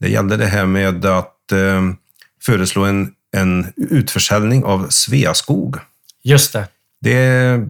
det 0.00 0.08
gällde 0.08 0.36
det 0.36 0.46
här 0.46 0.66
med 0.66 1.04
att 1.04 1.52
eh, 1.52 1.82
föreslå 2.42 2.84
en, 2.84 3.12
en 3.36 3.72
utförsäljning 3.76 4.64
av 4.64 4.86
Sveaskog. 4.88 5.76
Just 6.24 6.52
det. 6.52 6.68
Det 7.00 7.60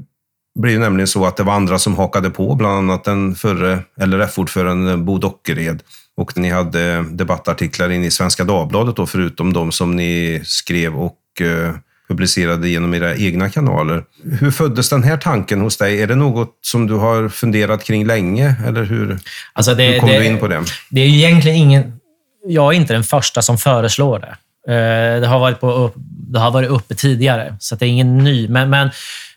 blev 0.60 0.80
nämligen 0.80 1.08
så 1.08 1.26
att 1.26 1.36
det 1.36 1.42
var 1.42 1.52
andra 1.52 1.78
som 1.78 1.96
hakade 1.96 2.30
på, 2.30 2.54
bland 2.54 2.78
annat 2.78 3.04
den 3.04 3.34
förre 3.34 3.82
LRF-ordföranden 3.96 5.04
Bo 5.04 5.18
Dockered. 5.18 5.82
Och 6.16 6.38
ni 6.38 6.50
hade 6.50 7.02
debattartiklar 7.02 7.90
in 7.90 8.04
i 8.04 8.10
Svenska 8.10 8.44
Dagbladet, 8.44 8.96
då, 8.96 9.06
förutom 9.06 9.52
de 9.52 9.72
som 9.72 9.96
ni 9.96 10.42
skrev 10.44 10.96
och 10.96 11.40
eh, 11.40 11.74
publicerade 12.08 12.68
genom 12.68 12.94
era 12.94 13.16
egna 13.16 13.50
kanaler. 13.50 14.04
Hur 14.40 14.50
föddes 14.50 14.88
den 14.88 15.02
här 15.02 15.16
tanken 15.16 15.60
hos 15.60 15.76
dig? 15.76 16.02
Är 16.02 16.06
det 16.06 16.14
något 16.14 16.58
som 16.60 16.86
du 16.86 16.94
har 16.94 17.28
funderat 17.28 17.84
kring 17.84 18.06
länge? 18.06 18.54
Eller 18.66 18.84
hur, 18.84 19.18
alltså 19.52 19.74
det, 19.74 19.84
hur 19.84 20.00
kom 20.00 20.08
det, 20.08 20.18
du 20.18 20.26
in 20.26 20.38
på 20.38 20.48
det? 20.48 20.64
Det 20.90 21.00
är 21.00 21.06
egentligen 21.06 21.56
ingen... 21.56 22.00
Jag 22.48 22.74
är 22.74 22.76
inte 22.76 22.92
den 22.92 23.04
första 23.04 23.42
som 23.42 23.58
föreslår 23.58 24.18
det. 24.18 24.36
Eh, 24.72 25.20
det 25.20 25.26
har 25.26 25.38
varit 25.38 25.60
på 25.60 25.92
det 26.28 26.38
har 26.38 26.50
varit 26.50 26.70
uppe 26.70 26.94
tidigare, 26.94 27.56
så 27.60 27.74
det 27.74 27.86
är 27.86 27.88
ingen 27.88 28.18
ny. 28.18 28.48
Men, 28.48 28.70
men 28.70 28.90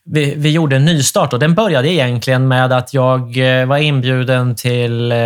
vi, 0.05 0.33
vi, 0.37 0.51
gjorde 0.51 0.75
en 0.75 0.85
nystart 0.85 1.33
och 1.33 1.39
den 1.39 1.55
började 1.55 1.93
egentligen 1.93 2.47
med 2.47 2.73
att 2.73 2.93
jag 2.93 3.37
eh, 3.37 3.65
var 3.65 3.77
inbjuden 3.77 4.55
till 4.55 5.11
eh, 5.11 5.17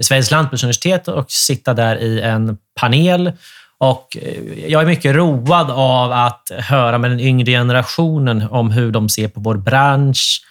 Sveriges 0.00 0.30
lantbruksuniversitet 0.30 1.08
och 1.08 1.30
sitta 1.30 1.74
där 1.74 1.96
i 1.96 2.20
en 2.20 2.58
panel. 2.80 3.32
Och 3.80 4.16
eh, 4.20 4.70
jag 4.70 4.82
är 4.82 4.86
mycket 4.86 5.16
road 5.16 5.70
av 5.70 6.12
att 6.12 6.50
höra 6.58 6.98
med 6.98 7.10
den 7.10 7.20
yngre 7.20 7.50
generationen 7.52 8.42
om 8.50 8.70
hur 8.70 8.90
de 8.92 9.08
ser 9.08 9.28
på 9.28 9.40
vår 9.40 9.54
bransch 9.54 10.42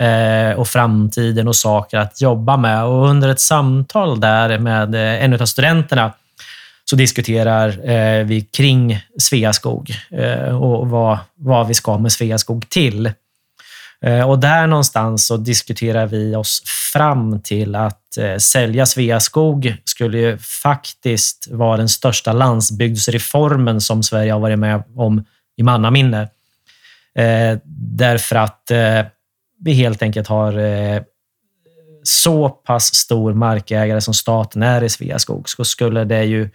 eh, 0.00 0.58
och 0.58 0.68
framtiden 0.68 1.48
och 1.48 1.56
saker 1.56 1.98
att 1.98 2.20
jobba 2.20 2.56
med. 2.56 2.84
Och 2.84 3.08
under 3.08 3.28
ett 3.28 3.40
samtal 3.40 4.20
där 4.20 4.58
med 4.58 4.94
eh, 4.94 5.24
en 5.24 5.42
av 5.42 5.46
studenterna 5.46 6.12
så 6.84 6.96
diskuterar 6.96 7.68
vi 8.24 8.40
kring 8.40 9.00
Sveaskog 9.18 9.94
och 10.60 10.88
vad, 10.88 11.18
vad 11.34 11.68
vi 11.68 11.74
ska 11.74 11.98
med 11.98 12.12
Sveaskog 12.12 12.68
till. 12.68 13.12
Eh, 14.04 14.30
och 14.30 14.38
där 14.38 14.66
någonstans 14.66 15.26
så 15.26 15.36
diskuterar 15.36 16.06
vi 16.06 16.36
oss 16.36 16.62
fram 16.92 17.40
till 17.42 17.74
att 17.74 18.16
eh, 18.16 18.36
sälja 18.36 18.86
Sveaskog 18.86 19.76
skulle 19.84 20.18
ju 20.18 20.38
faktiskt 20.38 21.48
vara 21.50 21.76
den 21.76 21.88
största 21.88 22.32
landsbygdsreformen 22.32 23.80
som 23.80 24.02
Sverige 24.02 24.32
har 24.32 24.40
varit 24.40 24.58
med 24.58 24.82
om 24.96 25.24
i 25.56 25.62
mannaminne. 25.62 26.22
Eh, 27.14 27.58
därför 27.96 28.36
att 28.36 28.70
vi 29.60 29.72
helt 29.72 30.02
enkelt 30.02 30.28
har 30.28 30.52
så 32.02 32.48
pass 32.48 32.94
stor 32.94 33.34
markägare 33.34 34.00
som 34.00 34.14
staten 34.14 34.62
är 34.62 34.84
i 34.84 34.88
Sveaskog, 34.88 35.48
så 35.48 35.64
skulle 35.64 36.04
det 36.04 36.24
ju 36.24 36.50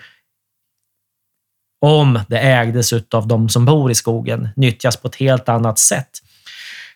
om 1.81 2.19
det 2.27 2.39
ägdes 2.39 2.93
av 2.93 3.27
de 3.27 3.49
som 3.49 3.65
bor 3.65 3.91
i 3.91 3.95
skogen, 3.95 4.49
nyttjas 4.55 4.97
på 4.97 5.07
ett 5.07 5.15
helt 5.15 5.49
annat 5.49 5.79
sätt. 5.79 6.22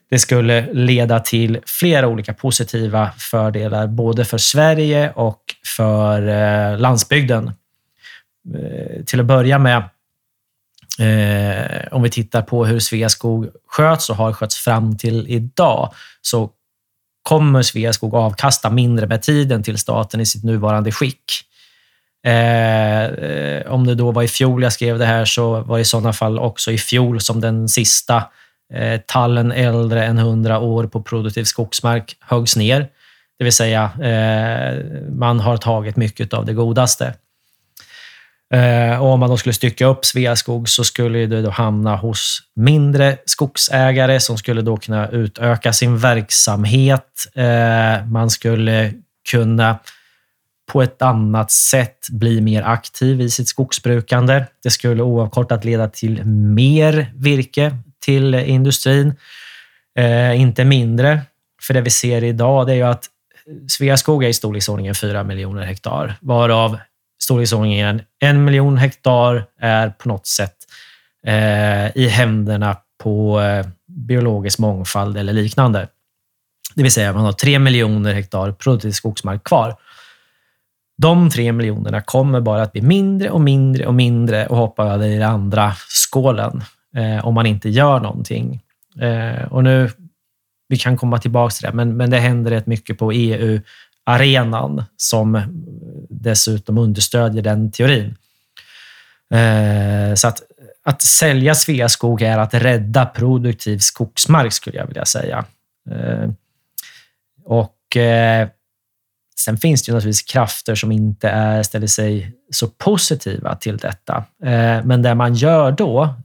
Det 0.10 0.20
skulle 0.20 0.74
leda 0.74 1.20
till 1.20 1.60
flera 1.66 2.08
olika 2.08 2.34
positiva 2.34 3.12
fördelar, 3.18 3.88
både 3.88 4.26
för 4.26 4.38
Sverige 4.38 5.12
och 5.12 5.41
för 5.78 6.28
eh, 6.28 6.80
landsbygden. 6.80 7.51
Eh, 8.55 9.03
till 9.03 9.20
att 9.20 9.26
börja 9.26 9.60
med, 9.60 9.78
eh, 10.99 11.88
om 11.91 12.03
vi 12.03 12.10
tittar 12.10 12.41
på 12.41 12.66
hur 12.66 12.80
Sveaskog 12.80 13.49
sköts 13.68 14.10
och 14.10 14.16
har 14.16 14.34
skötts 14.34 14.58
fram 14.58 14.97
till 14.97 15.28
idag, 15.28 15.93
så 16.22 16.49
kommer 17.24 17.62
Sveaskog 17.62 18.16
avkasta 18.16 18.70
mindre 18.70 19.08
med 19.08 19.22
tiden 19.22 19.64
till 19.64 19.78
staten 19.78 20.22
i 20.22 20.26
sitt 20.26 20.43
nuvarande 20.43 20.91
skick. 20.91 21.24
Eh, 22.24 23.72
om 23.72 23.88
det 23.88 23.95
då 23.95 24.12
var 24.12 24.24
i 24.24 24.28
fjol 24.28 24.64
jag 24.64 24.74
skrev 24.74 24.99
det 24.99 25.05
här 25.05 25.26
så 25.26 25.62
var 25.62 25.78
det 25.78 25.82
i 25.82 25.86
sådana 25.86 26.14
fall 26.14 26.39
också 26.39 26.72
i 26.72 26.78
fjol 26.78 27.22
som 27.22 27.41
den 27.41 27.70
sista 27.70 28.24
eh, 28.74 29.01
tallen 29.05 29.51
äldre 29.51 30.05
än 30.05 30.18
100 30.18 30.59
år 30.59 30.88
på 30.88 31.01
produktiv 31.01 31.43
skogsmark 31.43 32.18
höggs 32.20 32.55
ner. 32.55 32.88
Det 33.38 33.43
vill 33.43 33.53
säga, 33.53 33.84
eh, 33.84 34.86
man 35.11 35.39
har 35.39 35.57
tagit 35.57 35.95
mycket 35.95 36.34
av 36.34 36.45
det 36.45 36.53
godaste. 36.53 37.13
Eh, 38.53 39.01
och 39.01 39.07
om 39.07 39.20
man 39.20 39.30
då 39.30 39.38
skulle 39.38 39.53
stycka 39.53 39.86
upp 39.86 40.05
Sveaskog 40.05 40.70
så 40.70 40.84
skulle 40.84 41.26
det 41.26 41.41
då 41.41 41.49
hamna 41.49 41.95
hos 41.95 42.39
mindre 42.55 43.18
skogsägare 43.26 44.20
som 44.20 44.38
skulle 44.38 44.61
då 44.61 44.78
kunna 44.78 45.09
utöka 45.09 45.74
sin 45.74 45.97
verksamhet. 45.97 47.28
Eh, 47.36 48.05
man 48.05 48.30
skulle 48.30 48.93
kunna 49.32 49.80
på 50.72 50.82
ett 50.82 51.01
annat 51.01 51.51
sätt 51.51 52.07
bli 52.11 52.41
mer 52.41 52.63
aktiv 52.63 53.22
i 53.22 53.30
sitt 53.30 53.47
skogsbrukande. 53.47 54.45
Det 54.63 54.70
skulle 54.70 55.03
oavkortat 55.03 55.65
leda 55.65 55.89
till 55.89 56.26
mer 56.26 57.11
virke 57.15 57.78
till 58.00 58.34
industrin, 58.34 59.16
eh, 60.00 60.41
inte 60.41 60.66
mindre. 60.66 61.22
För 61.62 61.74
det 61.74 61.82
vi 61.82 61.89
ser 61.89 62.24
idag 62.24 62.68
det 62.68 62.74
är 62.74 62.76
ju 62.76 62.84
att 62.84 63.06
Sveaskog 63.68 64.24
är 64.24 64.28
i 64.28 64.34
storleksordningen 64.34 64.95
4 64.95 65.24
miljoner 65.24 65.66
hektar, 65.66 66.16
varav 66.22 66.78
storleksordningen 67.22 68.02
en 68.20 68.43
miljon 68.43 68.78
hektar 68.78 69.45
är 69.60 69.89
på 69.89 70.10
något 70.10 70.28
sätt 70.28 70.56
eh, 71.24 71.98
i 71.98 72.08
händerna 72.08 72.78
på 73.04 73.41
eh, 73.41 73.66
biologisk 73.88 74.60
mångfald 74.60 75.18
eller 75.18 75.34
liknande. 75.34 75.88
Det 76.76 76.84
vill 76.84 76.91
säga 76.91 77.14
man 77.14 77.26
har 77.26 77.32
tre 77.32 77.60
miljoner 77.60 78.14
hektar 78.14 78.52
produktiv 78.52 78.91
skogsmark 78.91 79.43
kvar. 79.43 79.76
De 80.98 81.30
tre 81.30 81.52
miljonerna 81.52 82.02
kommer 82.02 82.41
bara 82.41 82.62
att 82.62 82.72
bli 82.72 82.82
mindre 82.82 83.30
och 83.30 83.41
mindre 83.41 83.86
och 83.86 83.93
mindre 83.93 84.48
och 84.48 84.58
hoppa 84.58 84.84
över 84.84 85.08
i 85.08 85.14
den 85.14 85.30
andra 85.30 85.74
skålen 85.88 86.64
eh, 86.98 87.26
om 87.26 87.34
man 87.34 87.45
inte 87.45 87.70
gör 87.70 88.00
någonting. 88.00 88.62
Eh, 89.02 89.43
och 89.43 89.64
nu, 89.64 89.89
vi 90.70 90.78
kan 90.78 90.98
komma 90.98 91.18
tillbaka 91.18 91.52
till 91.52 91.66
det, 91.66 91.74
men, 91.74 91.98
men 91.98 92.10
det 92.10 92.20
händer 92.20 92.52
rätt 92.52 92.68
mycket 92.68 92.98
på 92.98 93.12
EU-arenan 93.12 94.84
som 94.98 95.41
dessutom 96.10 96.78
understödjer 96.78 97.41
den 97.41 97.72
teorin. 97.72 98.16
Eh, 99.34 100.14
så 100.16 100.28
att, 100.28 100.41
att 100.84 101.02
sälja 101.02 101.56
Sveaskog 101.56 102.22
är 102.22 102.38
att 102.38 102.54
rädda 102.54 103.06
produktiv 103.06 103.78
skogsmark, 103.78 104.54
skulle 104.54 104.78
jag 104.78 104.88
vilja 104.88 105.06
säga. 105.06 105.45
Eh, 105.91 106.30
och 107.45 107.98
eh, 107.98 108.48
Sen 109.39 109.58
finns 109.58 109.84
det 109.84 109.89
ju 109.89 109.93
naturligtvis 109.93 110.32
krafter 110.32 110.76
som 110.76 110.91
inte 110.91 111.30
är, 111.30 111.64
ställer 111.64 111.88
sig 111.88 112.32
så 112.52 112.68
positiva 112.68 113.56
till 113.56 113.78
detta. 113.78 114.26
Eh, 114.43 114.84
men 114.84 115.02
det 115.02 115.16
man 115.16 115.34
gör 115.34 115.72
då 115.72 116.16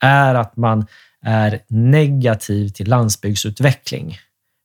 är 0.00 0.34
att 0.34 0.56
man 0.56 0.86
är 1.24 1.60
negativ 1.68 2.68
till 2.68 2.88
landsbygdsutveckling 2.88 4.18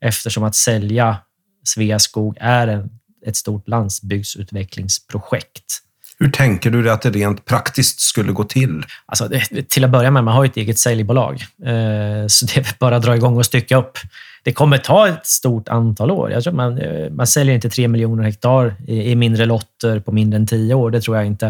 eftersom 0.05 0.43
att 0.43 0.55
sälja 0.55 1.17
Sveaskog 1.63 2.37
är 2.39 2.67
en, 2.67 2.89
ett 3.25 3.35
stort 3.35 3.67
landsbygdsutvecklingsprojekt. 3.67 5.79
Hur 6.19 6.31
tänker 6.31 6.71
du 6.71 6.83
dig 6.83 6.91
att 6.91 7.01
det 7.01 7.09
rent 7.09 7.45
praktiskt 7.45 7.99
skulle 7.99 8.31
gå 8.31 8.43
till? 8.43 8.83
Alltså, 9.05 9.29
till 9.69 9.83
att 9.83 9.89
börja 9.89 10.11
med, 10.11 10.23
man 10.23 10.33
har 10.33 10.45
ett 10.45 10.57
eget 10.57 10.79
säljbolag. 10.79 11.33
Eh, 11.65 12.27
så 12.27 12.45
det 12.45 12.57
är 12.57 12.77
bara 12.79 12.95
att 12.95 13.03
dra 13.03 13.15
igång 13.15 13.37
och 13.37 13.45
stycka 13.45 13.77
upp 13.77 13.97
det 14.43 14.53
kommer 14.53 14.77
ta 14.77 15.07
ett 15.07 15.25
stort 15.25 15.69
antal 15.69 16.11
år. 16.11 16.31
Jag 16.31 16.43
tror 16.43 16.53
man, 16.53 16.77
eh, 16.77 17.09
man 17.09 17.27
säljer 17.27 17.55
inte 17.55 17.69
tre 17.69 17.87
miljoner 17.87 18.23
hektar 18.23 18.75
i, 18.87 19.11
i, 19.11 19.15
mindre 19.15 19.45
lotter 19.45 19.99
på 19.99 20.11
mindre 20.11 20.37
än 20.37 20.47
tio 20.47 20.73
år. 20.73 20.91
Det 20.91 21.01
tror 21.01 21.17
jag 21.17 21.25
inte. 21.25 21.47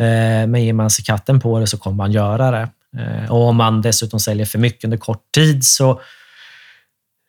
Eh, 0.00 0.46
men 0.46 0.64
ger 0.64 0.72
man 0.72 0.90
sig 0.90 1.04
katten 1.04 1.40
på 1.40 1.60
det 1.60 1.66
så 1.66 1.78
kommer 1.78 1.96
man 1.96 2.12
göra 2.12 2.50
det. 2.50 2.68
Eh, 2.98 3.32
och 3.32 3.48
om 3.48 3.56
man 3.56 3.82
dessutom 3.82 4.20
säljer 4.20 4.46
för 4.46 4.58
mycket 4.58 4.84
under 4.84 4.98
kort 4.98 5.32
tid 5.34 5.64
så 5.64 6.00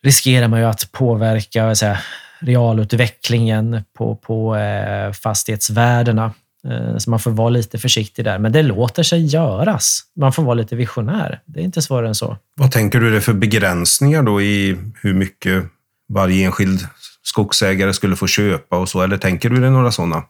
riskerar 0.02 0.48
man 0.48 0.60
ju 0.60 0.66
att 0.66 0.92
påverka 0.92 1.74
säga, 1.74 1.98
realutvecklingen 2.38 3.84
på, 3.98 4.16
på 4.16 4.56
eh, 4.56 5.12
fastighetsvärdena. 5.12 6.32
Eh, 6.68 6.96
så 6.96 7.10
man 7.10 7.20
får 7.20 7.30
vara 7.30 7.48
lite 7.48 7.78
försiktig 7.78 8.24
där. 8.24 8.38
Men 8.38 8.52
det 8.52 8.62
låter 8.62 9.02
sig 9.02 9.26
göras. 9.26 10.00
Man 10.16 10.32
får 10.32 10.42
vara 10.42 10.54
lite 10.54 10.76
visionär. 10.76 11.40
Det 11.44 11.60
är 11.60 11.64
inte 11.64 11.82
svårare 11.82 12.08
än 12.08 12.14
så. 12.14 12.36
Vad 12.54 12.72
tänker 12.72 13.00
du 13.00 13.10
det 13.10 13.20
för 13.20 13.32
begränsningar 13.32 14.22
då 14.22 14.42
i 14.42 14.76
hur 15.02 15.14
mycket 15.14 15.64
varje 16.08 16.46
enskild 16.46 16.86
skogsägare 17.22 17.92
skulle 17.92 18.16
få 18.16 18.26
köpa 18.26 18.78
och 18.78 18.88
så? 18.88 19.02
Eller 19.02 19.18
tänker 19.18 19.50
du 19.50 19.60
det 19.60 19.70
några 19.70 19.92
sådana? 19.92 20.22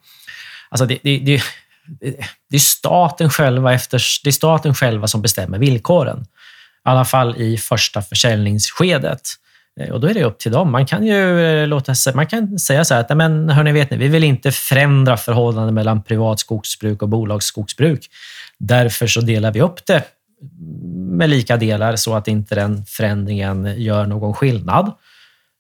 Alltså 0.69 0.87
det, 0.87 0.99
det, 1.03 1.19
det, 1.19 1.43
det, 2.51 2.57
är 2.57 2.59
staten 2.59 3.31
själva 3.31 3.75
efter, 3.75 4.03
det 4.25 4.31
är 4.31 4.33
staten 4.33 4.75
själva 4.75 5.07
som 5.07 5.23
bestämmer 5.23 5.59
villkoren. 5.59 6.21
I 6.21 6.89
alla 6.89 7.05
fall 7.05 7.37
i 7.37 7.59
första 7.59 8.03
försäljningsskedet. 8.03 9.21
Eh, 9.81 9.91
och 9.91 10.01
då 10.01 10.07
är 10.07 10.15
det 10.15 10.25
upp 10.25 10.39
till 10.39 10.53
dem. 10.53 10.73
Man 10.73 10.87
kan 10.87 11.07
ju 11.07 11.41
eh, 11.41 11.67
låta 11.67 11.95
man 12.15 12.27
kan 12.27 12.59
säga 12.59 12.85
så 12.85 12.95
här 12.95 13.01
att 13.01 13.17
men, 13.17 13.49
hörni, 13.49 13.73
vet 13.73 13.91
ni, 13.91 13.97
vi 13.97 14.09
vill 14.09 14.25
inte 14.25 14.53
förändra 14.53 15.17
förhållandet 15.17 15.75
mellan 15.75 16.03
privat 16.03 16.41
skogsbruk 16.41 17.03
och 17.03 17.09
bolagsskogsbruk. 17.09 18.07
Därför 18.59 19.07
så 19.07 19.21
delar 19.21 19.53
vi 19.53 19.61
upp 19.61 19.87
det 19.87 20.03
med 20.97 21.31
lika 21.31 21.57
delar 21.57 21.97
så 21.97 22.15
att 22.15 22.29
inte 22.29 22.55
den 22.55 22.85
förändringen 22.87 23.75
gör 23.77 24.07
någon 24.07 24.35
skillnad. 24.35 24.93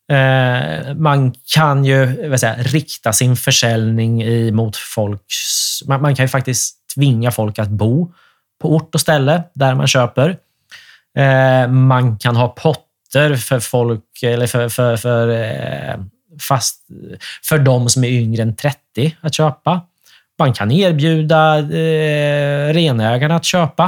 Eh, 0.09 0.95
man 0.95 1.35
kan 1.55 1.85
ju 1.85 2.37
säga, 2.39 2.55
rikta 2.55 3.13
sin 3.13 3.37
försäljning 3.37 4.25
mot 4.55 4.77
folks... 4.77 5.83
Man, 5.87 6.17
kan 6.17 6.25
ju 6.25 6.29
faktiskt 6.29 6.77
tvinga 6.95 7.31
folk 7.31 7.59
att 7.59 7.69
bo 7.69 8.13
på 8.61 8.75
ort 8.75 8.95
och 8.95 9.01
ställe 9.01 9.43
där 9.55 9.75
man 9.75 9.87
köper. 9.87 10.37
Eh, 11.19 11.69
man 11.69 12.19
kan 12.19 12.37
ha 12.37 12.49
potter 12.49 13.37
för 13.37 13.61
folk, 13.61 14.23
eller 14.23 14.47
för, 14.47 14.69
för, 14.69 14.97
för, 14.97 15.29
eh, 15.29 15.97
fast, 16.41 16.81
för 17.45 17.59
de 17.59 17.89
som 17.89 18.05
är 18.05 18.09
yngre 18.09 18.43
än 18.43 18.57
30 18.57 19.17
att 19.21 19.35
köpa. 19.35 19.81
Man 20.39 20.53
kan 20.53 20.71
erbjuda 20.71 21.59
eh, 21.59 22.73
renägarna 22.75 23.37
att 23.37 23.45
köpa. 23.45 23.85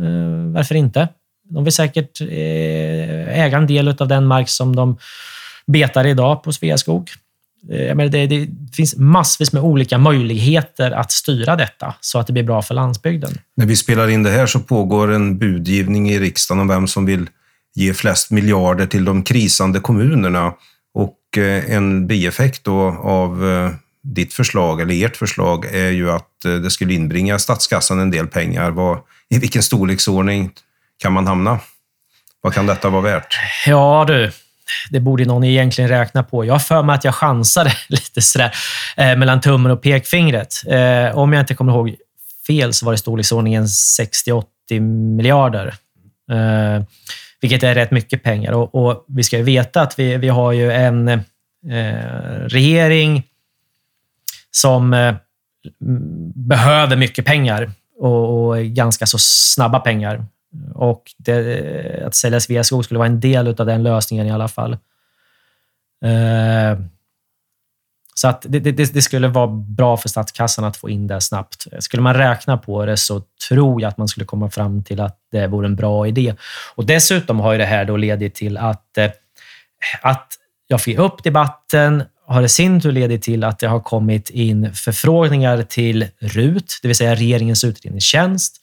Eh, 0.00 0.52
varför 0.54 0.74
inte? 0.74 1.08
De 1.50 1.64
vill 1.64 1.72
säkert 1.72 2.20
eh, 2.20 3.40
äga 3.40 3.56
en 3.56 3.66
del 3.66 3.88
av 3.88 4.08
den 4.08 4.26
mark 4.26 4.48
som 4.48 4.76
de 4.76 4.98
betar 5.66 6.06
idag 6.06 6.42
på 6.42 6.52
Sveaskog. 6.52 7.10
Eh, 7.72 7.94
menar, 7.94 8.10
det, 8.10 8.26
det, 8.26 8.48
finns 8.76 8.96
massvis 8.96 9.52
med 9.52 9.62
olika 9.62 9.98
möjligheter 9.98 10.90
att 10.90 11.12
styra 11.12 11.56
detta 11.56 11.94
så 12.00 12.18
att 12.18 12.26
det 12.26 12.32
blir 12.32 12.42
bra 12.42 12.62
för 12.62 12.74
landsbygden. 12.74 13.38
När 13.56 13.66
vi 13.66 13.76
spelar 13.76 14.08
in 14.08 14.22
det 14.22 14.30
här 14.30 14.46
så 14.46 14.60
pågår 14.60 15.12
en 15.12 15.38
budgivning 15.38 16.10
i 16.10 16.18
riksdagen 16.18 16.60
om 16.60 16.68
vem 16.68 16.88
som 16.88 17.06
vill 17.06 17.28
ge 17.74 17.94
flest 17.94 18.30
miljarder 18.30 18.86
till 18.86 19.04
de 19.04 19.22
krisande 19.22 19.80
kommunerna. 19.80 20.52
Och 20.94 21.38
eh, 21.38 21.70
en 21.70 22.06
bieffekt 22.06 22.64
då 22.64 22.80
av 23.02 23.48
eh, 23.48 23.70
ditt 24.02 24.34
förslag, 24.34 24.80
eller 24.80 25.04
ert 25.04 25.16
förslag, 25.16 25.64
är 25.64 25.90
ju 25.90 26.10
att 26.10 26.30
det 26.42 26.70
skulle 26.70 26.94
inbringa 26.94 27.38
statskassan 27.38 28.00
en 28.00 28.10
del 28.10 28.26
pengar. 28.26 28.70
Vad, 28.70 28.98
I 29.28 29.38
vilken 29.38 29.62
storleksordning 29.62 30.50
kan 30.98 31.12
man 31.12 31.26
hamna? 31.26 31.58
Vad 32.40 32.54
kan 32.54 32.66
detta 32.66 32.88
vara 32.88 33.02
värt? 33.02 33.34
Ja 33.66 34.04
du, 34.08 34.30
det 34.90 35.00
borde 35.00 35.24
någon 35.24 35.44
egentligen 35.44 35.90
räkna 35.90 36.22
på. 36.22 36.44
Jag 36.44 36.54
har 36.54 36.58
för 36.58 36.82
mig 36.82 36.94
att 36.94 37.04
jag 37.04 37.14
chansade 37.14 37.72
lite 37.88 38.22
sådär 38.22 38.54
eh, 38.96 39.16
mellan 39.16 39.40
tummen 39.40 39.72
och 39.72 39.82
pekfingret. 39.82 40.62
Eh, 40.66 41.18
om 41.18 41.32
jag 41.32 41.42
inte 41.42 41.54
kommer 41.54 41.72
ihåg 41.72 41.94
fel 42.46 42.72
så 42.72 42.86
var 42.86 42.92
det 42.92 42.98
storleksordningen 42.98 43.64
60-80 43.64 44.44
miljarder. 45.16 45.74
Eh, 46.30 46.82
vilket 47.40 47.62
är 47.62 47.74
rätt 47.74 47.90
mycket 47.90 48.22
pengar. 48.22 48.52
Och, 48.52 48.74
och, 48.74 49.04
vi 49.08 49.22
ska 49.22 49.36
ju 49.36 49.42
veta 49.42 49.82
att 49.82 49.98
vi, 49.98 50.16
vi 50.16 50.28
har 50.28 50.52
ju 50.52 50.72
en 50.72 51.08
eh, 51.08 51.20
regering 52.48 53.22
som 54.50 54.94
eh, 54.94 55.14
behöver 56.34 56.96
mycket 56.96 57.24
pengar 57.24 57.70
och, 57.98 58.48
och 58.48 58.64
ganska 58.64 59.06
så 59.06 59.18
snabba 59.20 59.80
pengar. 59.80 60.26
Och 60.74 61.02
det, 61.18 62.02
att 62.06 62.14
sälja 62.14 62.40
Sveaskog 62.40 62.84
skulle 62.84 62.98
vara 62.98 63.08
en 63.08 63.20
del 63.20 63.48
av 63.48 63.66
den 63.66 63.82
lösningen 63.82 64.26
i 64.26 64.30
alla 64.30 64.48
fall. 64.48 64.72
Eh, 66.04 66.78
så 68.14 68.28
att 68.28 68.46
det, 68.48 68.60
det, 68.60 68.94
det, 68.94 69.02
skulle 69.02 69.28
vara 69.28 69.46
bra 69.46 69.96
för 69.96 70.08
statskassan 70.08 70.64
att 70.64 70.76
få 70.76 70.90
in 70.90 71.06
det 71.06 71.20
snabbt. 71.20 71.66
Skulle 71.78 72.02
man 72.02 72.14
räkna 72.14 72.58
på 72.58 72.86
det 72.86 72.96
så 72.96 73.22
tror 73.48 73.82
jag 73.82 73.88
att 73.88 73.98
man 73.98 74.08
skulle 74.08 74.26
komma 74.26 74.50
fram 74.50 74.84
till 74.84 75.00
att 75.00 75.18
det 75.32 75.46
vore 75.46 75.66
en 75.66 75.76
bra 75.76 76.06
idé. 76.06 76.34
Och 76.74 76.86
Dessutom 76.86 77.40
har 77.40 77.52
ju 77.52 77.58
det 77.58 77.64
här 77.64 77.84
då 77.84 77.96
ledit 77.96 78.34
till 78.34 78.56
att, 78.56 78.98
eh, 78.98 79.10
att 80.02 80.28
jag 80.66 80.80
fick 80.80 80.98
upp 80.98 81.24
debatten 81.24 82.02
har 82.26 82.42
i 82.42 82.48
sin 82.48 82.80
tur 82.80 82.92
ledit 82.92 83.22
till 83.22 83.44
att 83.44 83.58
det 83.58 83.66
har 83.66 83.80
kommit 83.80 84.30
in 84.30 84.74
förfrågningar 84.74 85.62
till 85.62 86.08
RUT, 86.18 86.78
det 86.82 86.88
vill 86.88 86.96
säga 86.96 87.14
regeringens 87.14 87.64
utredningstjänst, 87.64 88.60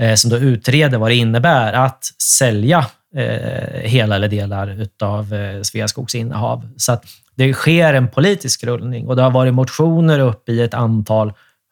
Eh, 0.00 0.14
som 0.14 0.30
då 0.30 0.36
utreder 0.36 0.98
vad 0.98 1.10
det 1.10 1.14
innebär 1.14 1.72
att 1.72 2.04
sälja 2.22 2.86
eh, 3.16 3.80
hela 3.80 4.14
eller 4.14 4.28
delar 4.28 4.86
av 5.02 5.34
eh, 5.34 5.62
Sveaskogs 5.62 6.14
innehav. 6.14 6.68
Så 6.76 6.92
att 6.92 7.04
det 7.34 7.52
sker 7.52 7.94
en 7.94 8.08
politisk 8.08 8.64
rullning 8.64 9.06
och 9.06 9.16
det 9.16 9.22
har 9.22 9.30
varit 9.30 9.54
motioner 9.54 10.18
upp 10.18 10.48
i 10.48 10.62
ett 10.62 10.74
antal 10.74 11.28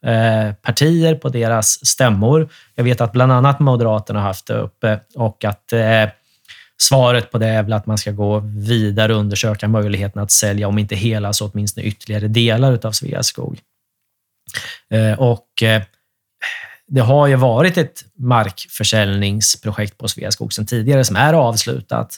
eh, 0.07 0.55
partier 0.63 1.15
på 1.15 1.29
deras 1.29 1.87
stämmor. 1.87 2.49
Jag 2.75 2.85
vet 2.85 3.01
att 3.01 3.13
bland 3.13 3.33
annat 3.33 3.61
Moderaterna 3.61 4.21
har 4.21 4.27
haft 4.27 4.47
det 4.47 4.55
uppe 4.55 5.01
och 5.15 5.45
att 5.45 5.73
svaret 6.83 7.31
på 7.31 7.39
det 7.39 7.47
är 7.47 7.63
väl 7.63 7.73
att 7.73 7.87
man 7.87 7.99
ska 7.99 8.11
gå 8.11 8.39
vidare 8.45 9.15
och 9.15 9.21
undersöka 9.21 9.69
möjligheten 9.69 10.23
att 10.23 10.31
sälja, 10.31 10.69
om 10.69 10.79
inte 10.79 10.95
hela, 10.95 11.33
så 11.33 11.51
åtminstone 11.51 11.87
ytterligare 11.87 12.29
delar 12.29 12.87
av 12.87 12.93
Sveaskog. 12.93 13.59
Och 15.19 15.63
det 16.89 17.01
har 17.01 17.27
ju 17.27 17.37
varit 17.37 17.79
ett 17.79 18.05
markförsäljningsprojekt 18.19 19.99
på 19.99 20.09
Sveaskog 20.09 20.53
sedan 20.53 20.67
tidigare 20.67 21.05
som 21.05 21.17
är 21.17 21.33
avslutat. 21.33 22.17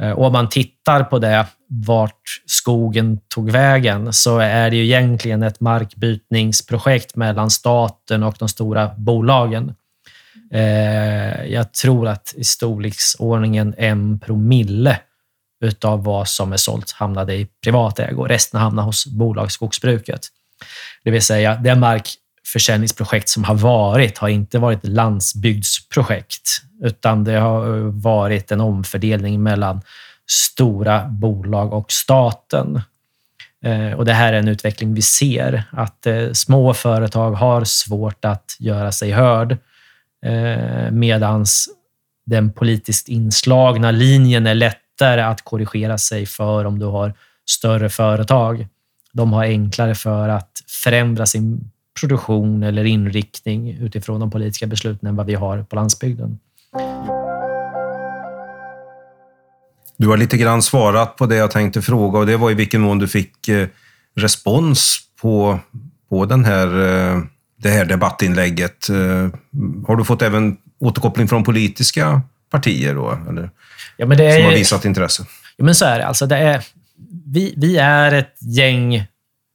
Eh, 0.00 0.10
och 0.10 0.26
om 0.26 0.32
man 0.32 0.48
tittar 0.48 1.04
på 1.04 1.18
det, 1.18 1.46
vart 1.68 2.42
skogen 2.46 3.20
tog 3.28 3.50
vägen, 3.50 4.12
så 4.12 4.38
är 4.38 4.70
det 4.70 4.76
ju 4.76 4.84
egentligen 4.84 5.42
ett 5.42 5.60
markbytningsprojekt 5.60 7.16
mellan 7.16 7.50
staten 7.50 8.22
och 8.22 8.36
de 8.38 8.48
stora 8.48 8.90
bolagen. 8.96 9.74
Eh, 10.52 11.44
jag 11.44 11.72
tror 11.72 12.08
att 12.08 12.34
i 12.36 12.44
storleksordningen 12.44 13.74
en 13.78 14.20
promille 14.20 15.00
utav 15.60 16.04
vad 16.04 16.28
som 16.28 16.52
är 16.52 16.56
sålt 16.56 16.90
hamnade 16.90 17.34
i 17.34 17.46
privat 17.64 17.98
ägo. 17.98 18.24
Resten 18.24 18.60
hamnade 18.60 18.86
hos 18.86 19.06
bolagsskogsbruket. 19.06 20.28
Det 21.04 21.10
vill 21.10 21.22
säga, 21.22 21.54
den 21.54 21.80
mark 21.80 22.08
försäljningsprojekt 22.46 23.28
som 23.28 23.44
har 23.44 23.54
varit 23.54 24.18
har 24.18 24.28
inte 24.28 24.58
varit 24.58 24.86
landsbygdsprojekt, 24.86 26.62
utan 26.82 27.24
det 27.24 27.32
har 27.32 27.76
eh, 27.76 27.84
varit 27.84 28.52
en 28.52 28.60
omfördelning 28.60 29.42
mellan 29.42 29.80
stora 30.26 31.06
bolag 31.06 31.72
och 31.72 31.92
staten. 31.92 32.80
Eh, 33.64 33.92
och 33.92 34.04
det 34.04 34.12
här 34.12 34.32
är 34.32 34.38
en 34.38 34.48
utveckling 34.48 34.94
vi 34.94 35.02
ser, 35.02 35.64
att 35.72 36.06
eh, 36.06 36.32
små 36.32 36.74
företag 36.74 37.32
har 37.32 37.64
svårt 37.64 38.24
att 38.24 38.56
göra 38.58 38.92
sig 38.92 39.10
hörd, 39.10 39.58
medan 40.90 40.98
medans 40.98 41.68
den 42.26 42.52
politiskt 42.52 43.08
inslagna 43.08 43.90
linjen 43.90 44.46
är 44.46 44.54
lättare 44.54 45.20
att 45.20 45.42
korrigera 45.42 45.98
sig 45.98 46.26
för 46.26 46.64
om 46.64 46.78
du 46.78 46.86
har 46.86 47.14
större 47.50 47.90
företag. 47.90 48.66
De 49.12 49.32
har 49.32 49.44
enklare 49.44 49.94
för 49.94 50.28
att 50.28 50.62
förändra 50.66 51.26
sin 51.26 51.70
produktion 52.00 52.62
eller 52.62 52.84
inriktning 52.84 53.70
utifrån 53.70 54.20
de 54.20 54.30
politiska 54.30 54.66
besluten 54.66 55.08
än 55.08 55.16
vad 55.16 55.26
vi 55.26 55.34
har 55.34 55.62
på 55.62 55.76
landsbygden. 55.76 56.38
Du 59.96 60.08
har 60.08 60.16
lite 60.16 60.36
grann 60.36 60.62
svarat 60.62 61.16
på 61.16 61.26
det 61.26 61.36
jag 61.36 61.50
tänkte 61.50 61.82
fråga 61.82 62.18
och 62.18 62.26
det 62.26 62.36
var 62.36 62.50
i 62.50 62.54
vilken 62.54 62.80
mån 62.80 62.98
du 62.98 63.08
fick 63.08 63.48
eh, 63.48 63.68
respons 64.16 65.00
på, 65.20 65.58
på 66.08 66.24
den 66.24 66.44
här, 66.44 66.66
eh, 66.66 67.22
det 67.56 67.68
här 67.68 67.84
debattinlägget. 67.84 68.88
Eh, 68.88 69.28
har 69.86 69.96
du 69.96 70.04
fått 70.04 70.22
även 70.22 70.56
återkoppling 70.80 71.28
från 71.28 71.44
politiska 71.44 72.22
partier 72.50 72.94
då? 72.94 73.18
Eller, 73.28 73.50
ja, 73.96 74.06
men 74.06 74.18
det 74.18 74.24
är, 74.24 74.36
som 74.36 74.44
har 74.44 74.52
visat 74.52 74.84
intresse? 74.84 75.26
Ja, 75.56 75.64
men 75.64 75.74
så 75.74 75.84
är 75.84 75.98
det. 75.98 76.06
Alltså 76.06 76.26
det 76.26 76.36
är, 76.36 76.64
vi, 77.26 77.54
vi 77.56 77.76
är 77.76 78.12
ett 78.12 78.36
gäng 78.40 79.06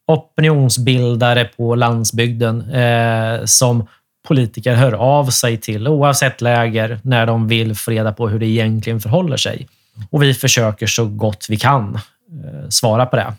opinionsbildare 0.10 1.46
på 1.46 1.76
landsbygden 1.76 2.72
eh, 2.72 3.46
som 3.46 3.88
politiker 4.28 4.74
hör 4.74 4.92
av 4.92 5.26
sig 5.26 5.58
till 5.58 5.88
oavsett 5.88 6.42
läger 6.42 7.00
när 7.04 7.26
de 7.26 7.48
vill 7.48 7.76
få 7.76 7.92
reda 7.92 8.12
på 8.12 8.30
hur 8.30 8.40
det 8.40 8.46
egentligen 8.46 9.00
förhåller 9.00 9.38
sig. 9.38 9.68
Och 10.10 10.24
vi 10.24 10.34
försöker 10.34 10.88
så 10.88 11.06
gott 11.06 11.46
vi 11.50 11.58
kan 11.58 11.96
eh, 11.96 12.70
svara 12.70 13.06
på 13.06 13.16
det. 13.16 13.34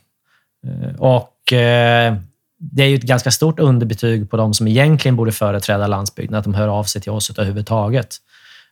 Eh, 0.66 0.94
och 0.98 1.52
eh, 1.52 2.16
det 2.58 2.82
är 2.82 2.88
ju 2.88 2.94
ett 2.94 3.02
ganska 3.02 3.30
stort 3.30 3.58
underbetyg 3.58 4.30
på 4.30 4.36
de 4.36 4.54
som 4.54 4.68
egentligen 4.68 5.16
borde 5.16 5.32
företräda 5.32 5.86
landsbygden, 5.86 6.38
att 6.38 6.44
de 6.44 6.54
hör 6.54 6.68
av 6.68 6.84
sig 6.84 7.00
till 7.00 7.12
oss 7.12 7.30
överhuvudtaget. 7.30 8.16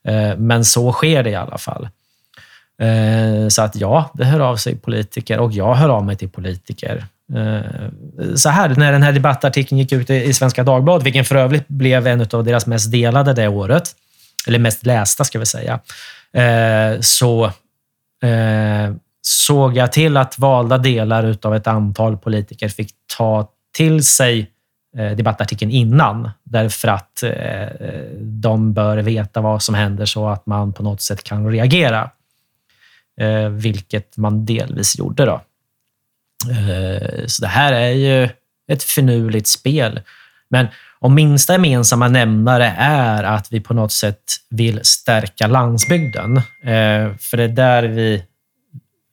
Eh, 0.05 0.37
men 0.37 0.65
så 0.65 0.93
sker 0.93 1.23
det 1.23 1.31
i 1.31 1.35
alla 1.35 1.59
fall. 1.59 1.89
Eh, 2.83 3.49
så 3.49 3.63
att 3.63 3.77
ja, 3.77 4.11
det 4.15 4.25
hör 4.25 4.41
av 4.41 4.57
sig 4.57 4.77
politiker 4.77 5.39
och 5.39 5.53
jag 5.53 5.75
hör 5.75 5.89
av 5.89 6.05
mig 6.05 6.17
till 6.17 6.29
politiker. 6.29 7.05
Eh, 7.35 7.89
så 8.37 8.49
här, 8.49 8.69
när 8.69 8.93
den 8.93 9.03
här 9.03 9.13
debattartikeln 9.13 9.79
gick 9.79 9.93
ut 9.93 10.11
i 10.11 10.35
Svenska 10.35 10.65
Dagbladet, 10.65 11.07
vilken 11.07 11.25
för 11.25 11.35
övrigt 11.35 11.69
blev 11.69 12.07
en 12.07 12.27
av 12.33 12.45
deras 12.45 12.67
mest 12.67 12.93
delade 12.93 13.33
det 13.33 13.49
året, 13.49 13.95
eller 14.47 14.59
mest 14.59 14.87
lästa 14.87 15.25
ska 15.25 15.39
vi 15.39 15.47
säga, 15.47 15.81
eh, 16.33 17.01
så 17.01 17.45
eh, 18.23 18.95
såg 19.23 19.77
jag 19.77 19.93
till 19.93 20.17
att 20.17 20.39
valda 20.39 20.79
delar 20.79 21.37
av 21.43 21.55
ett 21.55 21.67
antal 21.67 22.17
politiker 22.17 22.69
fick 22.69 22.91
ta 23.17 23.49
till 23.77 24.05
sig 24.05 24.51
eh, 24.97 25.11
debattartikeln 25.11 25.71
innan, 25.71 26.31
därför 26.45 26.89
att 26.89 27.23
eh, 27.23 27.69
de 28.21 28.73
bör 28.73 28.97
veta 28.97 29.41
vad 29.41 29.63
som 29.63 29.75
händer 29.75 30.07
så 30.07 30.29
att 30.29 30.47
man 30.47 30.73
på 30.73 30.83
något 30.83 31.01
sätt 31.01 31.25
kan 31.25 31.51
reagera. 31.51 32.11
Eh, 33.21 33.49
vilket 33.49 34.17
man 34.17 34.45
delvis 34.45 34.99
gjorde. 34.99 35.25
då. 35.25 35.41
Eh, 36.51 37.27
så 37.27 37.43
det 37.43 37.49
här 37.49 37.73
är 37.73 37.91
ju 37.91 38.29
ett 38.73 38.83
finurligt 38.83 39.49
spel. 39.49 40.01
Men 40.51 40.67
om 40.99 41.15
minsta 41.15 41.53
gemensamma 41.53 42.09
nämnare 42.09 42.75
är 42.79 43.25
att 43.25 43.53
vi 43.53 43.61
på 43.61 43.75
något 43.75 43.93
sätt 43.93 44.23
vill 44.51 44.81
stärka 44.83 45.47
landsbygden, 45.47 46.37
eh, 46.63 47.17
för 47.21 47.37
det 47.37 47.45
är 47.45 47.49
där 47.49 47.83
vi, 47.83 48.25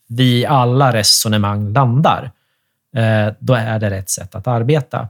vi 0.09 0.45
alla 0.45 0.93
resonemang 0.93 1.73
landar, 1.73 2.31
eh, 2.95 3.33
då 3.39 3.53
är 3.53 3.79
det 3.79 3.89
rätt 3.89 4.09
sätt 4.09 4.35
att 4.35 4.47
arbeta. 4.47 5.07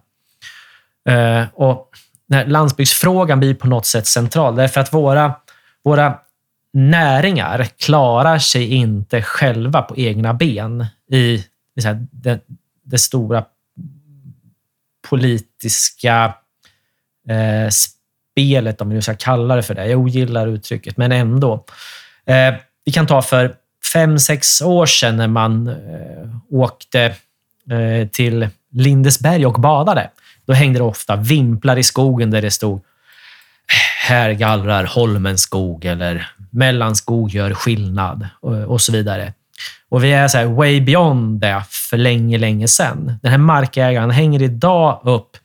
Eh, 1.09 1.43
och 1.53 1.89
när 2.27 2.45
landsbygdsfrågan 2.45 3.39
blir 3.39 3.53
på 3.53 3.67
något 3.67 3.85
sätt 3.85 4.07
central, 4.07 4.55
därför 4.55 4.81
att 4.81 4.93
våra, 4.93 5.33
våra 5.83 6.19
näringar 6.75 7.67
klarar 7.77 8.39
sig 8.39 8.73
inte 8.73 9.21
själva 9.21 9.81
på 9.81 9.97
egna 9.97 10.33
ben 10.33 10.85
i 11.11 11.43
det, 11.75 11.97
det, 12.11 12.41
det 12.83 12.97
stora 12.97 13.45
politiska 15.09 16.33
eh, 17.29 17.69
spelet, 17.69 18.81
om 18.81 18.89
vi 18.89 18.95
nu 18.95 19.01
ska 19.01 19.15
kalla 19.15 19.55
det 19.55 19.63
för 19.63 19.73
det. 19.73 19.87
Jag 19.87 19.99
ogillar 19.99 20.47
uttrycket, 20.47 20.97
men 20.97 21.11
ändå. 21.11 21.65
Eh, 22.25 22.53
vi 22.85 22.91
kan 22.91 23.07
ta 23.07 23.21
för 23.21 23.55
fem, 23.93 24.19
sex 24.19 24.61
år 24.61 24.85
sedan 24.85 25.17
när 25.17 25.27
man 25.27 25.67
eh, 25.67 26.29
åkte 26.49 27.01
eh, 27.71 28.07
till 28.11 28.47
Lindesberg 28.71 29.45
och 29.45 29.61
badade, 29.61 30.09
då 30.45 30.53
hängde 30.53 30.79
det 30.79 30.83
ofta 30.83 31.15
vimplar 31.15 31.77
i 31.77 31.83
skogen 31.83 32.31
där 32.31 32.41
det 32.41 32.51
stod 32.51 32.81
här 34.07 34.31
gallrar 34.31 34.83
Holmens 34.83 35.41
skog 35.41 35.85
eller 35.85 36.31
mellanskog 36.55 37.29
gör 37.29 37.53
skillnad 37.53 38.27
eh, 38.43 38.63
och, 38.63 38.81
så 38.81 38.91
vidare. 38.91 39.33
Och 39.89 40.03
vi 40.03 40.13
är 40.13 40.27
så 40.27 40.37
här 40.37 40.45
way 40.45 40.81
beyond 40.81 41.41
det 41.41 41.63
för 41.69 41.97
länge, 41.97 42.37
länge 42.37 42.67
sedan. 42.67 43.19
Den 43.21 43.31
här 43.31 43.37
markägaren 43.37 44.11
hänger 44.11 44.41
idag 44.41 45.01
upp 45.03 45.37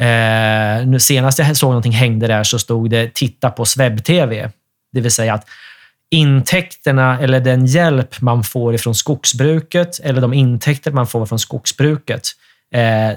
Eh, 0.00 0.86
nu 0.86 1.00
senast 1.00 1.38
jag 1.38 1.56
såg 1.56 1.68
någonting 1.68 1.92
hängde 1.92 2.26
där 2.26 2.44
så 2.44 2.58
stod 2.58 2.90
det 2.90 3.14
“Titta 3.14 3.50
på 3.50 3.64
webb-tv”. 3.78 4.50
Det 4.92 5.00
vill 5.00 5.10
säga 5.10 5.34
att 5.34 5.46
intäkterna 6.10 7.20
eller 7.20 7.40
den 7.40 7.66
hjälp 7.66 8.20
man 8.20 8.44
får 8.44 8.74
ifrån 8.74 8.94
skogsbruket 8.94 10.00
eller 10.02 10.20
de 10.20 10.34
intäkter 10.34 10.92
man 10.92 11.06
får 11.06 11.26
från 11.26 11.38
skogsbruket 11.38 12.22
eh, 12.74 13.10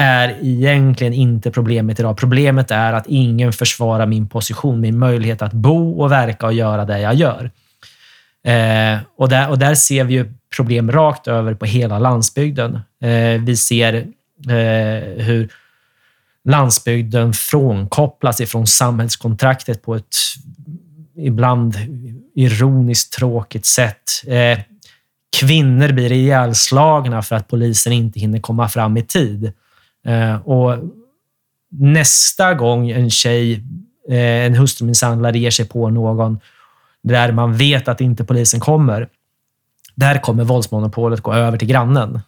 är 0.00 0.38
egentligen 0.42 1.12
inte 1.12 1.50
problemet 1.50 2.00
idag. 2.00 2.16
Problemet 2.16 2.70
är 2.70 2.92
att 2.92 3.06
ingen 3.06 3.52
försvarar 3.52 4.06
min 4.06 4.28
position, 4.28 4.80
min 4.80 4.98
möjlighet 4.98 5.42
att 5.42 5.52
bo 5.52 6.00
och 6.00 6.12
verka 6.12 6.46
och 6.46 6.52
göra 6.52 6.84
det 6.84 7.00
jag 7.00 7.14
gör. 7.14 7.50
Eh, 8.44 8.98
och, 9.16 9.28
där, 9.28 9.50
och 9.50 9.58
där 9.58 9.74
ser 9.74 10.04
vi 10.04 10.14
ju 10.14 10.32
problem 10.56 10.92
rakt 10.92 11.28
över 11.28 11.54
på 11.54 11.64
hela 11.64 11.98
landsbygden. 11.98 12.74
Eh, 13.02 13.40
vi 13.40 13.56
ser 13.56 13.94
eh, 14.48 15.24
hur 15.24 15.48
landsbygden 16.44 17.32
frånkopplas 17.32 18.40
ifrån 18.40 18.66
samhällskontraktet 18.66 19.82
på 19.82 19.94
ett 19.94 20.16
ibland 21.16 21.76
ironiskt 22.34 23.12
tråkigt 23.12 23.66
sätt. 23.66 24.02
Eh, 24.26 24.58
kvinnor 25.40 25.92
blir 25.92 26.12
ihjälslagna 26.12 27.22
för 27.22 27.36
att 27.36 27.48
polisen 27.48 27.92
inte 27.92 28.20
hinner 28.20 28.40
komma 28.40 28.68
fram 28.68 28.96
i 28.96 29.02
tid. 29.02 29.52
Eh, 30.06 30.46
och 30.46 30.78
nästa 31.70 32.54
gång 32.54 32.90
en 32.90 33.10
tjej, 33.10 33.64
eh, 34.08 34.46
en 34.46 34.54
hustrumisshandlare 34.54 35.38
ger 35.38 35.50
sig 35.50 35.68
på 35.68 35.90
någon 35.90 36.40
där 37.02 37.32
man 37.32 37.54
vet 37.56 37.88
att 37.88 38.00
inte 38.00 38.24
polisen 38.24 38.60
kommer, 38.60 39.08
där 39.94 40.18
kommer 40.18 40.44
våldsmonopolet 40.44 41.20
gå 41.20 41.32
över 41.34 41.58
till 41.58 41.68
grannen. 41.68 42.20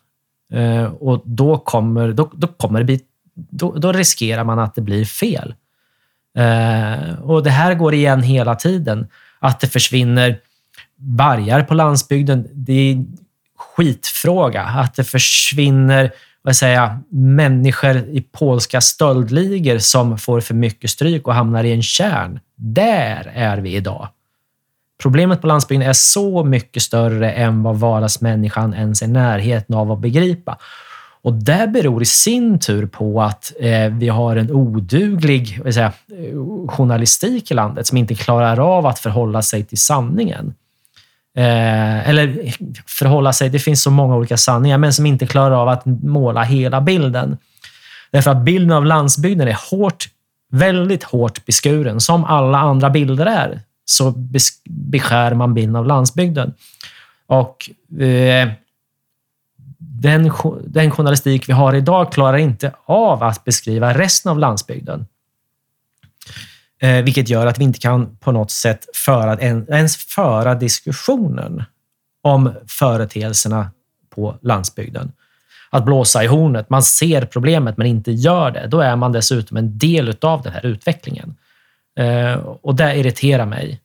Eh, 0.53 0.85
och 0.85 1.23
då 1.25 1.59
kommer, 1.59 2.13
då, 2.13 2.31
då 2.35 2.47
kommer 2.47 2.79
det 2.79 2.85
bli 2.85 3.01
då, 3.35 3.73
då 3.73 3.93
riskerar 3.93 4.45
man 4.45 4.59
att 4.59 4.75
det 4.75 4.81
blir 4.81 5.05
fel. 5.05 5.55
Eh, 6.37 7.21
och 7.23 7.43
Det 7.43 7.51
här 7.51 7.75
går 7.75 7.95
igen 7.95 8.23
hela 8.23 8.55
tiden. 8.55 9.07
Att 9.39 9.61
det 9.61 9.67
försvinner 9.67 10.39
vargar 10.97 11.63
på 11.63 11.75
landsbygden, 11.75 12.49
det 12.53 12.73
är 12.73 12.93
en 12.93 13.19
skitfråga. 13.57 14.63
Att 14.63 14.95
det 14.95 15.05
försvinner 15.05 16.11
vad 16.43 16.57
säger 16.57 16.99
människor 17.11 17.97
i 17.97 18.21
polska 18.21 18.81
stöldligor 18.81 19.79
som 19.79 20.19
får 20.19 20.41
för 20.41 20.55
mycket 20.55 20.91
stryk 20.91 21.27
och 21.29 21.35
hamnar 21.35 21.65
i 21.65 21.73
en 21.73 21.83
kärn. 21.83 22.41
Där 22.57 23.33
är 23.35 23.59
vi 23.59 23.77
idag. 23.77 24.09
Problemet 25.03 25.41
på 25.41 25.47
landsbygden 25.47 25.89
är 25.89 25.93
så 25.93 26.45
mycket 26.45 26.83
större 26.83 27.33
än 27.33 27.63
vad 27.63 27.77
vardagsmänniskan 27.77 28.75
ens 28.75 29.03
är 29.03 29.07
i 29.07 29.11
närheten 29.11 29.77
av 29.77 29.93
att 29.93 29.99
begripa. 29.99 30.59
Och 31.23 31.33
Det 31.33 31.71
beror 31.73 32.03
i 32.03 32.05
sin 32.05 32.59
tur 32.59 32.87
på 32.87 33.23
att 33.23 33.53
eh, 33.61 33.89
vi 33.89 34.09
har 34.09 34.37
en 34.37 34.51
oduglig 34.51 35.73
säga, 35.75 35.87
eh, 35.87 36.67
journalistik 36.69 37.51
i 37.51 37.55
landet 37.55 37.87
som 37.87 37.99
inte 37.99 38.15
klarar 38.15 38.79
av 38.79 38.87
att 38.87 38.99
förhålla 38.99 39.43
sig 39.43 39.65
till 39.65 39.79
sanningen. 39.79 40.55
Eh, 41.37 42.09
eller 42.09 42.55
förhålla 42.87 43.33
sig, 43.33 43.49
det 43.49 43.59
finns 43.59 43.83
så 43.83 43.91
många 43.91 44.17
olika 44.17 44.37
sanningar, 44.37 44.79
men 44.79 44.93
som 44.93 45.07
inte 45.07 45.27
klarar 45.27 45.57
av 45.57 45.69
att 45.69 45.87
måla 45.87 46.43
hela 46.43 46.81
bilden. 46.81 47.39
Därför 48.11 48.31
att 48.31 48.45
bilden 48.45 48.73
av 48.73 48.87
landsbygden 48.87 49.49
är 49.49 49.59
hårt, 49.71 50.09
väldigt 50.51 51.03
hårt 51.03 51.45
beskuren. 51.45 52.01
Som 52.01 52.25
alla 52.25 52.59
andra 52.59 52.91
bilder 52.91 53.27
är, 53.27 53.61
så 53.85 54.15
beskär 54.65 55.35
man 55.35 55.55
bilden 55.55 55.77
av 55.77 55.87
landsbygden. 55.87 56.55
Och 57.27 57.71
eh, 58.01 58.49
den, 59.79 60.33
den 60.67 60.91
journalistik 60.91 61.49
vi 61.49 61.53
har 61.53 61.75
idag 61.75 62.13
klarar 62.13 62.37
inte 62.37 62.73
av 62.85 63.23
att 63.23 63.45
beskriva 63.45 63.99
resten 63.99 64.31
av 64.31 64.39
landsbygden. 64.39 65.07
Eh, 66.83 67.05
vilket 67.05 67.29
gör 67.29 67.47
att 67.47 67.59
vi 67.59 67.65
inte 67.65 67.79
kan 67.79 68.17
på 68.17 68.33
något 68.33 68.51
sätt 68.51 68.87
föra, 68.95 69.41
ens 69.41 69.97
föra 69.97 70.55
diskussionen 70.55 71.65
om 72.23 72.53
företeelserna 72.69 73.71
på 74.15 74.37
landsbygden. 74.43 75.13
Att 75.71 75.85
blåsa 75.85 76.25
i 76.25 76.27
hornet. 76.27 76.71
Man 76.71 76.83
ser 76.83 77.27
problemet 77.27 77.77
men 77.77 77.87
inte 77.87 78.13
gör 78.13 78.51
det. 78.51 78.67
Då 78.67 78.81
är 78.81 78.97
man 78.97 79.13
dessutom 79.13 79.57
en 79.57 79.79
del 79.79 80.17
av 80.21 80.43
den 80.43 80.53
här 80.53 80.67
utvecklingen. 80.67 81.35
Eh, 81.99 82.35
och 82.35 82.75
det 82.75 82.97
irriterar 82.97 83.47
mig. 83.47 83.81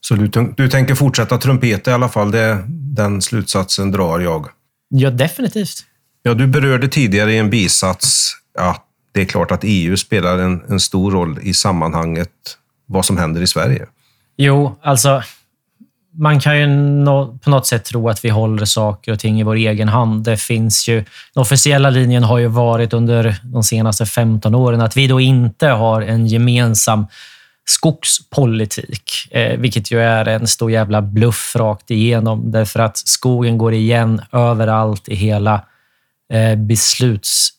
Så 0.00 0.14
du, 0.14 0.52
du 0.56 0.68
tänker 0.68 0.94
fortsätta 0.94 1.38
trumpeta 1.38 1.90
i 1.90 1.94
alla 1.94 2.08
fall? 2.08 2.30
Det, 2.30 2.64
den 2.68 3.22
slutsatsen 3.22 3.90
drar 3.90 4.20
jag. 4.20 4.46
Ja, 4.88 5.10
definitivt. 5.10 5.84
Ja, 6.22 6.34
du 6.34 6.46
berörde 6.46 6.88
tidigare 6.88 7.32
i 7.32 7.38
en 7.38 7.50
bisats 7.50 8.32
att 8.58 8.85
det 9.16 9.22
är 9.22 9.26
klart 9.26 9.50
att 9.50 9.60
EU 9.62 9.96
spelar 9.96 10.38
en, 10.38 10.62
en 10.68 10.80
stor 10.80 11.10
roll 11.10 11.38
i 11.42 11.54
sammanhanget 11.54 12.30
vad 12.86 13.04
som 13.04 13.16
händer 13.16 13.42
i 13.42 13.46
Sverige. 13.46 13.86
Jo, 14.36 14.78
alltså 14.82 15.22
man 16.18 16.40
kan 16.40 16.58
ju 16.58 16.66
no 16.66 17.38
på 17.38 17.50
något 17.50 17.66
sätt 17.66 17.84
tro 17.84 18.08
att 18.08 18.24
vi 18.24 18.28
håller 18.28 18.64
saker 18.64 19.12
och 19.12 19.18
ting 19.18 19.40
i 19.40 19.42
vår 19.42 19.54
egen 19.54 19.88
hand. 19.88 20.24
Det 20.24 20.36
finns 20.36 20.88
ju, 20.88 20.96
den 21.34 21.40
officiella 21.40 21.90
linjen 21.90 22.22
har 22.22 22.38
ju 22.38 22.46
varit 22.46 22.92
under 22.92 23.36
de 23.44 23.62
senaste 23.62 24.06
15 24.06 24.54
åren 24.54 24.80
att 24.80 24.96
vi 24.96 25.06
då 25.06 25.20
inte 25.20 25.66
har 25.66 26.02
en 26.02 26.26
gemensam 26.26 27.06
skogspolitik, 27.64 29.28
eh, 29.30 29.58
vilket 29.58 29.90
ju 29.90 30.00
är 30.00 30.28
en 30.28 30.46
stor 30.46 30.70
jävla 30.70 31.02
bluff 31.02 31.56
rakt 31.56 31.90
igenom. 31.90 32.50
Därför 32.50 32.80
att 32.80 32.96
skogen 32.98 33.58
går 33.58 33.74
igen 33.74 34.20
överallt 34.32 35.08
i 35.08 35.14
hela 35.14 35.64
eh, 36.32 36.56
besluts 36.56 37.55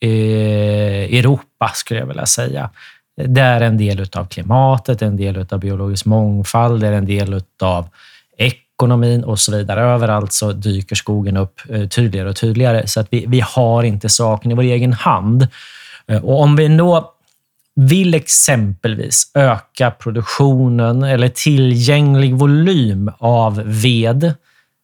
Eh, 0.00 1.18
Europa, 1.18 1.70
skulle 1.74 2.00
jag 2.00 2.06
vilja 2.06 2.26
säga. 2.26 2.70
Det 3.16 3.40
är 3.40 3.60
en 3.60 3.78
del 3.78 4.06
av 4.12 4.26
klimatet, 4.26 5.02
en 5.02 5.16
del 5.16 5.46
av 5.50 5.60
biologisk 5.60 6.06
mångfald, 6.06 6.80
det 6.80 6.86
är 6.86 6.92
en 6.92 7.06
del 7.06 7.42
av 7.62 7.88
ekonomin 8.36 9.24
och 9.24 9.38
så 9.38 9.56
vidare. 9.56 9.80
Överallt 9.80 10.32
så 10.32 10.52
dyker 10.52 10.96
skogen 10.96 11.36
upp 11.36 11.60
eh, 11.68 11.88
tydligare 11.88 12.28
och 12.28 12.36
tydligare. 12.36 12.86
Så 12.86 13.00
att 13.00 13.06
vi, 13.10 13.24
vi 13.28 13.40
har 13.40 13.82
inte 13.82 14.08
saken 14.08 14.50
i 14.50 14.54
vår 14.54 14.62
egen 14.62 14.92
hand. 14.92 15.48
Eh, 16.06 16.24
och 16.24 16.42
om 16.42 16.56
vi 16.56 16.68
då 16.68 17.12
vill 17.74 18.14
exempelvis 18.14 19.30
öka 19.34 19.90
produktionen 19.90 21.02
eller 21.02 21.28
tillgänglig 21.28 22.34
volym 22.34 23.10
av 23.18 23.62
ved 23.64 24.34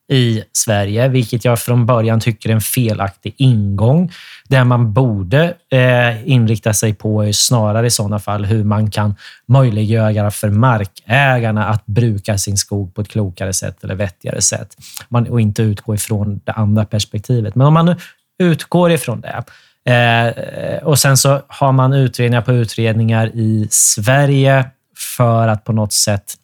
i 0.08 0.42
Sverige, 0.52 1.08
vilket 1.08 1.44
jag 1.44 1.58
från 1.58 1.86
början 1.86 2.20
tycker 2.20 2.48
är 2.48 2.54
en 2.54 2.60
felaktig 2.60 3.34
ingång. 3.36 4.12
Det 4.48 4.64
man 4.64 4.92
borde 4.92 5.54
eh, 5.70 6.28
inrikta 6.28 6.74
sig 6.74 6.94
på 6.94 7.24
är 7.24 7.32
snarare 7.32 7.86
i 7.86 7.90
sådana 7.90 8.18
fall 8.18 8.44
hur 8.44 8.64
man 8.64 8.90
kan 8.90 9.14
möjliggöra 9.46 10.30
för 10.30 10.50
markägarna 10.50 11.66
att 11.66 11.86
bruka 11.86 12.38
sin 12.38 12.56
skog 12.56 12.94
på 12.94 13.00
ett 13.00 13.08
klokare 13.08 13.52
sätt 13.52 13.84
eller 13.84 13.94
vettigare 13.94 14.42
sätt 14.42 14.76
man, 15.08 15.26
och 15.26 15.40
inte 15.40 15.62
utgå 15.62 15.94
ifrån 15.94 16.40
det 16.44 16.52
andra 16.52 16.84
perspektivet. 16.84 17.54
Men 17.54 17.66
om 17.66 17.74
man 17.74 17.86
nu 17.86 17.96
utgår 18.38 18.92
ifrån 18.92 19.20
det, 19.20 19.44
Eh, 19.86 20.82
och 20.82 20.98
sen 20.98 21.16
så 21.16 21.42
har 21.48 21.72
man 21.72 21.92
utredningar 21.92 22.42
på 22.42 22.52
utredningar 22.52 23.26
i 23.26 23.68
Sverige 23.70 24.70
för 25.16 25.48
att 25.48 25.64
på 25.64 25.72
något 25.72 25.92
sätt 25.92 26.34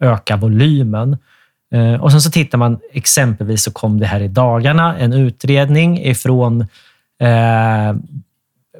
öka 0.00 0.36
volymen. 0.36 1.18
Eh, 1.74 1.94
och 1.94 2.10
sen 2.10 2.20
så 2.20 2.30
tittar 2.30 2.58
man, 2.58 2.78
exempelvis 2.92 3.62
så 3.62 3.70
kom 3.70 4.00
det 4.00 4.06
här 4.06 4.20
i 4.20 4.28
dagarna 4.28 4.98
en 4.98 5.12
utredning 5.12 6.04
ifrån 6.04 6.60
eh, 7.20 7.94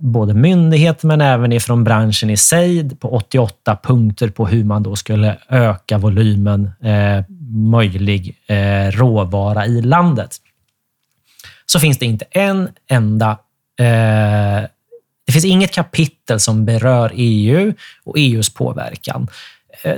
både 0.01 0.35
myndigheter 0.35 1.07
men 1.07 1.21
även 1.21 1.53
ifrån 1.53 1.85
branschen 1.85 2.31
i 2.31 2.37
sig 2.37 2.97
på 2.97 3.09
88 3.09 3.79
punkter 3.83 4.29
på 4.29 4.47
hur 4.47 4.65
man 4.65 4.83
då 4.83 4.97
skulle 4.97 5.39
öka 5.49 5.99
volymen 5.99 6.71
eh, 6.83 7.25
möjlig 7.53 8.37
eh, 8.47 8.91
råvara 8.91 9.67
i 9.67 9.83
landet. 9.83 10.37
Så 11.67 11.81
finns 11.81 11.99
det 11.99 12.07
inte 12.07 12.25
en 12.31 12.69
enda 12.87 13.39
Eh, 13.81 14.69
det 15.27 15.33
finns 15.33 15.45
inget 15.45 15.71
kapitel 15.71 16.41
som 16.41 16.65
berör 16.65 17.13
EU 17.15 17.73
och 18.05 18.19
EUs 18.19 18.55
påverkan. 18.55 19.29
Eh, 19.83 19.97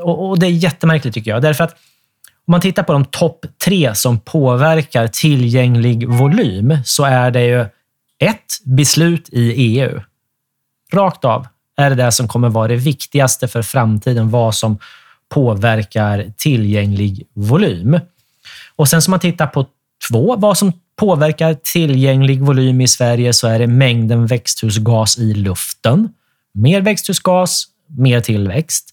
och, 0.00 0.38
Det 0.38 0.46
är 0.46 0.50
jättemärkligt 0.50 1.14
tycker 1.14 1.30
jag. 1.30 1.42
Därför 1.42 1.64
att 1.64 1.76
om 2.46 2.52
man 2.52 2.60
tittar 2.60 2.82
på 2.82 2.92
de 2.92 3.04
topp 3.04 3.46
tre 3.64 3.94
som 3.94 4.20
påverkar 4.20 5.06
tillgänglig 5.08 6.08
volym 6.08 6.78
så 6.84 7.04
är 7.04 7.30
det 7.30 7.44
ju 7.44 7.60
ett, 8.18 8.58
beslut 8.64 9.28
i 9.32 9.52
EU. 9.52 10.00
Rakt 10.92 11.24
av 11.24 11.46
är 11.76 11.90
det 11.90 11.96
det 11.96 12.12
som 12.12 12.28
kommer 12.28 12.48
vara 12.48 12.68
det 12.68 12.76
viktigaste 12.76 13.48
för 13.48 13.62
framtiden, 13.62 14.30
vad 14.30 14.54
som 14.54 14.78
påverkar 15.28 16.32
tillgänglig 16.36 17.26
volym. 17.34 18.00
Och 18.76 18.88
sen 18.88 19.02
som 19.02 19.10
man 19.10 19.20
tittar 19.20 19.46
på 19.46 19.66
två, 20.08 20.36
vad 20.36 20.58
som 20.58 20.72
påverkar 20.96 21.54
tillgänglig 21.54 22.42
volym 22.42 22.80
i 22.80 22.88
Sverige 22.88 23.32
så 23.32 23.48
är 23.48 23.58
det 23.58 23.66
mängden 23.66 24.26
växthusgas 24.26 25.18
i 25.18 25.34
luften. 25.34 26.08
Mer 26.54 26.80
växthusgas, 26.80 27.64
mer 27.86 28.20
tillväxt. 28.20 28.88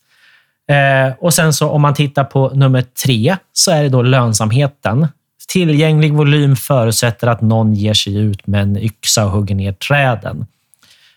Eh, 0.70 1.14
och 1.20 1.34
sen 1.34 1.54
så 1.54 1.70
om 1.70 1.82
man 1.82 1.94
tittar 1.94 2.24
på 2.24 2.50
nummer 2.50 2.82
tre 2.82 3.38
så 3.54 3.72
är 3.72 3.84
det 3.84 3.90
då 3.90 4.02
lönsamheten. 4.02 5.08
Tillgänglig 5.48 6.14
volym 6.14 6.56
förutsätter 6.56 7.28
att 7.28 7.42
någon 7.42 7.74
ger 7.74 7.94
sig 7.94 8.18
ut 8.18 8.48
med 8.48 8.62
en 8.62 8.78
yxa 8.78 9.26
och 9.26 9.32
hugger 9.32 9.56
ner 9.56 9.74
träden 9.74 10.46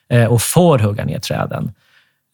eh, 0.08 0.24
och 0.24 0.42
får 0.42 0.78
hugga 0.78 1.04
ner 1.04 1.18
träden. 1.18 1.72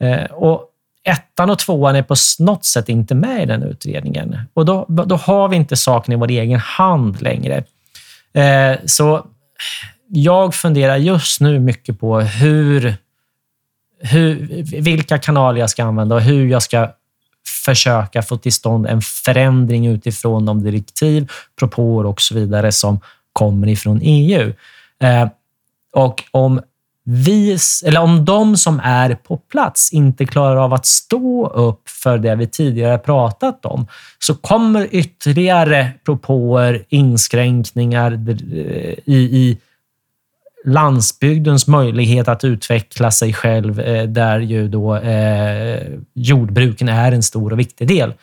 Eh, 0.03 0.25
och 0.25 0.65
ettan 1.05 1.51
och 1.51 1.59
tvåan 1.59 1.97
är 1.97 2.03
på 2.03 2.15
något 2.39 2.65
sätt 2.65 2.89
inte 2.89 3.15
med 3.15 3.43
i 3.43 3.47
den 3.47 3.63
utredningen 3.63 4.39
och 4.55 4.65
då, 4.65 4.87
då 4.89 5.17
har 5.17 5.49
vi 5.49 5.57
inte 5.57 5.77
saken 5.77 6.13
i 6.15 6.17
vår 6.17 6.31
egen 6.31 6.61
hand 6.61 7.23
längre. 7.23 7.65
Eh, 8.33 8.79
så 8.87 9.27
jag 10.09 10.55
funderar 10.55 10.97
just 10.97 11.41
nu 11.41 11.59
mycket 11.59 12.01
på 12.01 12.21
hur, 12.21 12.95
hur, 14.03 14.49
vilka 14.81 15.19
kanaler 15.19 15.61
jag 15.61 15.71
ska 15.71 15.85
använda 15.85 16.15
och 16.15 16.23
hur 16.23 16.47
jag 16.47 16.63
ska 16.63 16.89
försöka 17.69 18.23
få 18.23 18.37
till 18.37 18.53
stånd 18.53 18.87
en 18.87 19.03
förändring 19.03 19.87
utifrån 19.87 20.47
de 20.47 20.65
direktiv, 20.65 21.31
propåer 21.59 22.07
och 22.07 22.21
så 22.21 22.35
vidare 22.35 22.73
som 22.73 23.01
kommer 23.33 23.69
ifrån 23.69 24.01
EU. 24.03 24.53
Eh, 25.03 25.29
och 25.93 26.25
om 26.31 26.61
vi, 27.05 27.59
eller 27.85 28.01
om 28.01 28.25
de 28.25 28.57
som 28.57 28.81
är 28.85 29.15
på 29.15 29.37
plats 29.37 29.93
inte 29.93 30.27
klarar 30.27 30.57
av 30.57 30.75
att 30.75 30.87
stå 30.87 31.47
upp 31.47 31.89
för 31.89 32.19
det 32.19 32.35
vi 32.35 32.47
tidigare 32.47 32.99
pratat 32.99 33.65
om, 33.65 33.87
så 34.19 34.35
kommer 34.35 34.89
ytterligare 34.91 35.91
propåer, 36.05 36.85
inskränkningar 36.89 38.13
eh, 38.13 38.95
i, 39.05 39.17
i 39.17 39.59
landsbygdens 40.69 41.67
möjlighet 41.67 42.29
att 42.29 42.45
utveckla 42.45 43.11
sig 43.11 43.33
själv, 43.33 43.81
eh, 43.81 44.05
där 44.05 44.41
ju 44.41 44.69
då 44.69 44.97
eh, 44.97 45.83
jordbruken 46.15 46.89
är 46.89 47.13
en 47.13 47.23
stor 47.23 47.53
och 47.53 47.59
viktig 47.59 47.89
del. 47.89 48.15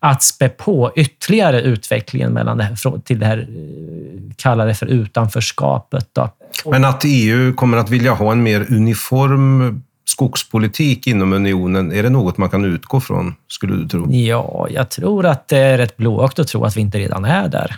Att 0.00 0.22
spä 0.22 0.48
på 0.48 0.92
ytterligare 0.96 1.60
utvecklingen 1.62 2.32
mellan 2.32 2.58
det 2.58 2.64
här, 2.64 2.98
till 2.98 3.18
det 3.18 3.26
här, 3.26 3.38
eh, 3.38 4.34
kallar 4.36 4.66
det 4.66 4.74
för 4.74 4.86
utanförskapet. 4.86 6.08
Då. 6.12 6.30
Men 6.70 6.84
att 6.84 7.02
EU 7.04 7.54
kommer 7.54 7.76
att 7.78 7.90
vilja 7.90 8.12
ha 8.12 8.32
en 8.32 8.42
mer 8.42 8.66
uniform 8.72 9.82
skogspolitik 10.04 11.06
inom 11.06 11.32
unionen, 11.32 11.92
är 11.92 12.02
det 12.02 12.10
något 12.10 12.38
man 12.38 12.48
kan 12.50 12.64
utgå 12.64 13.00
från, 13.00 13.34
skulle 13.48 13.76
du 13.76 13.88
tro? 13.88 14.12
Ja, 14.12 14.66
jag 14.70 14.90
tror 14.90 15.26
att 15.26 15.48
det 15.48 15.58
är 15.58 15.78
rätt 15.78 15.96
blåögt 15.96 16.38
att 16.38 16.48
tro 16.48 16.64
att 16.64 16.76
vi 16.76 16.80
inte 16.80 16.98
redan 16.98 17.24
är 17.24 17.48
där. 17.48 17.76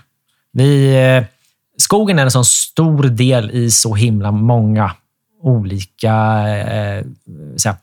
Vi, 0.52 0.96
skogen 1.78 2.18
är 2.18 2.22
en 2.24 2.30
sån 2.30 2.44
stor 2.44 3.02
del 3.02 3.50
i 3.50 3.70
så 3.70 3.94
himla 3.94 4.30
många 4.32 4.92
olika 5.42 6.14
eh, 6.48 7.04
så 7.56 7.74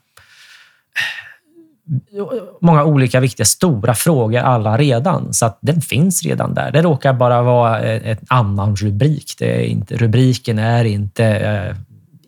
många 2.62 2.84
olika 2.84 3.20
viktiga 3.20 3.46
stora 3.46 3.96
frågor 3.96 4.40
alla 4.40 4.78
redan, 4.78 5.34
så 5.34 5.46
att 5.46 5.60
den 5.62 5.82
finns 5.82 6.24
redan 6.24 6.54
där. 6.54 6.72
Det 6.72 6.82
råkar 6.82 7.14
bara 7.14 7.42
vara 7.42 7.80
en 7.80 8.18
annan 8.28 8.76
rubrik. 8.76 9.36
Det 9.38 9.56
är 9.56 9.66
inte, 9.66 9.98
rubriken 9.98 10.60
är 10.60 10.86
inte 10.86 11.26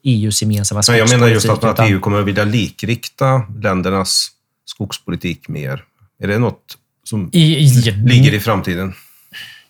EUs 0.03 0.41
eh, 0.41 0.45
e 0.47 0.51
gemensamma 0.51 0.83
skogspolitik. 0.83 1.11
Jag 1.11 1.19
menar 1.19 1.33
just 1.33 1.49
att, 1.49 1.63
att 1.63 1.89
EU 1.89 1.99
kommer 1.99 2.19
att 2.19 2.25
vilja 2.25 2.43
likrikta 2.43 3.41
ländernas 3.61 4.31
skogspolitik 4.65 5.47
mer. 5.47 5.83
Är 6.19 6.27
det 6.27 6.39
något 6.39 6.77
som 7.03 7.29
i, 7.33 7.67
ligger 8.05 8.33
i 8.33 8.39
framtiden? 8.39 8.93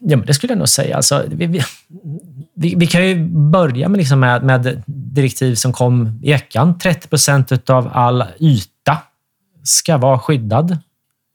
Ja, 0.06 0.18
men 0.18 0.26
det 0.26 0.34
skulle 0.34 0.52
jag 0.54 0.58
nog 0.58 0.70
säga. 0.70 0.96
Alltså, 0.96 1.24
vi, 1.28 1.62
vi, 2.56 2.76
vi, 2.76 2.88
kan 2.88 3.08
ju 3.08 3.30
börja 3.30 3.90
med, 3.90 3.98
liksom 3.98 4.20
med, 4.20 4.44
med 4.44 4.84
direktiv 4.86 5.56
som 5.56 5.74
kom 5.74 6.20
i 6.24 6.32
veckan. 6.32 6.78
30 6.78 7.08
procent 7.08 7.70
av 7.70 7.90
all 7.94 8.24
yta 8.40 8.98
ska 9.64 9.98
vara 9.98 10.20
skyddad. 10.20 10.72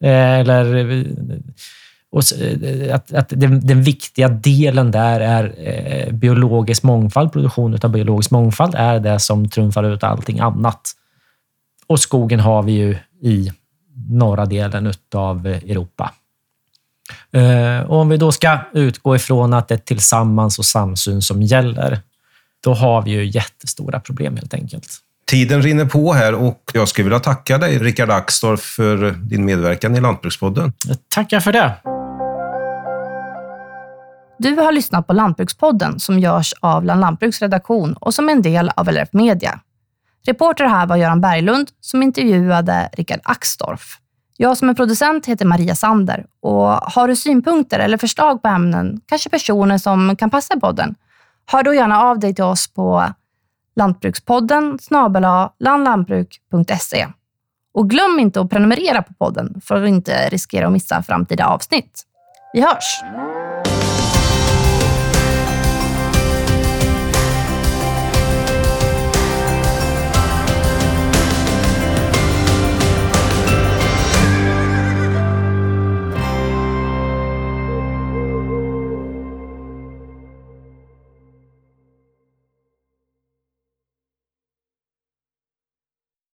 Eh, 0.04 0.38
eller 0.38 0.76
eh, 0.76 1.06
och 2.10 2.22
eh, 2.40 2.94
att, 2.94 3.12
att 3.14 3.28
den, 3.28 3.66
den, 3.66 3.82
viktiga 3.82 4.28
delen 4.28 4.90
där 4.90 5.20
är 5.20 5.54
eh, 5.58 6.12
biologisk 6.12 6.82
mångfald. 6.82 7.32
Produktion 7.32 7.78
av 7.82 7.90
biologisk 7.90 8.30
mångfald 8.30 8.74
är 8.74 9.00
det 9.00 9.18
som 9.18 9.48
trumfar 9.48 9.84
ut 9.84 10.04
allting 10.04 10.40
annat. 10.40 10.80
Och 11.86 12.00
skogen 12.00 12.40
har 12.40 12.62
vi 12.62 12.72
ju 12.72 12.96
i 13.22 13.52
norra 14.10 14.46
delen 14.46 14.92
av 15.14 15.46
Europa. 15.46 16.12
Och 17.86 18.00
om 18.00 18.09
vi 18.09 18.16
då 18.16 18.32
ska 18.32 18.59
utgå 18.72 19.16
ifrån 19.16 19.54
att 19.54 19.68
det 19.68 19.74
är 19.74 19.78
tillsammans 19.78 20.59
och 20.59 20.64
samsyn 20.64 21.22
som 21.22 21.42
gäller, 21.42 22.00
då 22.64 22.74
har 22.74 23.02
vi 23.02 23.11
ju 23.11 23.24
jättestora 23.24 24.00
problem 24.00 24.36
helt 24.36 24.54
enkelt. 24.54 24.88
Tiden 25.26 25.62
rinner 25.62 25.84
på 25.84 26.12
här 26.12 26.34
och 26.34 26.70
jag 26.74 26.88
skulle 26.88 27.04
vilja 27.04 27.20
tacka 27.20 27.59
dig, 27.59 27.78
Rickard 27.78 28.11
Axdorff, 28.11 28.61
för 28.61 29.11
din 29.11 29.44
medverkan 29.44 29.96
i 29.96 30.00
Lantbrukspodden. 30.00 30.72
Tackar 31.09 31.40
för 31.40 31.52
det. 31.52 31.74
Du 34.38 34.54
har 34.54 34.72
lyssnat 34.72 35.06
på 35.06 35.12
Lantbrukspodden 35.12 36.00
som 36.00 36.18
görs 36.18 36.54
av 36.61 36.84
Land 36.84 37.00
Lantbruks 37.00 37.42
redaktion 37.42 37.92
och 37.92 38.14
som 38.14 38.28
är 38.28 38.32
en 38.32 38.42
del 38.42 38.70
av 38.76 38.88
LRF 38.88 39.09
Media. 39.12 39.61
Reporter 40.26 40.64
här 40.66 40.86
var 40.86 40.96
Göran 40.96 41.20
Berglund 41.20 41.68
som 41.80 42.02
intervjuade 42.02 42.90
Rickard 42.92 43.20
Axdorff. 43.22 43.98
Jag 44.41 44.57
som 44.57 44.68
är 44.68 44.74
producent 44.74 45.26
heter 45.26 45.45
Maria 45.45 45.74
Sander 45.74 46.26
och 46.41 46.66
har 46.68 47.09
du 47.09 47.16
synpunkter 47.16 47.78
eller 47.78 47.97
förslag 47.97 48.43
på 48.43 48.49
ämnen, 48.49 49.01
kanske 49.07 49.30
personer 49.30 49.78
som 49.78 50.16
kan 50.16 50.30
passa 50.30 50.55
i 50.55 50.61
podden, 50.61 50.95
hör 51.47 51.62
då 51.62 51.74
gärna 51.74 52.03
av 52.03 52.18
dig 52.18 52.34
till 52.34 52.45
oss 52.45 52.68
på 52.68 53.05
lantbrukspodden 53.76 54.78
snabela 54.78 55.53
landlantbruk.se. 55.59 57.07
Och 57.74 57.91
glöm 57.91 58.18
inte 58.18 58.41
att 58.41 58.51
prenumerera 58.51 59.03
på 59.03 59.14
podden 59.14 59.61
för 59.64 59.82
att 59.82 59.89
inte 59.89 60.28
riskera 60.28 60.66
att 60.66 60.72
missa 60.72 61.03
framtida 61.03 61.47
avsnitt. 61.47 62.03
Vi 62.53 62.61
hörs! 62.61 63.03